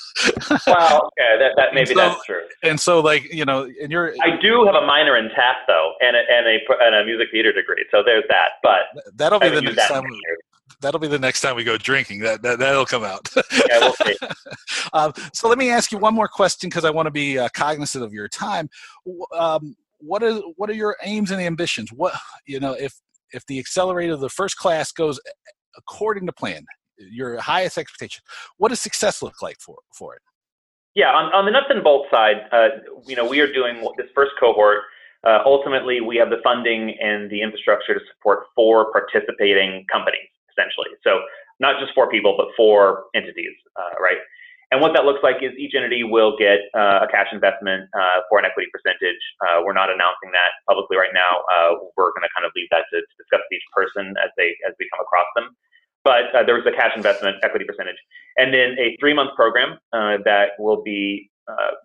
well, 0.66 1.12
okay, 1.20 1.38
that, 1.38 1.52
that 1.58 1.74
maybe 1.76 1.94
so, 1.94 1.96
that's 1.96 2.26
true. 2.26 2.42
And 2.64 2.80
so, 2.80 3.02
like 3.02 3.32
you 3.32 3.46
know, 3.46 3.70
and 3.82 3.92
you're 3.92 4.16
I 4.24 4.42
do 4.42 4.66
have 4.66 4.74
a 4.76 4.86
minor 4.86 5.16
in 5.16 5.30
tap 5.30 5.58
though, 5.68 5.94
and 6.02 6.16
a, 6.16 6.20
and 6.20 6.48
a 6.48 6.58
and 6.84 6.96
a 6.96 7.06
music 7.06 7.28
theater 7.32 7.54
degree, 7.54 7.86
so 7.92 8.02
there's 8.04 8.26
that. 8.30 8.54
But 8.64 9.14
that'll 9.16 9.40
be 9.40 9.50
the 9.50 9.62
next 9.62 9.88
time. 9.88 10.06
That'll 10.82 11.00
be 11.00 11.08
the 11.08 11.20
next 11.20 11.42
time 11.42 11.56
we 11.56 11.64
go 11.64 11.78
drinking. 11.78 12.20
That, 12.20 12.42
that 12.42 12.60
that'll 12.60 12.86
come 12.86 13.04
out. 13.04 13.30
yeah, 13.36 13.80
we'll 13.80 13.94
see. 13.94 14.16
um, 14.94 15.14
so 15.34 15.48
let 15.48 15.58
me 15.58 15.70
ask 15.70 15.92
you 15.92 15.98
one 15.98 16.16
more 16.16 16.28
question 16.28 16.70
because 16.70 16.86
I 16.86 16.90
want 16.90 17.06
to 17.06 17.12
be 17.12 17.38
uh, 17.38 17.50
cognizant 17.54 18.04
of 18.04 18.14
your 18.14 18.28
time. 18.28 18.70
Um, 19.38 19.76
what 20.00 20.24
are 20.24 20.40
what 20.58 20.70
are 20.70 20.74
your 20.74 20.98
aims 21.04 21.32
and 21.32 21.40
ambitions? 21.40 21.92
What 21.94 22.14
you 22.46 22.60
know 22.60 22.74
if 22.74 22.94
if 23.32 23.46
the 23.46 23.60
accelerator 23.60 24.14
of 24.14 24.20
the 24.20 24.30
first 24.30 24.58
class 24.58 24.92
goes 24.92 25.20
according 25.78 26.26
to 26.26 26.34
plan, 26.34 26.66
your 26.98 27.40
highest 27.40 27.78
expectation, 27.78 28.24
what 28.58 28.70
does 28.70 28.82
success 28.82 29.22
look 29.22 29.42
like 29.42 29.60
for 29.60 29.78
for 29.94 30.16
it? 30.16 30.22
Yeah, 30.96 31.12
on, 31.14 31.32
on 31.32 31.46
the 31.46 31.52
nuts 31.52 31.68
and 31.70 31.84
bolts 31.84 32.10
side, 32.12 32.48
uh, 32.52 32.68
you 33.06 33.16
know, 33.16 33.26
we 33.26 33.40
are 33.40 33.52
doing 33.52 33.82
this 33.98 34.08
first 34.14 34.32
cohort. 34.38 34.80
Uh, 35.26 35.40
ultimately, 35.46 36.02
we 36.02 36.18
have 36.18 36.30
the 36.30 36.42
funding 36.44 36.98
and 37.00 37.30
the 37.30 37.42
infrastructure 37.42 37.94
to 37.94 38.00
support 38.14 38.48
four 38.56 38.92
participating 38.92 39.86
companies 39.90 40.28
essentially. 40.52 40.92
So 41.04 41.24
not 41.60 41.80
just 41.80 41.96
four 41.96 42.10
people, 42.10 42.36
but 42.38 42.48
four 42.56 43.06
entities, 43.16 43.56
uh, 43.76 43.96
right? 44.00 44.20
and 44.72 44.80
what 44.80 44.96
that 44.96 45.04
looks 45.04 45.20
like 45.22 45.44
is 45.44 45.52
each 45.60 45.76
entity 45.76 46.04
will 46.04 46.40
get 46.40 46.72
uh, 46.74 47.04
a 47.04 47.08
cash 47.12 47.28
investment 47.32 47.92
uh, 47.92 48.24
for 48.32 48.40
an 48.40 48.46
equity 48.48 48.72
percentage. 48.72 49.20
Uh, 49.44 49.60
we're 49.68 49.76
not 49.76 49.92
announcing 49.92 50.32
that 50.32 50.56
publicly 50.68 50.96
right 50.96 51.12
now. 51.14 51.44
Uh, 51.52 51.76
we're 52.00 52.16
going 52.16 52.24
to 52.24 52.32
kind 52.32 52.48
of 52.48 52.56
leave 52.56 52.72
that 52.72 52.88
to, 52.88 53.04
to, 53.04 53.14
discuss 53.20 53.44
with 53.44 53.60
each 53.60 53.68
person 53.76 54.16
as 54.24 54.32
they 54.40 54.56
as 54.64 54.72
we 54.80 54.88
come 54.96 55.04
across 55.04 55.28
them. 55.36 55.52
But 56.08 56.32
uh, 56.32 56.48
there 56.48 56.56
was 56.56 56.64
a 56.66 56.72
cash 56.72 56.96
investment 56.96 57.44
equity 57.44 57.68
percentage, 57.68 58.00
and 58.40 58.56
then 58.56 58.80
a 58.80 58.96
three 58.98 59.14
month 59.14 59.36
program 59.36 59.78
that 59.92 60.56
will 60.58 60.82
be 60.82 61.30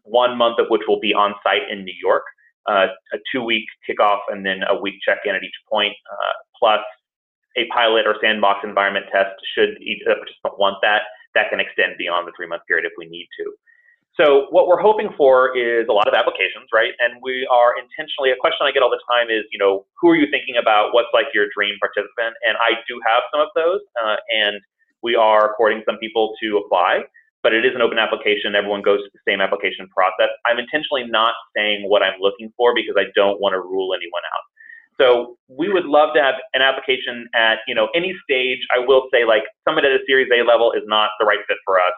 one 0.05 0.38
month 0.38 0.61
of 0.61 0.66
which 0.70 0.83
will 0.87 1.00
be 1.00 1.12
on 1.12 1.35
site 1.42 1.66
in 1.68 1.85
New 1.85 1.98
York, 2.00 2.22
a 2.68 2.87
two 3.35 3.42
week 3.42 3.66
kickoff, 3.83 4.22
and 4.31 4.46
then 4.46 4.62
a 4.70 4.79
week 4.79 4.94
check 5.05 5.18
in 5.26 5.35
at 5.35 5.42
each 5.42 5.59
point, 5.68 5.92
plus 6.59 6.81
a 7.57 7.66
pilot 7.73 8.07
or 8.07 8.16
sandbox 8.21 8.61
environment 8.64 9.07
test 9.12 9.35
should 9.57 9.81
each 9.81 10.05
participant 10.05 10.59
want 10.59 10.77
that 10.83 11.03
that 11.35 11.51
can 11.51 11.61
extend 11.61 11.97
beyond 11.99 12.27
the 12.27 12.33
three 12.37 12.49
month 12.49 12.62
period 12.66 12.85
if 12.88 12.92
we 12.97 13.07
need 13.07 13.29
to. 13.38 13.53
So 14.16 14.49
what 14.49 14.64
we're 14.64 14.81
hoping 14.81 15.12
for 15.12 15.53
is 15.53 15.85
a 15.92 15.92
lot 15.92 16.09
of 16.09 16.16
applications, 16.16 16.73
right? 16.73 16.97
And 17.05 17.21
we 17.21 17.45
are 17.53 17.77
intentionally, 17.77 18.33
a 18.33 18.40
question 18.40 18.64
I 18.64 18.73
get 18.73 18.81
all 18.81 18.88
the 18.88 19.05
time 19.12 19.29
is, 19.29 19.45
you 19.53 19.61
know, 19.61 19.85
who 20.01 20.09
are 20.09 20.16
you 20.16 20.25
thinking 20.33 20.57
about? 20.57 20.97
What's 20.97 21.12
like 21.12 21.29
your 21.37 21.53
dream 21.53 21.77
participant? 21.77 22.33
And 22.40 22.57
I 22.57 22.81
do 22.88 22.97
have 23.05 23.29
some 23.29 23.45
of 23.45 23.53
those, 23.53 23.85
uh, 24.01 24.16
and 24.33 24.57
we 25.05 25.14
are 25.21 25.53
courting 25.61 25.85
some 25.85 26.01
people 26.01 26.33
to 26.40 26.57
apply, 26.64 27.05
but 27.45 27.53
it 27.53 27.69
is 27.69 27.77
an 27.77 27.85
open 27.85 28.01
application. 28.01 28.57
Everyone 28.57 28.81
goes 28.81 29.05
through 29.05 29.21
the 29.21 29.27
same 29.29 29.45
application 29.45 29.85
process. 29.92 30.33
I'm 30.49 30.57
intentionally 30.57 31.05
not 31.05 31.37
saying 31.53 31.85
what 31.85 32.01
I'm 32.01 32.16
looking 32.16 32.49
for 32.57 32.73
because 32.73 32.97
I 32.97 33.12
don't 33.12 33.37
want 33.37 33.53
to 33.53 33.61
rule 33.61 33.92
anyone 33.92 34.25
out. 34.33 34.45
So 35.00 35.37
we 35.48 35.68
would 35.68 35.85
love 35.85 36.14
to 36.14 36.22
have 36.22 36.35
an 36.54 36.62
application 36.62 37.28
at 37.35 37.59
you 37.66 37.74
know 37.74 37.88
any 37.94 38.14
stage. 38.24 38.59
I 38.74 38.80
will 38.85 39.09
say 39.12 39.24
like 39.24 39.42
someone 39.66 39.85
at 39.85 39.92
a 39.92 39.98
Series 40.06 40.28
A 40.32 40.42
level 40.42 40.72
is 40.72 40.82
not 40.87 41.11
the 41.20 41.26
right 41.26 41.38
fit 41.46 41.59
for 41.64 41.78
us. 41.78 41.92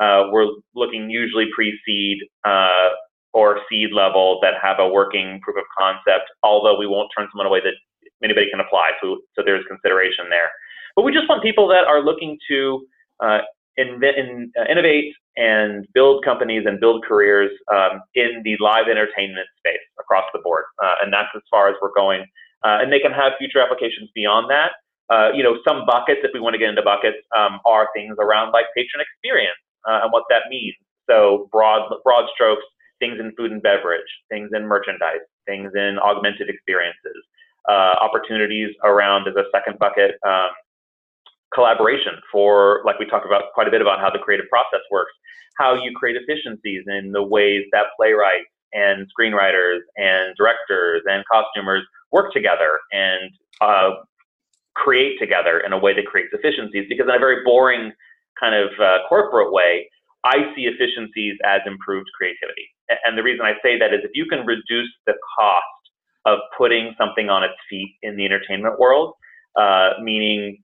Uh, 0.00 0.30
we're 0.30 0.48
looking 0.74 1.08
usually 1.08 1.46
pre-seed 1.54 2.18
uh, 2.44 2.90
or 3.32 3.60
seed 3.70 3.92
level 3.92 4.38
that 4.42 4.54
have 4.62 4.76
a 4.78 4.88
working 4.88 5.40
proof 5.42 5.56
of 5.56 5.64
concept. 5.76 6.30
Although 6.42 6.78
we 6.78 6.86
won't 6.86 7.10
turn 7.16 7.26
someone 7.32 7.46
away 7.46 7.60
that 7.60 7.74
anybody 8.22 8.48
can 8.50 8.60
apply, 8.60 8.90
so 9.02 9.18
so 9.34 9.42
there's 9.44 9.64
consideration 9.66 10.26
there. 10.30 10.50
But 10.94 11.02
we 11.02 11.12
just 11.12 11.28
want 11.28 11.42
people 11.42 11.68
that 11.68 11.84
are 11.86 12.02
looking 12.02 12.38
to 12.48 12.86
uh, 13.22 13.38
uh, 13.78 14.64
innovate 14.70 15.14
and 15.36 15.86
build 15.92 16.24
companies 16.24 16.64
and 16.66 16.80
build 16.80 17.04
careers 17.04 17.50
um, 17.74 18.00
in 18.14 18.42
the 18.44 18.56
live 18.60 18.88
entertainment 18.88 19.46
space 19.58 19.84
across 20.00 20.24
the 20.32 20.40
board. 20.40 20.64
Uh, 20.82 20.94
and 21.02 21.12
that's 21.12 21.28
as 21.36 21.42
far 21.50 21.68
as 21.68 21.74
we're 21.82 21.94
going. 21.94 22.22
Uh, 22.64 22.78
and 22.80 22.92
they 22.92 22.98
can 22.98 23.12
have 23.12 23.32
future 23.38 23.60
applications 23.60 24.08
beyond 24.14 24.50
that. 24.50 24.72
Uh, 25.08 25.30
you 25.32 25.42
know, 25.42 25.58
some 25.66 25.86
buckets, 25.86 26.20
if 26.24 26.30
we 26.34 26.40
want 26.40 26.54
to 26.54 26.58
get 26.58 26.68
into 26.68 26.82
buckets, 26.82 27.18
um, 27.36 27.60
are 27.64 27.88
things 27.94 28.16
around 28.18 28.50
like 28.52 28.66
patron 28.74 29.00
experience 29.00 29.58
uh, 29.86 30.00
and 30.02 30.12
what 30.12 30.24
that 30.30 30.42
means. 30.48 30.74
So 31.08 31.48
broad, 31.52 31.88
broad 32.02 32.28
strokes, 32.34 32.64
things 32.98 33.18
in 33.20 33.32
food 33.36 33.52
and 33.52 33.62
beverage, 33.62 34.08
things 34.30 34.50
in 34.52 34.66
merchandise, 34.66 35.22
things 35.46 35.70
in 35.74 35.98
augmented 35.98 36.48
experiences, 36.48 37.22
uh, 37.68 37.94
opportunities 38.00 38.74
around 38.82 39.28
as 39.28 39.34
a 39.36 39.44
second 39.52 39.78
bucket, 39.78 40.16
um, 40.26 40.48
collaboration 41.56 42.12
for, 42.30 42.82
like 42.86 42.98
we 43.00 43.06
talked 43.06 43.26
about 43.26 43.44
quite 43.54 43.66
a 43.66 43.72
bit 43.72 43.80
about 43.80 43.98
how 43.98 44.10
the 44.10 44.20
creative 44.20 44.46
process 44.48 44.84
works, 44.92 45.12
how 45.58 45.74
you 45.74 45.90
create 45.96 46.16
efficiencies 46.16 46.84
in 46.86 47.10
the 47.12 47.22
ways 47.22 47.64
that 47.72 47.86
playwrights 47.96 48.52
and 48.72 49.08
screenwriters 49.10 49.80
and 49.96 50.36
directors 50.36 51.02
and 51.06 51.24
costumers 51.32 51.82
work 52.12 52.32
together 52.32 52.78
and 52.92 53.30
uh, 53.62 53.90
create 54.76 55.18
together 55.18 55.60
in 55.66 55.72
a 55.72 55.78
way 55.78 55.94
that 55.94 56.06
creates 56.06 56.32
efficiencies. 56.32 56.84
Because 56.88 57.06
in 57.08 57.14
a 57.14 57.18
very 57.18 57.42
boring 57.44 57.90
kind 58.38 58.54
of 58.54 58.68
uh, 58.78 58.98
corporate 59.08 59.50
way, 59.50 59.88
I 60.24 60.52
see 60.54 60.68
efficiencies 60.68 61.36
as 61.44 61.60
improved 61.66 62.08
creativity. 62.16 62.68
And 63.04 63.16
the 63.16 63.22
reason 63.22 63.46
I 63.46 63.54
say 63.62 63.78
that 63.78 63.94
is 63.94 64.00
if 64.04 64.10
you 64.14 64.26
can 64.26 64.44
reduce 64.44 64.92
the 65.06 65.14
cost 65.38 65.64
of 66.26 66.38
putting 66.58 66.94
something 66.98 67.30
on 67.30 67.44
its 67.44 67.54
feet 67.70 67.96
in 68.02 68.16
the 68.16 68.24
entertainment 68.24 68.78
world, 68.78 69.14
uh, 69.56 69.90
meaning 70.02 70.58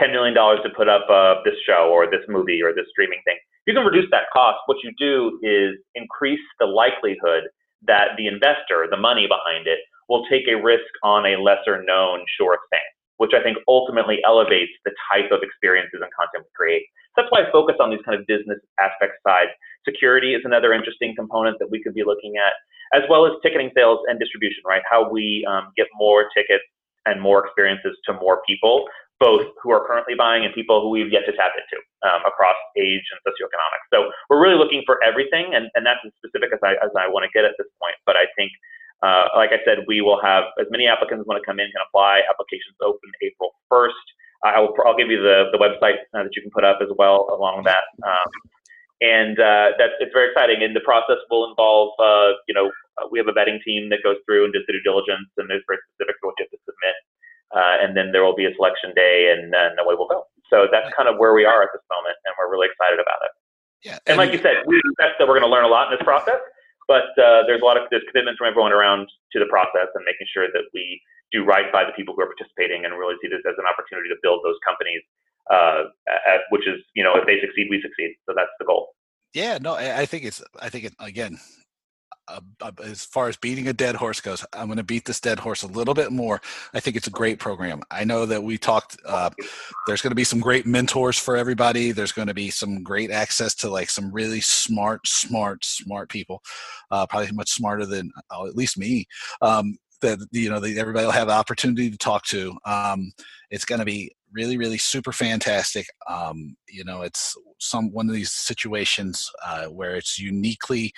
$10 0.00 0.12
million 0.12 0.34
to 0.34 0.70
put 0.76 0.88
up 0.88 1.08
uh, 1.10 1.42
this 1.44 1.54
show 1.66 1.90
or 1.92 2.10
this 2.10 2.24
movie 2.28 2.62
or 2.62 2.74
this 2.74 2.86
streaming 2.90 3.20
thing. 3.24 3.36
You 3.66 3.74
can 3.74 3.84
reduce 3.84 4.08
that 4.10 4.30
cost, 4.32 4.58
what 4.66 4.78
you 4.84 4.92
do 4.98 5.38
is 5.42 5.74
increase 5.94 6.40
the 6.60 6.66
likelihood 6.66 7.44
that 7.86 8.14
the 8.16 8.26
investor, 8.26 8.86
the 8.90 8.96
money 8.96 9.26
behind 9.26 9.66
it, 9.66 9.80
will 10.08 10.24
take 10.30 10.46
a 10.48 10.54
risk 10.54 10.86
on 11.02 11.26
a 11.26 11.36
lesser 11.36 11.82
known 11.82 12.22
sure 12.38 12.58
thing, 12.70 12.86
which 13.16 13.32
I 13.34 13.42
think 13.42 13.58
ultimately 13.66 14.18
elevates 14.24 14.70
the 14.84 14.92
type 15.12 15.32
of 15.32 15.42
experiences 15.42 15.98
and 16.00 16.10
content 16.14 16.46
we 16.46 16.52
create. 16.54 16.86
That's 17.16 17.28
why 17.30 17.42
I 17.42 17.50
focus 17.50 17.76
on 17.80 17.90
these 17.90 18.04
kind 18.04 18.18
of 18.18 18.26
business 18.26 18.58
aspect 18.78 19.18
side. 19.26 19.48
Security 19.84 20.34
is 20.34 20.42
another 20.44 20.72
interesting 20.72 21.14
component 21.16 21.58
that 21.58 21.70
we 21.70 21.82
could 21.82 21.94
be 21.94 22.04
looking 22.04 22.34
at, 22.36 22.52
as 22.94 23.02
well 23.10 23.26
as 23.26 23.32
ticketing 23.42 23.70
sales 23.74 24.00
and 24.06 24.20
distribution, 24.20 24.62
right? 24.64 24.82
How 24.88 25.10
we 25.10 25.44
um, 25.50 25.72
get 25.76 25.86
more 25.96 26.28
tickets 26.36 26.62
and 27.06 27.20
more 27.20 27.44
experiences 27.44 27.96
to 28.04 28.12
more 28.14 28.42
people 28.46 28.86
both 29.18 29.48
who 29.62 29.72
are 29.72 29.86
currently 29.86 30.14
buying 30.14 30.44
and 30.44 30.52
people 30.52 30.82
who 30.82 30.90
we've 30.90 31.10
yet 31.10 31.24
to 31.24 31.32
tap 31.32 31.52
into 31.56 31.80
um, 32.04 32.20
across 32.28 32.56
age 32.76 33.04
and 33.12 33.18
socioeconomic. 33.24 33.80
So 33.92 34.12
we're 34.28 34.40
really 34.40 34.60
looking 34.60 34.82
for 34.84 35.02
everything, 35.02 35.56
and, 35.56 35.72
and 35.74 35.86
that's 35.86 36.00
as 36.04 36.12
specific 36.20 36.52
as 36.52 36.60
I, 36.60 36.76
as 36.84 36.92
I 36.92 37.08
want 37.08 37.24
to 37.24 37.32
get 37.32 37.48
at 37.48 37.56
this 37.56 37.68
point. 37.80 37.96
But 38.04 38.16
I 38.16 38.28
think, 38.36 38.52
uh, 39.00 39.32
like 39.36 39.56
I 39.56 39.60
said, 39.64 39.88
we 39.88 40.04
will 40.04 40.20
have 40.20 40.52
as 40.60 40.66
many 40.68 40.86
applicants 40.86 41.24
want 41.24 41.40
to 41.40 41.46
come 41.46 41.60
in 41.60 41.72
can 41.72 41.80
apply. 41.88 42.28
Applications 42.28 42.76
open 42.84 43.08
April 43.24 43.56
1st. 43.72 44.04
I 44.44 44.60
will, 44.60 44.76
I'll 44.84 44.96
give 44.96 45.08
you 45.08 45.20
the, 45.20 45.48
the 45.48 45.58
website 45.58 46.04
uh, 46.12 46.28
that 46.28 46.36
you 46.36 46.42
can 46.44 46.52
put 46.52 46.64
up 46.64 46.84
as 46.84 46.92
well 47.00 47.32
along 47.32 47.64
that. 47.64 47.88
Um, 48.04 48.30
and 49.00 49.36
uh, 49.40 49.76
that's 49.80 49.96
it's 50.00 50.12
very 50.12 50.28
exciting. 50.32 50.60
And 50.60 50.76
the 50.76 50.84
process 50.84 51.20
will 51.32 51.48
involve, 51.48 51.96
uh, 51.96 52.36
you 52.48 52.54
know, 52.54 52.68
we 53.10 53.18
have 53.18 53.28
a 53.28 53.36
vetting 53.36 53.60
team 53.64 53.88
that 53.88 54.04
goes 54.04 54.16
through 54.24 54.44
and 54.44 54.52
does 54.52 54.64
the 54.68 54.72
due 54.72 54.84
diligence, 54.84 55.28
and 55.36 55.48
there's 55.48 55.64
specific 55.64 56.16
to 56.20 56.24
what 56.28 56.36
you 56.40 56.48
have 56.48 56.52
to 56.52 56.60
submit 56.64 56.96
uh, 57.56 57.80
and 57.80 57.96
then 57.96 58.12
there 58.12 58.20
will 58.20 58.36
be 58.36 58.44
a 58.44 58.52
selection 58.52 58.92
day, 58.92 59.32
and 59.32 59.48
then 59.48 59.80
away 59.80 59.96
we'll 59.96 60.12
go. 60.12 60.28
So 60.52 60.68
that's 60.68 60.92
kind 60.92 61.08
of 61.08 61.16
where 61.16 61.32
we 61.32 61.48
are 61.48 61.64
at 61.64 61.72
this 61.72 61.82
moment, 61.88 62.20
and 62.28 62.36
we're 62.36 62.52
really 62.52 62.68
excited 62.68 63.00
about 63.00 63.24
it. 63.24 63.32
Yeah, 63.80 63.98
and, 64.04 64.14
and 64.14 64.16
like 64.20 64.36
you 64.36 64.42
said, 64.44 64.68
we 64.68 64.76
expect 64.76 65.16
that 65.18 65.24
we're 65.24 65.40
going 65.40 65.48
to 65.48 65.52
learn 65.52 65.64
a 65.64 65.72
lot 65.72 65.88
in 65.88 65.96
this 65.96 66.04
process, 66.04 66.38
but 66.84 67.16
uh, 67.16 67.48
there's 67.48 67.64
a 67.64 67.66
lot 67.66 67.80
of 67.80 67.88
there's 67.88 68.04
commitment 68.12 68.36
from 68.36 68.52
everyone 68.52 68.76
around 68.76 69.08
to 69.32 69.40
the 69.40 69.48
process 69.48 69.88
and 69.96 70.04
making 70.04 70.28
sure 70.28 70.52
that 70.52 70.68
we 70.76 71.00
do 71.32 71.42
right 71.48 71.72
by 71.72 71.82
the 71.82 71.96
people 71.96 72.12
who 72.12 72.22
are 72.22 72.30
participating 72.30 72.84
and 72.84 72.94
really 72.94 73.16
see 73.24 73.28
this 73.32 73.42
as 73.48 73.56
an 73.56 73.64
opportunity 73.64 74.12
to 74.12 74.20
build 74.20 74.44
those 74.44 74.60
companies, 74.60 75.00
uh, 75.48 75.88
at, 76.28 76.44
which 76.52 76.68
is 76.68 76.76
you 76.92 77.00
know 77.00 77.16
if 77.16 77.24
they 77.24 77.40
succeed, 77.40 77.72
we 77.72 77.80
succeed. 77.80 78.20
So 78.28 78.36
that's 78.36 78.52
the 78.60 78.68
goal. 78.68 78.92
Yeah, 79.32 79.56
no, 79.64 79.74
I 79.80 80.04
think 80.04 80.28
it's 80.28 80.44
I 80.60 80.68
think 80.68 80.92
it 80.92 80.94
again 81.00 81.40
uh, 82.28 82.70
as 82.84 83.04
far 83.04 83.28
as 83.28 83.36
beating 83.36 83.68
a 83.68 83.72
dead 83.72 83.94
horse 83.94 84.20
goes, 84.20 84.44
I'm 84.52 84.66
going 84.66 84.78
to 84.78 84.84
beat 84.84 85.04
this 85.04 85.20
dead 85.20 85.38
horse 85.38 85.62
a 85.62 85.68
little 85.68 85.94
bit 85.94 86.12
more. 86.12 86.40
I 86.74 86.80
think 86.80 86.96
it's 86.96 87.06
a 87.06 87.10
great 87.10 87.38
program. 87.38 87.82
I 87.90 88.04
know 88.04 88.26
that 88.26 88.42
we 88.42 88.58
talked. 88.58 88.96
Uh, 89.04 89.30
there's 89.86 90.02
going 90.02 90.10
to 90.10 90.16
be 90.16 90.24
some 90.24 90.40
great 90.40 90.66
mentors 90.66 91.18
for 91.18 91.36
everybody. 91.36 91.92
There's 91.92 92.12
going 92.12 92.28
to 92.28 92.34
be 92.34 92.50
some 92.50 92.82
great 92.82 93.10
access 93.10 93.54
to 93.56 93.70
like 93.70 93.90
some 93.90 94.12
really 94.12 94.40
smart, 94.40 95.06
smart, 95.06 95.64
smart 95.64 96.08
people. 96.08 96.42
Uh, 96.90 97.06
probably 97.06 97.32
much 97.32 97.50
smarter 97.50 97.86
than 97.86 98.10
uh, 98.30 98.46
at 98.46 98.56
least 98.56 98.78
me. 98.78 99.06
Um, 99.40 99.76
that 100.02 100.18
you 100.30 100.50
know, 100.50 100.60
that 100.60 100.76
everybody 100.76 101.06
will 101.06 101.12
have 101.12 101.28
the 101.28 101.34
opportunity 101.34 101.90
to 101.90 101.98
talk 101.98 102.24
to. 102.26 102.56
Um, 102.64 103.12
it's 103.50 103.64
going 103.64 103.78
to 103.78 103.84
be 103.84 104.14
really, 104.32 104.58
really 104.58 104.78
super 104.78 105.12
fantastic. 105.12 105.86
Um, 106.08 106.56
you 106.68 106.84
know, 106.84 107.02
it's 107.02 107.36
some 107.58 107.90
one 107.92 108.08
of 108.08 108.14
these 108.14 108.32
situations 108.32 109.30
uh, 109.44 109.66
where 109.66 109.96
it's 109.96 110.18
uniquely 110.18 110.92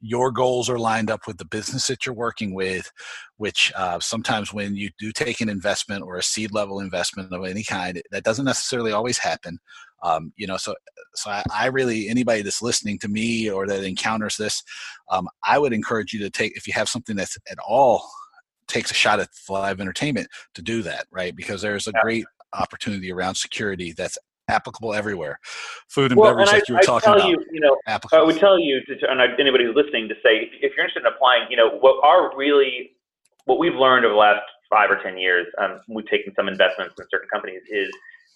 your 0.00 0.30
goals 0.30 0.70
are 0.70 0.78
lined 0.78 1.10
up 1.10 1.26
with 1.26 1.38
the 1.38 1.44
business 1.44 1.86
that 1.86 2.06
you're 2.06 2.14
working 2.14 2.54
with, 2.54 2.90
which 3.36 3.72
uh, 3.76 4.00
sometimes 4.00 4.52
when 4.52 4.74
you 4.74 4.90
do 4.98 5.12
take 5.12 5.40
an 5.40 5.48
investment 5.48 6.02
or 6.02 6.16
a 6.16 6.22
seed 6.22 6.52
level 6.52 6.80
investment 6.80 7.32
of 7.32 7.44
any 7.44 7.62
kind, 7.62 8.00
that 8.10 8.24
doesn't 8.24 8.46
necessarily 8.46 8.92
always 8.92 9.18
happen. 9.18 9.58
Um, 10.02 10.32
you 10.36 10.46
know, 10.46 10.56
so 10.56 10.74
so 11.14 11.30
I, 11.30 11.42
I, 11.52 11.66
really 11.66 12.08
anybody 12.08 12.40
that's 12.40 12.62
listening 12.62 12.98
to 13.00 13.08
me 13.08 13.50
or 13.50 13.66
that 13.66 13.84
encounters 13.84 14.38
this, 14.38 14.62
um, 15.10 15.28
I 15.44 15.58
would 15.58 15.74
encourage 15.74 16.14
you 16.14 16.20
to 16.20 16.30
take 16.30 16.56
if 16.56 16.66
you 16.66 16.72
have 16.72 16.88
something 16.88 17.16
that's 17.16 17.36
at 17.50 17.58
all 17.58 18.08
takes 18.66 18.90
a 18.90 18.94
shot 18.94 19.20
at 19.20 19.28
live 19.48 19.80
entertainment 19.80 20.28
to 20.54 20.62
do 20.62 20.82
that, 20.82 21.06
right? 21.10 21.36
Because 21.36 21.60
there's 21.60 21.86
a 21.86 21.92
yeah. 21.94 22.00
great 22.02 22.24
opportunity 22.52 23.12
around 23.12 23.34
security 23.34 23.92
that's 23.92 24.16
applicable 24.50 24.94
everywhere. 24.94 25.38
Food 25.88 26.12
and 26.12 26.20
well, 26.20 26.30
beverage, 26.30 26.48
and 26.48 26.56
like 26.58 26.62
I, 26.62 26.66
you 26.68 26.74
were 26.74 26.80
I 26.80 26.82
talking 26.82 27.12
about. 27.12 27.28
You, 27.28 27.44
you 27.52 27.60
know, 27.60 27.76
applicable. 27.86 28.22
I 28.22 28.26
would 28.26 28.38
tell 28.38 28.58
you, 28.58 28.80
to, 28.86 29.10
and 29.10 29.20
anybody 29.40 29.64
who's 29.64 29.76
listening, 29.76 30.08
to 30.08 30.14
say 30.22 30.44
if, 30.44 30.48
if, 30.60 30.72
you're 30.76 30.84
interested 30.84 31.00
in 31.00 31.06
applying, 31.06 31.46
you 31.50 31.56
know, 31.56 31.70
what 31.78 32.02
are 32.04 32.36
really 32.36 32.92
what 33.46 33.58
we've 33.58 33.74
learned 33.74 34.04
over 34.04 34.12
the 34.12 34.18
last 34.18 34.42
five 34.70 34.90
or 34.90 35.02
ten 35.02 35.16
years, 35.16 35.46
um, 35.58 35.80
we've 35.88 36.06
taken 36.06 36.34
some 36.34 36.48
investments 36.48 36.94
in 36.98 37.06
certain 37.10 37.28
companies, 37.32 37.62
is 37.70 37.90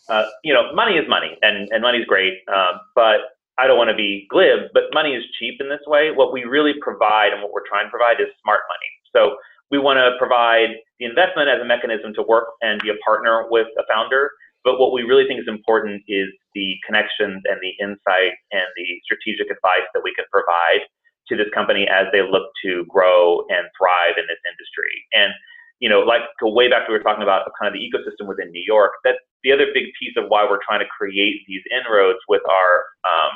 uh, 0.08 0.24
you 0.42 0.52
know, 0.52 0.72
money 0.74 0.94
is 0.94 1.08
money, 1.08 1.36
and 1.42 1.68
and 1.70 1.82
money's 1.82 2.06
great, 2.06 2.34
um, 2.48 2.80
but 2.94 3.34
I 3.58 3.66
don't 3.66 3.78
want 3.78 3.90
to 3.90 3.96
be 3.96 4.26
glib, 4.30 4.70
but 4.72 4.84
money 4.92 5.14
is 5.14 5.24
cheap 5.38 5.60
in 5.60 5.68
this 5.68 5.82
way. 5.86 6.10
What 6.10 6.32
we 6.32 6.44
really 6.44 6.74
provide 6.80 7.32
and 7.32 7.42
what 7.42 7.52
we're 7.52 7.66
trying 7.68 7.86
to 7.86 7.90
provide 7.90 8.20
is 8.20 8.26
smart 8.42 8.60
money. 8.68 8.90
So 9.14 9.36
we 9.70 9.78
want 9.78 9.98
to 9.98 10.18
provide 10.18 10.70
the 10.98 11.06
investment 11.06 11.48
as 11.48 11.60
a 11.60 11.64
mechanism 11.64 12.12
to 12.14 12.22
work 12.22 12.48
and 12.62 12.80
be 12.82 12.90
a 12.90 12.98
partner 13.04 13.46
with 13.48 13.68
a 13.78 13.82
founder 13.86 14.30
But 14.64 14.80
what 14.80 14.92
we 14.92 15.02
really 15.04 15.28
think 15.28 15.40
is 15.40 15.48
important 15.48 16.02
is 16.08 16.28
the 16.54 16.76
connections 16.86 17.44
and 17.44 17.60
the 17.60 17.76
insight 17.78 18.32
and 18.50 18.66
the 18.76 18.88
strategic 19.04 19.52
advice 19.52 19.86
that 19.92 20.02
we 20.02 20.14
can 20.16 20.24
provide 20.32 20.88
to 21.28 21.36
this 21.36 21.48
company 21.54 21.86
as 21.88 22.06
they 22.12 22.20
look 22.20 22.48
to 22.64 22.84
grow 22.88 23.44
and 23.48 23.68
thrive 23.76 24.16
in 24.16 24.24
this 24.24 24.40
industry. 24.48 24.92
And 25.12 25.32
you 25.80 25.88
know, 25.88 26.00
like 26.00 26.22
go 26.40 26.48
way 26.48 26.68
back 26.68 26.88
we 26.88 26.94
were 26.94 27.02
talking 27.02 27.22
about 27.22 27.44
kind 27.60 27.68
of 27.68 27.74
the 27.74 27.82
ecosystem 27.82 28.26
within 28.28 28.50
New 28.52 28.62
York. 28.64 28.92
That's 29.04 29.18
the 29.42 29.52
other 29.52 29.66
big 29.74 29.92
piece 30.00 30.14
of 30.16 30.24
why 30.28 30.46
we're 30.48 30.62
trying 30.64 30.80
to 30.80 30.86
create 30.86 31.42
these 31.46 31.62
inroads 31.70 32.18
with 32.28 32.42
our 32.48 32.72
um, 33.04 33.32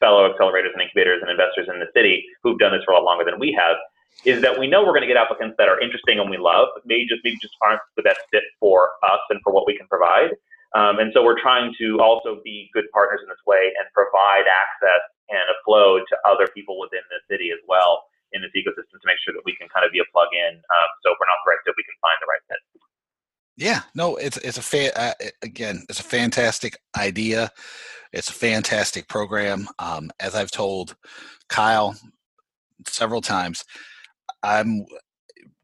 fellow 0.00 0.26
accelerators 0.26 0.72
and 0.72 0.82
incubators 0.82 1.20
and 1.22 1.30
investors 1.30 1.68
in 1.72 1.78
the 1.78 1.86
city 1.94 2.24
who've 2.42 2.58
done 2.58 2.72
this 2.72 2.82
for 2.84 2.92
a 2.92 2.96
lot 2.96 3.04
longer 3.04 3.24
than 3.24 3.38
we 3.38 3.52
have. 3.52 3.76
Is 4.24 4.42
that 4.42 4.58
we 4.58 4.66
know 4.66 4.82
we're 4.82 4.96
going 4.96 5.06
to 5.06 5.06
get 5.06 5.16
applicants 5.16 5.54
that 5.58 5.68
are 5.68 5.78
interesting 5.78 6.18
and 6.18 6.28
we 6.28 6.38
love, 6.38 6.68
maybe 6.84 7.06
just 7.06 7.20
maybe 7.22 7.38
just 7.40 7.54
aren't 7.62 7.80
the 7.96 8.02
best 8.02 8.18
fit 8.32 8.42
for 8.58 8.90
us 9.04 9.20
and 9.30 9.38
for 9.44 9.52
what 9.52 9.64
we 9.66 9.76
can 9.76 9.86
provide. 9.86 10.30
Um, 10.76 10.98
and 10.98 11.12
so 11.14 11.24
we're 11.24 11.40
trying 11.40 11.72
to 11.80 12.00
also 12.00 12.40
be 12.44 12.68
good 12.74 12.84
partners 12.92 13.20
in 13.22 13.28
this 13.28 13.40
way 13.46 13.72
and 13.80 13.88
provide 13.94 14.44
access 14.44 15.04
and 15.28 15.44
a 15.48 15.56
flow 15.64 15.98
to 16.00 16.14
other 16.28 16.48
people 16.52 16.78
within 16.78 17.04
the 17.08 17.20
city 17.28 17.50
as 17.52 17.60
well 17.68 18.04
in 18.32 18.42
this 18.42 18.52
ecosystem 18.52 19.00
to 19.00 19.06
make 19.08 19.16
sure 19.24 19.32
that 19.32 19.44
we 19.44 19.56
can 19.56 19.68
kind 19.72 19.86
of 19.86 19.92
be 19.92 20.00
a 20.00 20.08
plug 20.12 20.28
in. 20.32 20.56
Um, 20.56 20.90
so 21.00 21.12
if 21.12 21.16
we're 21.16 21.28
not 21.28 21.40
the 21.44 21.56
right 21.56 21.62
fit, 21.64 21.74
we 21.76 21.84
can 21.84 21.96
find 22.00 22.18
the 22.20 22.28
right 22.28 22.44
fit. 22.48 22.60
Yeah, 23.56 23.82
no, 23.94 24.16
it's 24.16 24.36
it's 24.38 24.58
a 24.58 24.62
fa- 24.62 24.96
uh, 24.98 25.14
again, 25.42 25.84
it's 25.88 25.98
a 25.98 26.04
fantastic 26.04 26.78
idea. 26.96 27.50
It's 28.12 28.30
a 28.30 28.32
fantastic 28.32 29.08
program. 29.08 29.68
Um, 29.78 30.10
as 30.20 30.34
I've 30.34 30.52
told 30.52 30.94
Kyle 31.48 31.96
several 32.86 33.20
times, 33.20 33.64
I'm 34.42 34.86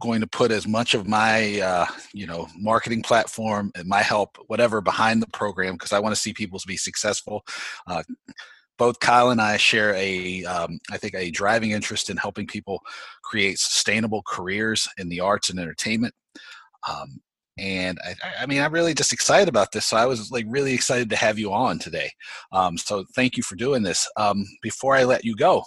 going 0.01 0.20
to 0.20 0.26
put 0.26 0.51
as 0.51 0.66
much 0.66 0.95
of 0.95 1.07
my 1.07 1.61
uh, 1.61 1.87
you 2.12 2.26
know 2.26 2.47
marketing 2.57 3.03
platform 3.03 3.70
and 3.74 3.87
my 3.89 4.03
help 4.03 4.37
whatever 4.47 4.80
behind 4.80 5.22
the 5.22 5.26
program 5.28 5.74
because 5.74 5.93
i 5.93 5.99
want 5.99 6.14
to 6.14 6.20
see 6.20 6.32
people 6.32 6.61
be 6.66 6.76
successful. 6.76 7.45
Uh, 7.87 8.03
both 8.76 8.99
kyle 9.01 9.30
and 9.30 9.41
i 9.41 9.57
share 9.57 9.95
a 9.95 10.45
um, 10.45 10.78
I 10.91 10.99
think 10.99 11.14
a 11.14 11.30
driving 11.30 11.70
interest 11.70 12.11
in 12.11 12.16
helping 12.16 12.47
people 12.47 12.80
create 13.22 13.59
sustainable 13.59 14.22
careers 14.26 14.89
in 14.99 15.09
the 15.09 15.20
arts 15.20 15.51
and 15.51 15.59
entertainment. 15.59 16.14
Um, 16.89 17.20
and 17.57 17.99
I, 18.05 18.43
I, 18.43 18.47
mean 18.47 18.61
i'm 18.61 18.72
really 18.72 18.95
just 18.95 19.12
excited 19.12 19.49
about 19.49 19.70
this 19.70 19.87
so 19.87 19.97
i 19.97 20.07
was 20.07 20.32
like 20.32 20.45
really 20.49 20.74
excited 20.74 21.09
to 21.11 21.16
have 21.16 21.39
you 21.39 21.53
on 21.53 21.78
today. 21.78 22.11
Um, 22.51 22.76
so 22.76 23.05
thank 23.14 23.37
you 23.37 23.43
for 23.45 23.55
doing 23.55 23.82
this. 23.82 24.11
Um, 24.16 24.45
before 24.61 24.97
i 24.97 25.05
let 25.05 25.24
you 25.24 25.37
go 25.37 25.64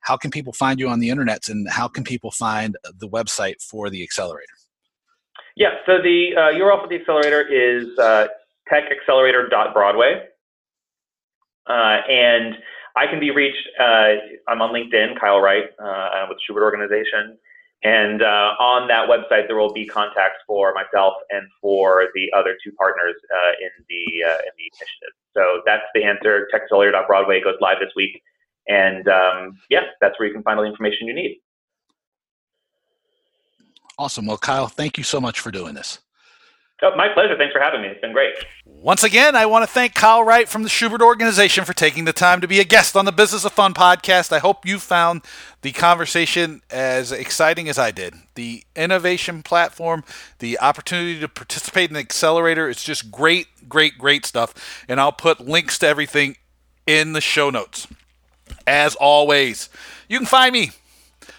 how 0.00 0.16
can 0.16 0.30
people 0.30 0.52
find 0.52 0.78
you 0.78 0.88
on 0.88 1.00
the 1.00 1.10
internet 1.10 1.48
and 1.48 1.68
how 1.68 1.88
can 1.88 2.04
people 2.04 2.30
find 2.30 2.76
the 2.98 3.08
website 3.08 3.60
for 3.60 3.90
the 3.90 4.02
accelerator? 4.02 4.52
Yeah, 5.56 5.70
so 5.86 6.02
the 6.02 6.36
uh, 6.36 6.40
URL 6.52 6.82
for 6.82 6.88
the 6.88 6.96
accelerator 6.96 7.40
is 7.40 7.98
uh, 7.98 8.28
techaccelerator.broadway. 8.70 10.26
Uh, 11.66 11.72
and 12.08 12.56
I 12.94 13.06
can 13.06 13.18
be 13.18 13.30
reached, 13.30 13.66
uh, 13.80 14.20
I'm 14.48 14.60
on 14.60 14.72
LinkedIn, 14.72 15.18
Kyle 15.18 15.40
Wright, 15.40 15.64
uh, 15.82 16.26
with 16.28 16.38
Shubert 16.48 16.62
Organization. 16.62 17.38
And 17.82 18.22
uh, 18.22 18.54
on 18.58 18.88
that 18.88 19.08
website, 19.08 19.48
there 19.48 19.56
will 19.56 19.72
be 19.72 19.86
contacts 19.86 20.38
for 20.46 20.74
myself 20.74 21.14
and 21.30 21.46
for 21.60 22.04
the 22.14 22.30
other 22.36 22.56
two 22.62 22.72
partners 22.72 23.14
in 23.60 23.70
the 23.88 24.22
in 24.22 24.52
the 24.56 24.66
initiative. 24.72 25.14
So 25.34 25.62
that's 25.66 25.84
the 25.94 26.02
answer. 26.02 26.48
TechAccelerator.broadway 26.52 27.42
goes 27.42 27.56
live 27.60 27.76
this 27.80 27.92
week. 27.94 28.22
And 28.68 29.06
um, 29.08 29.58
yeah, 29.70 29.82
that's 30.00 30.18
where 30.18 30.26
you 30.26 30.34
can 30.34 30.42
find 30.42 30.58
all 30.58 30.64
the 30.64 30.70
information 30.70 31.06
you 31.06 31.14
need. 31.14 31.40
Awesome. 33.98 34.26
Well, 34.26 34.38
Kyle, 34.38 34.66
thank 34.66 34.98
you 34.98 35.04
so 35.04 35.20
much 35.20 35.40
for 35.40 35.50
doing 35.50 35.74
this. 35.74 36.00
Oh, 36.82 36.94
my 36.94 37.08
pleasure. 37.08 37.38
Thanks 37.38 37.54
for 37.54 37.60
having 37.60 37.80
me. 37.80 37.88
It's 37.88 38.02
been 38.02 38.12
great. 38.12 38.34
Once 38.66 39.02
again, 39.02 39.34
I 39.34 39.46
want 39.46 39.62
to 39.62 39.66
thank 39.66 39.94
Kyle 39.94 40.22
Wright 40.22 40.46
from 40.46 40.62
the 40.62 40.68
Shubert 40.68 41.00
Organization 41.00 41.64
for 41.64 41.72
taking 41.72 42.04
the 42.04 42.12
time 42.12 42.42
to 42.42 42.46
be 42.46 42.60
a 42.60 42.64
guest 42.64 42.94
on 42.96 43.06
the 43.06 43.12
Business 43.12 43.46
of 43.46 43.52
Fun 43.52 43.72
podcast. 43.72 44.30
I 44.30 44.40
hope 44.40 44.66
you 44.66 44.78
found 44.78 45.22
the 45.62 45.72
conversation 45.72 46.60
as 46.70 47.12
exciting 47.12 47.70
as 47.70 47.78
I 47.78 47.92
did. 47.92 48.14
The 48.34 48.62
innovation 48.76 49.42
platform, 49.42 50.04
the 50.38 50.60
opportunity 50.60 51.18
to 51.18 51.28
participate 51.28 51.88
in 51.88 51.94
the 51.94 52.00
accelerator, 52.00 52.68
it's 52.68 52.84
just 52.84 53.10
great, 53.10 53.46
great, 53.66 53.96
great 53.96 54.26
stuff. 54.26 54.84
And 54.86 55.00
I'll 55.00 55.12
put 55.12 55.40
links 55.40 55.78
to 55.78 55.86
everything 55.86 56.36
in 56.86 57.14
the 57.14 57.22
show 57.22 57.48
notes. 57.48 57.86
As 58.66 58.96
always, 58.96 59.68
you 60.08 60.18
can 60.18 60.26
find 60.26 60.52
me 60.52 60.72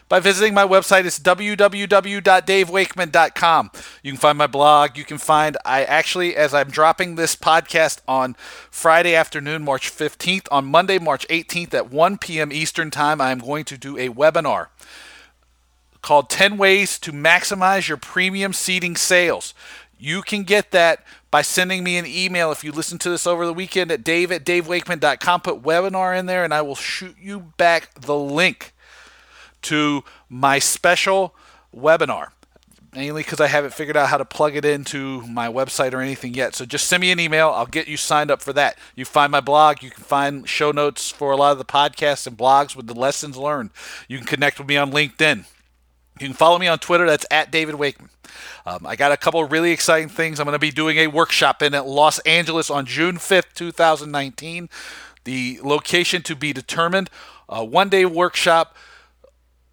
by 0.09 0.19
visiting 0.19 0.53
my 0.53 0.65
website. 0.65 1.05
It's 1.05 1.19
www.davewakeman.com. 1.19 3.71
You 4.03 4.11
can 4.11 4.19
find 4.19 4.37
my 4.37 4.47
blog. 4.47 4.97
You 4.97 5.03
can 5.03 5.17
find, 5.17 5.57
I 5.65 5.83
actually, 5.83 6.33
as 6.35 6.53
I'm 6.53 6.69
dropping 6.69 7.15
this 7.15 7.35
podcast 7.35 8.01
on 8.07 8.35
Friday 8.71 9.15
afternoon, 9.15 9.63
March 9.63 9.91
15th, 9.91 10.47
on 10.51 10.65
Monday, 10.65 10.99
March 10.99 11.27
18th 11.27 11.73
at 11.73 11.91
1 11.91 12.19
p.m. 12.19 12.53
Eastern 12.53 12.91
Time, 12.91 13.19
I'm 13.19 13.39
going 13.39 13.65
to 13.65 13.77
do 13.77 13.97
a 13.97 14.07
webinar 14.09 14.67
called 16.01 16.29
10 16.29 16.57
Ways 16.57 16.97
to 16.99 17.11
Maximize 17.11 17.89
Your 17.89 17.97
Premium 17.97 18.53
Seating 18.53 18.95
Sales. 18.95 19.53
You 19.99 20.21
can 20.21 20.43
get 20.43 20.69
that 20.71 21.03
by 21.29 21.41
sending 21.41 21.83
me 21.83 21.97
an 21.97 22.05
email 22.05 22.51
if 22.51 22.63
you 22.63 22.71
listen 22.71 22.97
to 22.99 23.09
this 23.09 23.27
over 23.27 23.45
the 23.45 23.53
weekend 23.53 23.91
at 23.91 24.03
dave 24.03 24.31
at 24.31 24.45
davewakeman.com. 24.45 25.41
Put 25.41 25.63
webinar 25.63 26.17
in 26.17 26.25
there 26.25 26.43
and 26.43 26.53
I 26.53 26.61
will 26.61 26.75
shoot 26.75 27.15
you 27.19 27.53
back 27.57 27.93
the 28.01 28.15
link 28.15 28.73
to 29.63 30.03
my 30.29 30.59
special 30.59 31.35
webinar. 31.75 32.29
Mainly 32.93 33.21
because 33.21 33.41
I 33.41 33.47
haven't 33.47 33.73
figured 33.73 33.97
out 33.97 34.07
how 34.07 34.17
to 34.17 34.25
plug 34.25 34.55
it 34.55 34.65
into 34.65 35.21
my 35.27 35.49
website 35.49 35.93
or 35.93 35.99
anything 35.99 36.33
yet. 36.33 36.55
So 36.55 36.65
just 36.65 36.87
send 36.87 37.01
me 37.01 37.11
an 37.11 37.19
email. 37.19 37.49
I'll 37.49 37.67
get 37.67 37.87
you 37.87 37.97
signed 37.97 38.31
up 38.31 38.41
for 38.41 38.53
that. 38.53 38.77
You 38.95 39.05
find 39.05 39.31
my 39.31 39.41
blog. 39.41 39.83
You 39.83 39.91
can 39.91 40.03
find 40.03 40.47
show 40.47 40.71
notes 40.71 41.11
for 41.11 41.31
a 41.31 41.35
lot 41.35 41.51
of 41.51 41.57
the 41.57 41.65
podcasts 41.65 42.25
and 42.25 42.37
blogs 42.37 42.75
with 42.75 42.87
the 42.87 42.95
lessons 42.95 43.37
learned. 43.37 43.69
You 44.07 44.17
can 44.17 44.25
connect 44.25 44.57
with 44.57 44.67
me 44.67 44.77
on 44.77 44.91
LinkedIn. 44.91 45.45
You 46.19 46.27
can 46.27 46.35
follow 46.35 46.57
me 46.57 46.67
on 46.67 46.79
Twitter. 46.79 47.05
That's 47.05 47.25
at 47.29 47.51
David 47.51 47.75
Wakeman. 47.75 48.09
Um, 48.65 48.87
I 48.87 48.95
got 48.95 49.11
a 49.11 49.17
couple 49.17 49.43
really 49.43 49.71
exciting 49.71 50.09
things. 50.09 50.39
I'm 50.39 50.45
going 50.45 50.53
to 50.53 50.59
be 50.59 50.71
doing 50.71 50.97
a 50.97 51.07
workshop 51.07 51.61
in 51.61 51.73
Los 51.73 52.17
Angeles 52.19 52.71
on 52.71 52.85
June 52.85 53.17
5th, 53.17 53.53
2019. 53.53 54.69
The 55.25 55.59
location 55.61 56.23
to 56.23 56.35
be 56.35 56.53
determined. 56.53 57.09
A 57.47 57.63
one 57.63 57.89
day 57.89 58.03
workshop, 58.05 58.75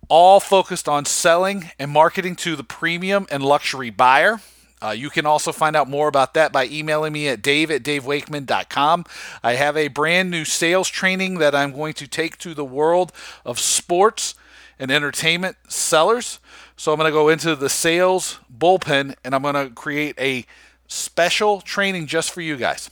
all 0.08 0.38
focused 0.38 0.88
on 0.88 1.06
selling 1.06 1.70
and 1.78 1.90
marketing 1.90 2.36
to 2.36 2.56
the 2.56 2.64
premium 2.64 3.26
and 3.30 3.42
luxury 3.42 3.90
buyer. 3.90 4.40
Uh, 4.82 4.90
you 4.90 5.08
can 5.08 5.24
also 5.24 5.50
find 5.50 5.74
out 5.74 5.88
more 5.88 6.08
about 6.08 6.34
that 6.34 6.52
by 6.52 6.66
emailing 6.66 7.14
me 7.14 7.26
at 7.26 7.40
dave 7.40 7.70
at 7.70 7.82
davewakeman.com. 7.82 9.06
I 9.42 9.54
have 9.54 9.78
a 9.78 9.88
brand 9.88 10.30
new 10.30 10.44
sales 10.44 10.88
training 10.88 11.38
that 11.38 11.54
I'm 11.54 11.72
going 11.72 11.94
to 11.94 12.06
take 12.06 12.36
to 12.38 12.52
the 12.52 12.66
world 12.66 13.12
of 13.46 13.58
sports 13.58 14.34
and 14.78 14.90
entertainment 14.90 15.56
sellers. 15.68 16.40
So 16.76 16.92
I'm 16.92 16.98
going 16.98 17.10
to 17.10 17.14
go 17.14 17.28
into 17.28 17.54
the 17.54 17.68
sales 17.68 18.40
bullpen 18.56 19.14
and 19.24 19.34
I'm 19.34 19.42
going 19.42 19.54
to 19.54 19.70
create 19.70 20.16
a 20.18 20.44
special 20.86 21.60
training 21.60 22.06
just 22.06 22.32
for 22.32 22.40
you 22.40 22.56
guys. 22.56 22.90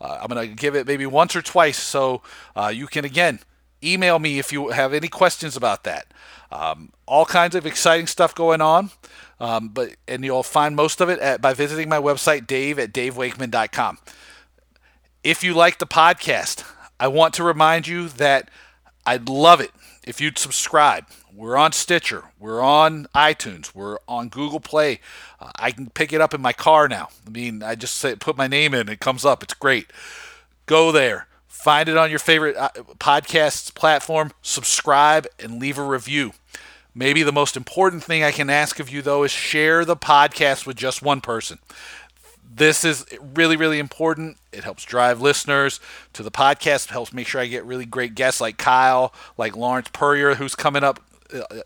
Uh, 0.00 0.18
I'm 0.20 0.28
going 0.28 0.48
to 0.48 0.54
give 0.54 0.74
it 0.74 0.86
maybe 0.86 1.06
once 1.06 1.36
or 1.36 1.42
twice 1.42 1.78
so 1.78 2.22
uh, 2.56 2.72
you 2.74 2.86
can, 2.86 3.04
again, 3.04 3.40
email 3.82 4.18
me 4.18 4.38
if 4.38 4.52
you 4.52 4.70
have 4.70 4.92
any 4.92 5.08
questions 5.08 5.56
about 5.56 5.84
that. 5.84 6.06
Um, 6.50 6.92
all 7.06 7.24
kinds 7.24 7.54
of 7.54 7.66
exciting 7.66 8.06
stuff 8.06 8.34
going 8.34 8.60
on. 8.60 8.90
Um, 9.40 9.70
but 9.70 9.96
and 10.06 10.24
you'll 10.24 10.44
find 10.44 10.76
most 10.76 11.00
of 11.00 11.08
it 11.08 11.18
at, 11.18 11.40
by 11.40 11.52
visiting 11.52 11.88
my 11.88 11.98
website, 11.98 12.46
Dave 12.46 12.78
at 12.78 12.92
DaveWakeman.com. 12.92 13.98
If 15.24 15.42
you 15.42 15.52
like 15.54 15.78
the 15.78 15.86
podcast, 15.86 16.64
I 17.00 17.08
want 17.08 17.34
to 17.34 17.42
remind 17.42 17.88
you 17.88 18.08
that 18.08 18.48
I'd 19.04 19.28
love 19.28 19.60
it 19.60 19.72
if 20.04 20.20
you'd 20.20 20.38
subscribe. 20.38 21.06
We're 21.34 21.56
on 21.56 21.72
Stitcher. 21.72 22.24
We're 22.38 22.60
on 22.60 23.06
iTunes. 23.14 23.74
We're 23.74 23.98
on 24.06 24.28
Google 24.28 24.60
Play. 24.60 25.00
Uh, 25.40 25.50
I 25.56 25.70
can 25.70 25.88
pick 25.88 26.12
it 26.12 26.20
up 26.20 26.34
in 26.34 26.42
my 26.42 26.52
car 26.52 26.88
now. 26.88 27.08
I 27.26 27.30
mean, 27.30 27.62
I 27.62 27.74
just 27.74 27.96
say, 27.96 28.14
put 28.16 28.36
my 28.36 28.46
name 28.46 28.74
in, 28.74 28.88
it 28.88 29.00
comes 29.00 29.24
up. 29.24 29.42
It's 29.42 29.54
great. 29.54 29.90
Go 30.66 30.92
there, 30.92 31.26
find 31.48 31.88
it 31.88 31.96
on 31.96 32.10
your 32.10 32.18
favorite 32.18 32.56
uh, 32.56 32.70
podcast 32.98 33.74
platform, 33.74 34.32
subscribe, 34.42 35.26
and 35.38 35.58
leave 35.58 35.78
a 35.78 35.82
review. 35.82 36.32
Maybe 36.94 37.22
the 37.22 37.32
most 37.32 37.56
important 37.56 38.04
thing 38.04 38.22
I 38.22 38.32
can 38.32 38.50
ask 38.50 38.78
of 38.78 38.90
you, 38.90 39.00
though, 39.00 39.22
is 39.22 39.30
share 39.30 39.86
the 39.86 39.96
podcast 39.96 40.66
with 40.66 40.76
just 40.76 41.00
one 41.02 41.22
person 41.22 41.58
this 42.54 42.84
is 42.84 43.06
really 43.34 43.56
really 43.56 43.78
important 43.78 44.36
it 44.52 44.62
helps 44.62 44.84
drive 44.84 45.22
listeners 45.22 45.80
to 46.12 46.22
the 46.22 46.30
podcast 46.30 46.84
it 46.84 46.90
helps 46.90 47.10
make 47.10 47.26
sure 47.26 47.40
i 47.40 47.46
get 47.46 47.64
really 47.64 47.86
great 47.86 48.14
guests 48.14 48.42
like 48.42 48.58
kyle 48.58 49.14
like 49.38 49.56
lawrence 49.56 49.88
purrier 49.90 50.34
who's 50.34 50.54
coming 50.54 50.84
up 50.84 51.00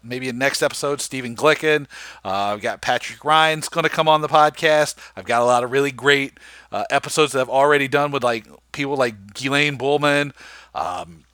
maybe 0.02 0.28
in 0.28 0.38
next 0.38 0.62
episode 0.62 1.00
stephen 1.00 1.34
glicken 1.34 1.86
uh, 2.24 2.52
i've 2.52 2.60
got 2.60 2.80
patrick 2.80 3.24
ryan's 3.24 3.68
going 3.68 3.84
to 3.84 3.90
come 3.90 4.08
on 4.08 4.20
the 4.20 4.28
podcast. 4.28 4.94
I've 5.16 5.24
got 5.24 5.42
a 5.42 5.44
lot 5.44 5.64
of 5.64 5.70
really 5.70 5.92
great 5.92 6.38
uh, 6.72 6.84
episodes 6.90 7.32
that 7.32 7.40
i've 7.40 7.48
already 7.48 7.88
done 7.88 8.10
with 8.10 8.24
like 8.24 8.46
people 8.72 8.96
like 8.96 9.34
Ghislaine 9.34 9.76
Bullman 9.76 10.32
um, 10.74 11.24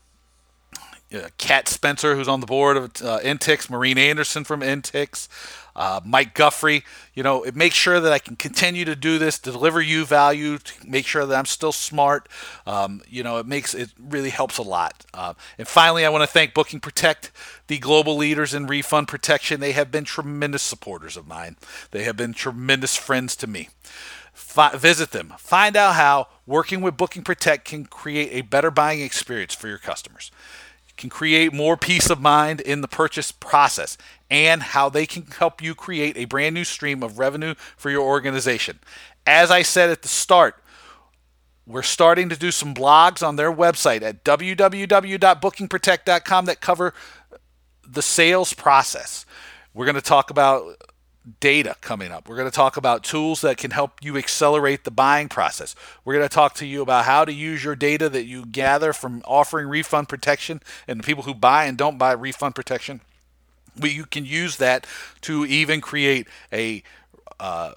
uh, 1.15 1.29
Kat 1.37 1.69
Spencer, 1.69 2.15
who's 2.15 2.29
on 2.29 2.41
the 2.41 2.47
board 2.47 2.77
of 2.77 2.85
uh, 3.03 3.19
Intix, 3.21 3.69
Maureen 3.69 3.99
Anderson 3.99 4.45
from 4.45 4.61
Intix, 4.61 5.29
uh, 5.75 6.01
Mike 6.05 6.35
Guffrey. 6.35 6.85
You 7.15 7.23
know, 7.23 7.43
it 7.43 7.55
makes 7.55 7.75
sure 7.75 8.01
that 8.01 8.13
I 8.13 8.19
can 8.19 8.37
continue 8.37 8.85
to 8.85 8.97
do 8.97 9.19
this, 9.19 9.39
deliver 9.39 9.81
you 9.81 10.05
value, 10.05 10.59
make 10.87 11.07
sure 11.07 11.27
that 11.27 11.37
I'm 11.37 11.47
still 11.47 11.73
smart. 11.73 12.29
Um, 12.67 13.03
you 13.09 13.23
know, 13.23 13.39
it 13.39 13.47
makes 13.47 13.75
it 13.75 13.91
really 13.99 14.31
helps 14.31 14.59
a 14.59 14.63
lot. 14.63 15.05
Uh, 15.13 15.35
and 15.59 15.69
finally, 15.69 16.05
I 16.05 16.09
want 16.09 16.23
to 16.23 16.27
thank 16.27 16.55
Booking 16.55 16.81
Protect, 16.81 17.31
the 17.67 17.79
global 17.79 18.17
leaders 18.17 18.55
in 18.55 18.67
refund 18.67 19.09
protection. 19.09 19.61
They 19.61 19.73
have 19.73 19.91
been 19.91 20.05
tremendous 20.05 20.63
supporters 20.63 21.17
of 21.17 21.27
mine. 21.27 21.57
They 21.91 22.05
have 22.05 22.17
been 22.17 22.35
tremendous 22.35 22.97
friends 22.97 23.37
to 23.37 23.47
me. 23.47 23.69
Fi- 24.33 24.77
visit 24.77 25.11
them. 25.11 25.35
Find 25.39 25.77
out 25.77 25.95
how 25.95 26.29
working 26.47 26.81
with 26.81 26.97
Booking 26.97 27.23
Protect 27.23 27.67
can 27.67 27.85
create 27.85 28.31
a 28.33 28.43
better 28.43 28.71
buying 28.71 29.01
experience 29.01 29.55
for 29.55 29.69
your 29.69 29.79
customers 29.79 30.31
can 30.97 31.11
create 31.11 31.53
more 31.53 31.77
peace 31.77 32.11
of 32.11 32.21
mind 32.21 32.61
in 32.61 32.81
the 32.81 32.89
purchase 32.89 33.33
process 33.33 33.97
and 34.33 34.63
how 34.63 34.89
they 34.89 35.05
can 35.05 35.27
help 35.27 35.63
you 35.63 35.75
create 35.75 36.17
a 36.17 36.25
brand 36.25 36.55
new 36.55 36.65
stream 36.65 37.03
of 37.03 37.19
revenue 37.19 37.55
for 37.77 37.91
your 37.91 38.01
organization. 38.01 38.79
As 39.27 39.51
I 39.51 39.61
said 39.61 39.91
at 39.91 40.01
the 40.01 40.09
start, 40.09 40.57
we're 41.67 41.83
starting 41.83 42.31
to 42.31 42.37
do 42.37 42.51
some 42.51 42.75
blogs 42.75 43.23
on 43.23 43.37
their 43.37 43.53
website 43.53 44.01
at 44.01 44.25
www.bookingprotect.com 44.25 46.47
that 46.47 46.63
cover 46.63 46.95
the 47.87 48.01
sales 48.01 48.55
process. 48.55 49.27
We're 49.75 49.85
going 49.85 49.97
to 49.97 50.01
talk 50.01 50.31
about 50.31 50.83
data 51.39 51.77
coming 51.83 52.11
up. 52.11 52.27
We're 52.27 52.37
going 52.37 52.51
to 52.51 52.57
talk 52.57 52.79
about 52.79 53.05
tools 53.05 53.43
that 53.43 53.59
can 53.59 53.71
help 53.71 54.03
you 54.03 54.17
accelerate 54.17 54.85
the 54.85 54.91
buying 54.91 55.29
process. 55.29 55.75
We're 56.07 56.15
going 56.15 56.27
to 56.27 56.35
talk 56.35 56.55
to 56.55 56.65
you 56.67 56.81
about 56.81 57.05
how 57.05 57.27
to 57.27 57.35
use 57.35 57.63
your 57.63 57.77
data 57.77 58.09
that 58.09 58.25
you 58.25 58.47
gather 58.47 58.95
from 58.95 59.21
offering 59.27 59.69
refund 59.69 60.09
protection 60.09 60.63
and 60.89 61.01
the 61.01 61.05
people 61.05 61.25
who 61.25 61.35
buy 61.35 61.67
and 61.67 61.77
don't 61.77 61.99
buy 61.99 62.13
refund 62.13 62.55
protection. 62.55 63.03
We, 63.79 63.91
you 63.91 64.05
can 64.05 64.25
use 64.25 64.57
that 64.57 64.87
to 65.23 65.45
even 65.47 65.81
create 65.81 66.29
a 66.53 66.83
uh, 67.41 67.73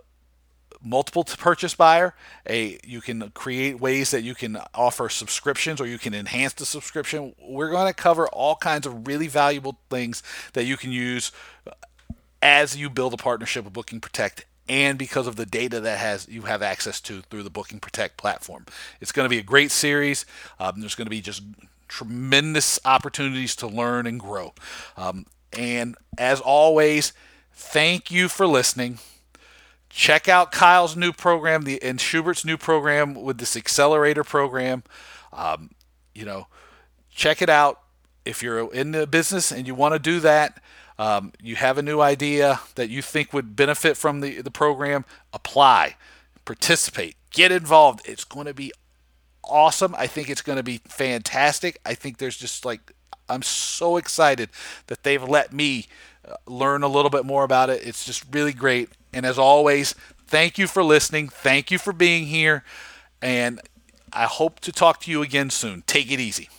multiple 0.84 1.24
purchase 1.24 1.74
buyer 1.74 2.14
a 2.48 2.78
you 2.84 3.02
can 3.02 3.32
create 3.32 3.80
ways 3.80 4.12
that 4.12 4.22
you 4.22 4.36
can 4.36 4.60
offer 4.76 5.10
subscriptions 5.10 5.82
or 5.82 5.88
you 5.88 5.98
can 5.98 6.14
enhance 6.14 6.54
the 6.54 6.66
subscription 6.66 7.34
we're 7.42 7.72
going 7.72 7.88
to 7.88 7.94
cover 7.94 8.28
all 8.28 8.56
kinds 8.56 8.86
of 8.86 9.08
really 9.08 9.28
valuable 9.28 9.80
things 9.90 10.22
that 10.54 10.66
you 10.66 10.78
can 10.78 10.92
use 10.92 11.32
as 12.46 12.78
you 12.78 12.92
build 12.92 13.12
a 13.12 13.18
partnership 13.18 13.66
with 13.66 13.74
Booking 13.74 14.00
Protect 14.00 14.46
and 14.70 15.00
because 15.00 15.26
of 15.26 15.36
the 15.36 15.48
data 15.48 15.80
that 15.80 15.98
has 15.98 16.28
you 16.30 16.44
have 16.44 16.62
access 16.62 17.02
to 17.02 17.22
through 17.24 17.42
the 17.42 17.50
Booking 17.50 17.80
Protect 17.80 18.18
platform. 18.18 18.66
It's 19.02 19.12
going 19.12 19.26
to 19.26 19.30
be 19.30 19.40
a 19.40 19.44
great 19.44 19.72
series. 19.72 20.28
Um, 20.60 20.80
there's 20.80 20.94
going 20.94 21.08
to 21.08 21.12
be 21.12 21.22
just 21.22 21.42
tremendous 21.88 22.80
opportunities 22.86 23.56
to 23.58 23.68
learn 23.68 24.06
and 24.06 24.20
grow. 24.20 24.54
Um, 24.96 25.26
and 25.58 25.96
as 26.18 26.42
always, 26.42 27.14
thank 27.54 28.12
you 28.12 28.28
for 28.28 28.48
listening. 28.48 29.00
Check 29.90 30.28
out 30.28 30.52
Kyle's 30.52 30.96
new 30.96 31.14
program, 31.14 31.64
the 31.64 31.82
and 31.82 32.00
Shubert's 32.00 32.44
new 32.44 32.58
program 32.58 33.16
with 33.16 33.38
this 33.38 33.56
accelerator 33.56 34.24
program. 34.24 34.84
Um, 35.32 35.72
you 36.14 36.26
know, 36.26 36.48
check 37.10 37.42
it 37.42 37.50
out 37.50 37.82
if 38.26 38.44
you're 38.44 38.74
in 38.74 38.92
the 38.92 39.08
business 39.08 39.52
and 39.52 39.68
you 39.68 39.76
want 39.76 39.94
to 39.94 40.00
do 40.00 40.20
that 40.20 40.60
um, 40.98 41.34
you 41.42 41.56
have 41.56 41.78
a 41.78 41.82
new 41.82 42.00
idea 42.00 42.62
that 42.76 42.90
you 42.90 43.02
think 43.02 43.34
would 43.34 43.56
benefit 43.56 43.98
from 43.98 44.22
the, 44.22 44.42
the 44.42 44.52
program, 44.52 45.06
apply, 45.34 45.96
participate, 46.46 47.16
get 47.32 47.52
involved. 47.52 48.02
It's 48.06 48.24
going 48.24 48.46
to 48.46 48.54
be 48.54 48.72
awesome. 49.44 49.94
I 49.98 50.08
think 50.08 50.30
it's 50.30 50.42
going 50.42 50.58
to 50.58 50.64
be 50.64 50.80
fantastic. 50.88 51.80
I 51.86 51.96
think 51.96 52.18
there's 52.18 52.38
just 52.38 52.64
like, 52.64 52.94
I'm 53.30 53.42
so 53.42 53.98
excited 53.98 54.50
that 54.88 55.04
they've 55.04 55.24
let 55.24 55.54
me 55.54 55.88
uh, 56.28 56.36
learn 56.46 56.84
a 56.84 56.88
little 56.88 57.10
bit 57.10 57.26
more 57.26 57.44
about 57.44 57.70
it. 57.70 57.86
It's 57.86 58.06
just 58.06 58.24
really 58.32 58.54
great. 58.54 58.90
And 59.14 59.26
as 59.26 59.40
always, 59.40 59.94
thank 60.28 60.58
you 60.58 60.68
for 60.68 60.84
listening. 60.84 61.30
Thank 61.30 61.72
you 61.72 61.78
for 61.78 61.94
being 61.94 62.26
here. 62.28 62.64
And 63.22 63.62
I 64.14 64.26
hope 64.26 64.60
to 64.62 64.72
talk 64.72 65.02
to 65.02 65.12
you 65.12 65.22
again 65.22 65.50
soon. 65.50 65.84
Take 65.88 66.12
it 66.12 66.20
easy. 66.20 66.50